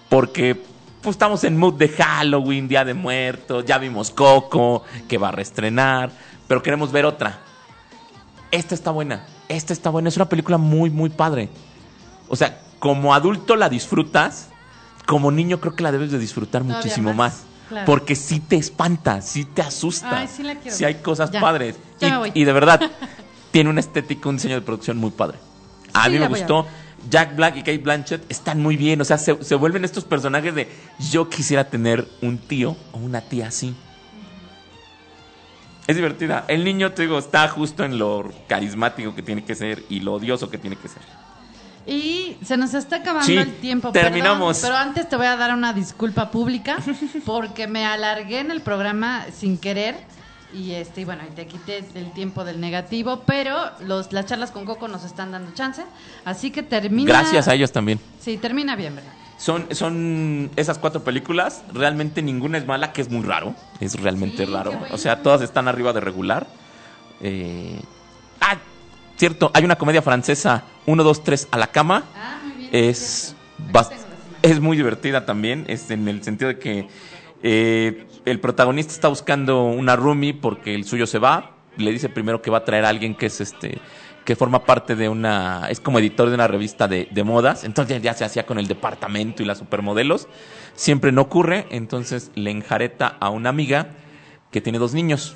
Porque 0.08 0.56
pues, 1.02 1.16
estamos 1.16 1.44
en 1.44 1.58
mood 1.58 1.74
de 1.74 1.90
Halloween, 1.90 2.70
Día 2.70 2.86
de 2.86 2.94
Muertos, 2.94 3.66
ya 3.66 3.78
vimos 3.78 4.10
Coco, 4.10 4.86
que 5.10 5.18
va 5.18 5.28
a 5.28 5.32
reestrenar, 5.34 6.12
pero 6.48 6.64
queremos 6.64 6.94
ver 6.94 7.04
otra. 7.04 7.40
Esta 8.52 8.74
está 8.74 8.92
buena, 8.92 9.26
esta 9.50 9.74
está 9.74 9.89
buena, 9.89 10.08
es 10.10 10.16
una 10.16 10.30
película 10.30 10.58
muy, 10.58 10.89
muy 10.89 11.10
padre. 11.10 11.50
O 12.30 12.36
sea, 12.36 12.62
como 12.80 13.14
adulto 13.14 13.56
la 13.56 13.68
disfrutas, 13.70 14.47
como 15.06 15.32
niño 15.32 15.60
creo 15.60 15.76
que 15.76 15.84
la 15.84 15.91
debes 15.91 16.12
de 16.12 16.20
disfrutar 16.20 16.62
Todavía 16.62 16.78
muchísimo 16.78 17.10
más, 17.14 17.34
más. 17.34 17.43
claro. 17.68 17.86
Porque 17.86 18.16
sí 18.16 18.39
te 18.39 18.56
espanta, 18.56 19.22
sí 19.22 19.43
te 19.45 19.62
asusta. 19.62 20.20
Ay, 20.20 20.28
sí 20.28 20.43
la 20.43 20.56
sí 20.70 20.86
hay 20.86 20.95
cosas 20.95 21.32
Ya, 21.32 21.41
padres. 21.41 21.76
ya 22.00 22.08
y, 22.08 22.12
me 22.12 22.18
voy. 22.18 22.32
y 22.34 22.43
de 22.45 22.54
verdad, 22.54 22.80
tiene 23.52 23.70
una 23.70 23.80
estética, 23.82 24.30
un 24.30 24.36
diseño 24.38 24.56
de 24.56 24.62
producción 24.62 24.97
muy 24.97 25.10
padre. 25.12 25.38
A 25.93 26.06
Sí, 26.06 26.12
mí 26.12 26.20
me 26.20 26.28
gustó. 26.28 26.66
Jack 27.10 27.36
Black 27.36 27.56
y 27.56 27.60
Kate 27.60 27.78
Blanchett 27.80 28.30
están 28.30 28.62
muy 28.62 28.76
bien. 28.78 29.00
O 29.02 29.06
sea, 29.06 29.18
se, 29.18 29.41
se 29.43 29.56
vuelven 29.56 29.84
estos 29.86 30.04
personajes 30.04 30.54
de 30.54 30.70
yo 31.10 31.30
quisiera 31.30 31.70
tener 31.70 32.08
un 32.22 32.38
tío 32.38 32.76
o 32.91 32.97
una 32.97 33.22
tía 33.22 33.47
así. 33.47 33.74
Es 35.90 35.96
divertida. 35.96 36.46
El 36.48 36.64
niño, 36.64 36.92
te 36.92 37.02
digo, 37.02 37.18
está 37.18 37.48
justo 37.48 37.84
en 37.84 37.98
lo 37.98 38.32
carismático 38.48 39.16
que 39.16 39.24
tiene 39.24 39.44
que 39.44 39.56
ser 39.56 39.84
y 39.90 40.02
lo 40.02 40.14
odioso 40.14 40.48
que 40.52 40.60
tiene 40.60 40.76
que 40.76 40.88
ser. 40.88 41.02
Y 41.88 42.38
se 42.46 42.58
nos 42.58 42.76
está 42.76 42.98
acabando 42.98 43.26
Sí, 43.26 43.36
el 43.36 43.56
tiempo. 43.56 43.92
terminamos. 43.92 44.60
perdón, 44.60 44.70
pero 44.78 44.78
antes 44.90 45.10
te 45.10 45.16
voy 45.16 45.26
a 45.26 45.36
dar 45.36 45.52
una 45.52 45.74
disculpa 45.74 46.30
pública 46.30 46.78
porque 47.26 47.66
me 47.66 47.88
alargué 47.88 48.38
en 48.38 48.52
el 48.52 48.62
programa 48.62 49.26
sin 49.36 49.58
querer. 49.58 49.96
Y 50.54 50.74
este, 50.74 51.06
bueno, 51.06 51.24
y 51.28 51.34
te 51.34 51.48
quité 51.48 51.84
el 51.96 52.12
tiempo 52.12 52.44
del 52.44 52.62
negativo, 52.62 53.24
pero 53.26 53.56
los, 53.80 54.14
las 54.14 54.28
charlas 54.28 54.52
con 54.52 54.66
Coco 54.66 54.88
nos 54.88 55.04
están 55.06 55.32
dando 55.32 55.56
chance. 55.56 55.82
Así 56.24 56.52
que 56.52 56.62
termina. 56.62 57.08
Gracias 57.12 57.48
a 57.48 57.56
ellos 57.56 57.72
también. 57.72 58.00
Sí, 58.20 58.38
termina 58.38 58.76
bien, 58.76 58.96
¿verdad? 58.96 59.14
Son, 59.40 59.74
son 59.74 60.52
esas 60.58 60.78
cuatro 60.78 61.04
películas. 61.04 61.64
Realmente 61.74 62.22
ninguna 62.22 62.58
es 62.58 62.68
mala, 62.68 62.92
que 62.94 63.02
es 63.02 63.10
muy 63.10 63.24
raro. 63.24 63.56
Es 63.80 64.00
realmente 64.00 64.46
Sí, 64.46 64.52
raro. 64.52 64.74
O 64.92 64.98
sea, 64.98 65.24
todas 65.24 65.42
están 65.42 65.68
arriba 65.68 65.94
de 65.94 66.02
regular. 66.02 66.46
Eh, 67.22 67.82
ah, 68.42 68.58
cierto, 69.16 69.50
hay 69.54 69.64
una 69.64 69.78
comedia 69.78 70.02
francesa, 70.02 70.64
1, 70.86 71.04
2, 71.04 71.24
3 71.24 71.48
a 71.52 71.58
la 71.58 71.68
cama. 71.68 72.04
Ah, 72.16 72.40
muy 72.44 72.54
bien. 72.58 72.70
es, 72.74 73.36
es 74.42 74.60
muy 74.60 74.78
divertida 74.78 75.26
también, 75.26 75.66
es 75.68 75.90
en 75.90 76.08
el 76.08 76.24
sentido 76.24 76.50
de 76.50 76.60
que 76.60 76.88
eh, 77.44 78.06
el 78.26 78.40
protagonista 78.40 78.94
está 78.94 79.08
buscando 79.08 79.64
una 79.64 79.96
roomie 79.96 80.34
porque 80.34 80.76
el 80.76 80.86
suyo 80.86 81.08
se 81.08 81.20
va, 81.20 81.52
le 81.78 81.92
dice 81.92 82.10
primero 82.10 82.42
que 82.42 82.52
va 82.52 82.60
a 82.60 82.64
traer 82.66 82.86
a 82.86 82.90
alguien 82.90 83.16
que 83.16 83.28
es 83.28 83.42
este 83.42 83.80
que 84.30 84.36
forma 84.36 84.64
parte 84.64 84.96
de 84.96 85.10
una 85.10 85.66
es 85.72 85.80
como 85.80 85.98
editor 85.98 86.30
de 86.30 86.36
una 86.36 86.48
revista 86.48 86.88
de, 86.88 87.08
de 87.10 87.24
modas, 87.24 87.64
entonces 87.64 88.00
ya 88.04 88.14
se 88.14 88.24
hacía 88.24 88.46
con 88.46 88.60
el 88.60 88.68
departamento 88.68 89.42
y 89.42 89.46
las 89.48 89.58
supermodelos, 89.58 90.28
siempre 90.76 91.12
no 91.12 91.22
ocurre, 91.24 91.66
entonces 91.72 92.30
le 92.36 92.52
enjareta 92.52 93.18
a 93.20 93.32
una 93.32 93.50
amiga 93.50 93.88
que 94.52 94.62
tiene 94.62 94.78
dos 94.78 94.94
niños. 94.94 95.36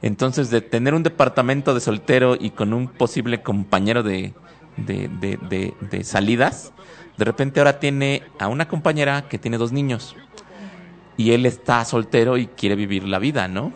Entonces, 0.00 0.48
de 0.48 0.62
tener 0.62 0.94
un 0.94 1.02
departamento 1.02 1.74
de 1.74 1.80
soltero 1.80 2.38
y 2.40 2.52
con 2.52 2.72
un 2.72 2.88
posible 2.88 3.42
compañero 3.42 4.02
de, 4.02 4.32
de, 4.78 5.08
de- 5.08 5.36
de- 5.36 5.74
de 5.82 6.02
salidas, 6.02 6.72
de 7.18 7.24
repente 7.26 7.60
ahora 7.60 7.80
tiene 7.80 8.22
a 8.38 8.48
una 8.48 8.66
compañera 8.66 9.28
que 9.28 9.36
tiene 9.38 9.58
dos 9.58 9.72
niños. 9.72 10.16
Y 11.18 11.32
él 11.32 11.44
está 11.44 11.84
soltero 11.84 12.38
y 12.38 12.46
quiere 12.46 12.76
vivir 12.76 13.04
la 13.04 13.18
vida, 13.18 13.46
¿no? 13.46 13.74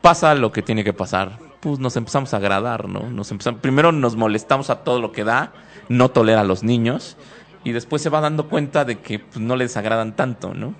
Pasa 0.00 0.34
lo 0.34 0.50
que 0.50 0.62
tiene 0.62 0.82
que 0.82 0.92
pasar. 0.92 1.49
Pues 1.60 1.78
nos 1.78 1.96
empezamos 1.96 2.32
a 2.32 2.38
agradar, 2.38 2.88
¿no? 2.88 3.10
Nos 3.10 3.30
empezamos, 3.30 3.60
primero 3.60 3.92
nos 3.92 4.16
molestamos 4.16 4.70
a 4.70 4.82
todo 4.82 5.00
lo 5.00 5.12
que 5.12 5.24
da, 5.24 5.52
no 5.88 6.10
tolera 6.10 6.40
a 6.40 6.44
los 6.44 6.62
niños, 6.62 7.16
y 7.64 7.72
después 7.72 8.00
se 8.00 8.08
va 8.08 8.20
dando 8.20 8.48
cuenta 8.48 8.84
de 8.84 9.00
que 9.00 9.18
pues, 9.18 9.38
no 9.38 9.56
les 9.56 9.76
agradan 9.76 10.16
tanto, 10.16 10.54
¿no? 10.54 10.74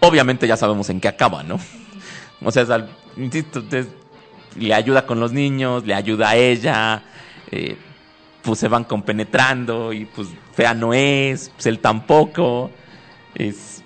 Obviamente 0.00 0.46
ya 0.46 0.56
sabemos 0.56 0.88
en 0.90 1.00
qué 1.00 1.08
acaba, 1.08 1.42
¿no? 1.42 1.58
O 2.44 2.50
sea, 2.50 2.88
insisto, 3.16 3.62
le 4.56 4.74
ayuda 4.74 5.06
con 5.06 5.20
los 5.20 5.32
niños, 5.32 5.86
le 5.86 5.94
ayuda 5.94 6.30
a 6.30 6.36
ella, 6.36 7.02
eh, 7.50 7.76
pues 8.42 8.58
se 8.58 8.68
van 8.68 8.84
compenetrando 8.84 9.92
y 9.92 10.04
pues 10.04 10.28
fea 10.52 10.74
no 10.74 10.92
es, 10.92 11.50
pues 11.50 11.66
él 11.66 11.78
tampoco, 11.78 12.70
es, 13.34 13.82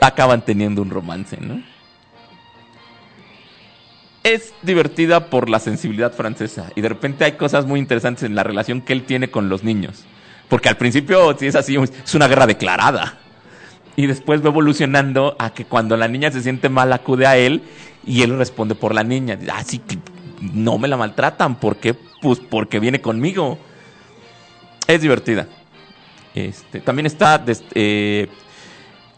acaban 0.00 0.44
teniendo 0.44 0.82
un 0.82 0.90
romance, 0.90 1.38
¿no? 1.40 1.62
Es 4.26 4.52
divertida 4.62 5.30
por 5.30 5.48
la 5.48 5.60
sensibilidad 5.60 6.12
francesa 6.12 6.72
y 6.74 6.80
de 6.80 6.88
repente 6.88 7.24
hay 7.24 7.32
cosas 7.32 7.64
muy 7.64 7.78
interesantes 7.78 8.24
en 8.24 8.34
la 8.34 8.42
relación 8.42 8.80
que 8.80 8.92
él 8.92 9.04
tiene 9.04 9.30
con 9.30 9.48
los 9.48 9.62
niños, 9.62 10.04
porque 10.48 10.68
al 10.68 10.76
principio 10.76 11.38
si 11.38 11.46
es 11.46 11.54
así, 11.54 11.76
es 11.76 12.14
una 12.16 12.26
guerra 12.26 12.48
declarada. 12.48 13.20
Y 13.94 14.08
después 14.08 14.44
va 14.44 14.48
evolucionando 14.48 15.36
a 15.38 15.50
que 15.50 15.64
cuando 15.64 15.96
la 15.96 16.08
niña 16.08 16.32
se 16.32 16.42
siente 16.42 16.68
mal 16.68 16.92
acude 16.92 17.24
a 17.28 17.36
él 17.36 17.62
y 18.04 18.22
él 18.22 18.36
responde 18.36 18.74
por 18.74 18.96
la 18.96 19.04
niña. 19.04 19.36
Dice, 19.36 19.52
Ah, 19.54 19.62
que 19.64 19.96
no 20.40 20.76
me 20.76 20.88
la 20.88 20.96
maltratan. 20.96 21.60
¿Por 21.60 21.76
qué? 21.76 21.94
Pues 21.94 22.40
porque 22.40 22.80
viene 22.80 23.00
conmigo. 23.00 23.58
Es 24.88 25.02
divertida. 25.02 25.46
Este, 26.34 26.80
también 26.80 27.06
está, 27.06 27.44
eh, 27.74 28.26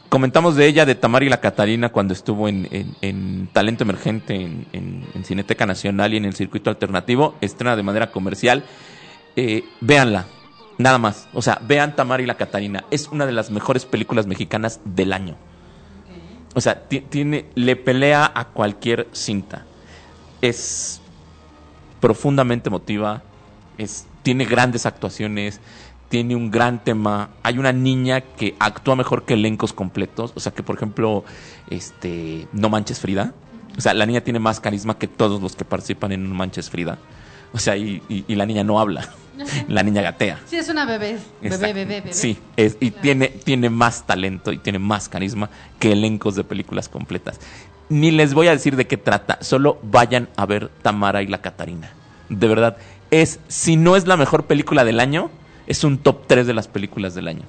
comentamos 0.08 0.56
de 0.56 0.66
ella, 0.66 0.86
de 0.86 0.94
Tamara 0.94 1.24
y 1.24 1.28
la 1.28 1.40
Catarina, 1.40 1.90
cuando 1.90 2.14
estuvo 2.14 2.48
en, 2.48 2.68
en- 2.70 2.96
en 3.02 3.48
Talento 3.52 3.84
Emergente 3.84 4.34
en, 4.34 4.66
en- 4.72 5.24
Cineteca 5.24 5.66
Nacional 5.66 6.14
y 6.14 6.16
en 6.16 6.24
el 6.24 6.34
circuito 6.34 6.70
alternativo. 6.70 7.34
Estrena 7.40 7.76
de 7.76 7.82
manera 7.82 8.10
comercial. 8.10 8.64
Eh, 9.36 9.64
véanla, 9.80 10.26
nada 10.78 10.98
más. 10.98 11.28
O 11.34 11.42
sea, 11.42 11.60
vean 11.66 11.94
Tamara 11.96 12.22
y 12.22 12.26
la 12.26 12.36
Catarina. 12.36 12.84
Es 12.90 13.08
una 13.08 13.26
de 13.26 13.32
las 13.32 13.50
mejores 13.50 13.84
películas 13.84 14.26
mexicanas 14.26 14.80
del 14.84 15.12
año. 15.12 15.36
O 16.54 16.60
sea, 16.60 16.88
ti- 16.88 17.02
tiene, 17.02 17.46
le 17.54 17.76
pelea 17.76 18.30
a 18.34 18.46
cualquier 18.46 19.08
cinta. 19.12 19.66
Es 20.40 21.00
profundamente 22.00 22.68
emotiva. 22.68 23.22
Es, 23.76 24.06
tiene 24.22 24.44
grandes 24.44 24.86
actuaciones. 24.86 25.60
Tiene 26.08 26.34
un 26.36 26.50
gran 26.50 26.82
tema. 26.82 27.30
Hay 27.42 27.58
una 27.58 27.72
niña 27.72 28.20
que 28.22 28.56
actúa 28.58 28.96
mejor 28.96 29.24
que 29.24 29.34
elencos 29.34 29.72
completos. 29.72 30.32
O 30.34 30.40
sea, 30.40 30.52
que 30.52 30.62
por 30.62 30.76
ejemplo, 30.76 31.24
este, 31.68 32.48
No 32.52 32.68
Manches 32.70 33.00
Frida. 33.00 33.34
O 33.76 33.80
sea, 33.80 33.94
la 33.94 34.06
niña 34.06 34.22
tiene 34.22 34.38
más 34.38 34.58
carisma 34.60 34.98
que 34.98 35.06
todos 35.06 35.40
los 35.42 35.54
que 35.54 35.64
participan 35.64 36.12
en 36.12 36.28
No 36.28 36.34
Manches 36.34 36.70
Frida. 36.70 36.98
O 37.52 37.58
sea, 37.58 37.76
y, 37.76 38.02
y- 38.08 38.24
y 38.26 38.34
la 38.34 38.46
niña 38.46 38.64
no 38.64 38.80
habla. 38.80 39.08
La 39.68 39.84
niña 39.84 40.02
gatea. 40.02 40.40
Sí, 40.46 40.56
es 40.56 40.68
una 40.68 40.84
bebé. 40.84 41.16
Bebé, 41.40 41.56
bebé, 41.72 41.84
bebé. 41.84 42.12
Sí, 42.12 42.36
es- 42.56 42.76
y 42.80 42.90
Claro. 42.90 43.02
tiene, 43.02 43.28
tiene 43.28 43.70
más 43.70 44.04
talento 44.04 44.50
y 44.52 44.58
tiene 44.58 44.80
más 44.80 45.08
carisma 45.08 45.48
que 45.78 45.92
elencos 45.92 46.34
de 46.34 46.42
películas 46.42 46.88
completas. 46.88 47.38
Ni 47.88 48.10
les 48.10 48.34
voy 48.34 48.48
a 48.48 48.50
decir 48.50 48.74
de 48.76 48.86
qué 48.88 48.96
trata, 48.96 49.38
solo 49.40 49.78
vayan 49.82 50.28
a 50.36 50.44
ver 50.44 50.70
Tamara 50.82 51.22
y 51.22 51.28
la 51.28 51.40
Catarina. 51.40 51.88
De 52.28 52.48
verdad, 52.48 52.78
es, 53.12 53.38
si 53.46 53.76
no 53.76 53.94
es 53.94 54.06
la 54.08 54.16
mejor 54.16 54.46
película 54.46 54.84
del 54.84 54.98
año, 55.00 55.30
es 55.68 55.84
un 55.84 55.98
top 55.98 56.26
3 56.26 56.46
de 56.46 56.54
las 56.54 56.66
películas 56.66 57.14
del 57.14 57.28
año. 57.28 57.42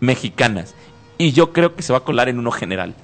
Mexicanas. 0.00 0.74
Y 1.18 1.32
yo 1.32 1.52
creo 1.52 1.76
que 1.76 1.82
se 1.82 1.92
va 1.92 2.00
a 2.00 2.04
colar 2.04 2.28
en 2.28 2.38
uno 2.38 2.50
general. 2.50 2.94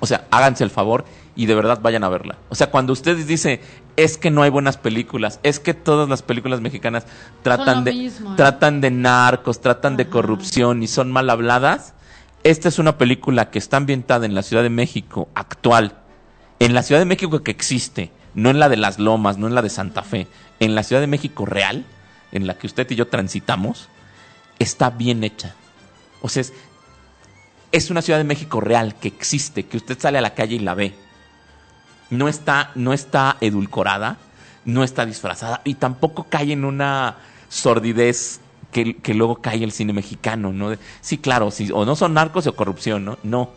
O 0.00 0.06
sea, 0.06 0.26
háganse 0.30 0.64
el 0.64 0.70
favor 0.70 1.04
y 1.36 1.46
de 1.46 1.54
verdad 1.54 1.80
vayan 1.80 2.02
a 2.02 2.08
verla. 2.08 2.36
O 2.48 2.54
sea, 2.54 2.70
cuando 2.70 2.92
ustedes 2.92 3.26
dicen, 3.26 3.60
es 3.96 4.18
que 4.18 4.30
no 4.30 4.42
hay 4.42 4.50
buenas 4.50 4.76
películas, 4.76 5.38
es 5.42 5.60
que 5.60 5.74
todas 5.74 6.08
las 6.08 6.22
películas 6.22 6.60
mexicanas 6.60 7.06
tratan 7.42 7.84
de 7.84 7.92
mismo, 7.92 8.32
¿eh? 8.32 8.36
tratan 8.36 8.80
de 8.80 8.90
narcos, 8.90 9.60
tratan 9.60 9.96
de 9.96 10.08
corrupción 10.08 10.82
y 10.82 10.88
son 10.88 11.12
mal 11.12 11.30
habladas. 11.30 11.94
Esta 12.42 12.68
es 12.68 12.78
una 12.78 12.98
película 12.98 13.50
que 13.50 13.58
está 13.58 13.76
ambientada 13.76 14.26
en 14.26 14.34
la 14.34 14.42
Ciudad 14.42 14.62
de 14.62 14.70
México 14.70 15.28
actual, 15.34 15.94
en 16.58 16.74
la 16.74 16.82
Ciudad 16.82 17.00
de 17.00 17.06
México 17.06 17.42
que 17.42 17.50
existe, 17.50 18.10
no 18.34 18.50
en 18.50 18.58
la 18.58 18.68
de 18.68 18.76
Las 18.76 18.98
Lomas, 18.98 19.38
no 19.38 19.46
en 19.46 19.54
la 19.54 19.62
de 19.62 19.70
Santa 19.70 20.02
Fe, 20.02 20.26
en 20.60 20.74
la 20.74 20.82
Ciudad 20.82 21.00
de 21.00 21.06
México 21.06 21.46
real, 21.46 21.86
en 22.34 22.46
la 22.46 22.58
que 22.58 22.66
usted 22.66 22.90
y 22.90 22.94
yo 22.96 23.08
transitamos, 23.08 23.88
está 24.58 24.90
bien 24.90 25.24
hecha. 25.24 25.54
O 26.20 26.28
sea, 26.28 26.42
es, 26.42 26.52
es 27.72 27.90
una 27.90 28.02
Ciudad 28.02 28.18
de 28.18 28.24
México 28.24 28.60
real 28.60 28.94
que 28.96 29.08
existe, 29.08 29.66
que 29.66 29.76
usted 29.76 29.98
sale 29.98 30.18
a 30.18 30.22
la 30.22 30.34
calle 30.34 30.56
y 30.56 30.58
la 30.60 30.74
ve. 30.74 30.94
No 32.10 32.28
está, 32.28 32.70
no 32.74 32.92
está 32.92 33.36
edulcorada, 33.40 34.18
no 34.64 34.84
está 34.84 35.06
disfrazada 35.06 35.60
y 35.64 35.74
tampoco 35.74 36.24
cae 36.28 36.52
en 36.52 36.64
una 36.64 37.16
sordidez 37.48 38.40
que, 38.72 38.96
que 38.96 39.14
luego 39.14 39.36
cae 39.36 39.62
el 39.64 39.72
cine 39.72 39.92
mexicano, 39.92 40.52
¿no? 40.52 40.70
De- 40.70 40.78
sí, 41.00 41.18
claro, 41.18 41.50
sí, 41.50 41.70
o 41.72 41.84
no 41.84 41.96
son 41.96 42.14
narcos 42.14 42.46
o 42.46 42.54
corrupción, 42.56 43.04
¿no? 43.04 43.18
No, 43.22 43.50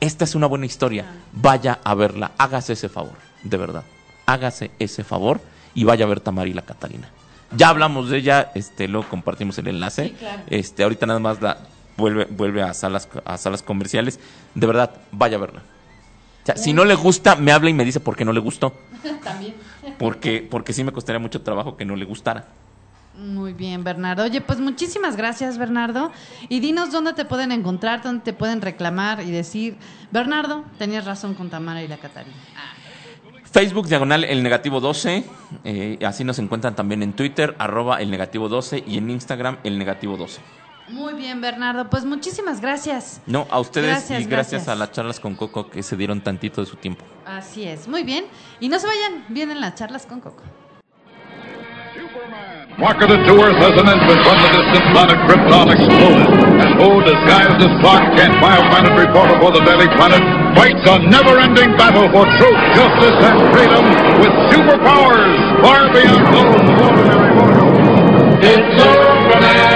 esta 0.00 0.24
es 0.24 0.34
una 0.34 0.46
buena 0.46 0.66
historia, 0.66 1.06
vaya 1.32 1.78
a 1.84 1.94
verla, 1.94 2.32
hágase 2.38 2.72
ese 2.74 2.88
favor, 2.88 3.16
de 3.42 3.56
verdad, 3.56 3.84
hágase 4.26 4.70
ese 4.78 5.04
favor 5.04 5.40
y 5.74 5.84
vaya 5.84 6.04
a 6.04 6.08
ver 6.08 6.20
Tamarila 6.20 6.62
Catalina. 6.62 7.08
Ya 7.52 7.68
hablamos 7.68 8.10
de 8.10 8.18
ella, 8.18 8.52
este, 8.54 8.88
luego 8.88 9.08
compartimos 9.08 9.58
el 9.58 9.68
enlace. 9.68 10.08
Sí, 10.08 10.10
claro. 10.10 10.42
Este, 10.48 10.82
ahorita 10.82 11.06
nada 11.06 11.18
más 11.18 11.40
la 11.40 11.58
vuelve, 11.96 12.26
vuelve 12.26 12.62
a 12.62 12.74
salas, 12.74 13.08
a 13.24 13.36
salas 13.38 13.62
comerciales. 13.62 14.20
De 14.54 14.66
verdad, 14.66 14.92
vaya 15.12 15.36
a 15.36 15.40
verla. 15.40 15.62
O 16.42 16.46
sea, 16.46 16.56
si 16.56 16.72
no 16.72 16.84
le 16.84 16.94
gusta, 16.94 17.36
me 17.36 17.52
habla 17.52 17.70
y 17.70 17.74
me 17.74 17.84
dice 17.84 18.00
por 18.00 18.16
qué 18.16 18.24
no 18.24 18.32
le 18.32 18.40
gustó. 18.40 18.72
También. 19.24 19.54
Porque, 19.98 20.46
porque 20.48 20.72
sí 20.72 20.84
me 20.84 20.92
costaría 20.92 21.18
mucho 21.18 21.42
trabajo 21.42 21.76
que 21.76 21.84
no 21.84 21.96
le 21.96 22.04
gustara. 22.04 22.46
Muy 23.20 23.52
bien, 23.52 23.84
Bernardo. 23.84 24.24
Oye, 24.24 24.40
pues 24.40 24.60
muchísimas 24.60 25.16
gracias, 25.16 25.58
Bernardo. 25.58 26.10
Y 26.48 26.60
dinos 26.60 26.90
dónde 26.90 27.12
te 27.12 27.26
pueden 27.26 27.52
encontrar, 27.52 28.02
dónde 28.02 28.22
te 28.24 28.32
pueden 28.32 28.62
reclamar 28.62 29.20
y 29.22 29.30
decir, 29.30 29.76
Bernardo, 30.10 30.64
tenías 30.78 31.04
razón 31.04 31.34
con 31.34 31.50
Tamara 31.50 31.82
y 31.82 31.88
la 31.88 31.98
Catarina. 31.98 32.34
Facebook 33.52 33.88
diagonal 33.88 34.22
el 34.24 34.42
negativo 34.42 34.80
12, 34.80 35.24
eh, 35.64 35.98
así 36.06 36.22
nos 36.22 36.38
encuentran 36.38 36.76
también 36.76 37.02
en 37.02 37.12
Twitter, 37.14 37.56
arroba 37.58 38.00
el 38.00 38.10
negativo 38.10 38.48
12 38.48 38.84
y 38.86 38.96
en 38.98 39.10
Instagram 39.10 39.58
el 39.64 39.76
negativo 39.78 40.16
12. 40.16 40.40
Muy 40.88 41.14
bien, 41.14 41.40
Bernardo. 41.40 41.88
Pues 41.88 42.04
muchísimas 42.04 42.60
gracias. 42.60 43.20
No, 43.26 43.46
a 43.50 43.60
ustedes 43.60 43.88
Gracias, 43.88 44.20
y 44.22 44.24
gracias, 44.24 44.52
gracias. 44.52 44.68
a 44.68 44.74
las 44.74 44.92
charlas 44.92 45.20
con 45.20 45.34
Coco 45.36 45.70
que 45.70 45.82
se 45.82 45.96
dieron 45.96 46.20
tantito 46.20 46.60
de 46.60 46.66
su 46.66 46.76
tiempo. 46.76 47.04
Así 47.24 47.64
es. 47.64 47.86
Muy 47.86 48.02
bien. 48.02 48.24
Y 48.58 48.68
no 48.68 48.78
se 48.78 48.86
vayan, 48.88 49.24
vienen 49.28 49.60
las 49.60 49.76
charlas 49.76 50.06
con 50.06 50.20
Coco. 50.20 50.42
Rocketed 52.78 53.26
to 53.26 53.34
Earth 53.34 53.60
as 53.60 53.74
an 53.76 53.88
infant 53.90 54.20
when 54.22 54.38
the 54.40 54.50
distant 54.54 54.86
planet 54.94 55.18
Krypton 55.26 55.66
exploded. 55.74 56.30
And 56.62 56.70
who, 56.78 57.02
disguised 57.02 57.58
as 57.60 57.72
Clark 57.82 58.14
Kent, 58.14 58.38
bioplanet 58.38 58.94
reporter 58.94 59.36
for 59.42 59.50
the 59.50 59.60
Daily 59.66 59.90
Planet, 59.98 60.22
fights 60.54 60.84
a 60.86 61.02
never-ending 61.10 61.76
battle 61.76 62.06
for 62.14 62.24
truth, 62.38 62.62
justice, 62.78 63.18
and 63.26 63.36
freedom 63.52 63.84
with 64.22 64.34
superpowers 64.54 65.34
far 65.60 65.90
beyond 65.92 66.24
those 66.30 66.62
of 66.62 66.78
ordinary 66.78 67.32
mortals. 67.34 67.74
It's 68.38 68.76
a 68.80 69.09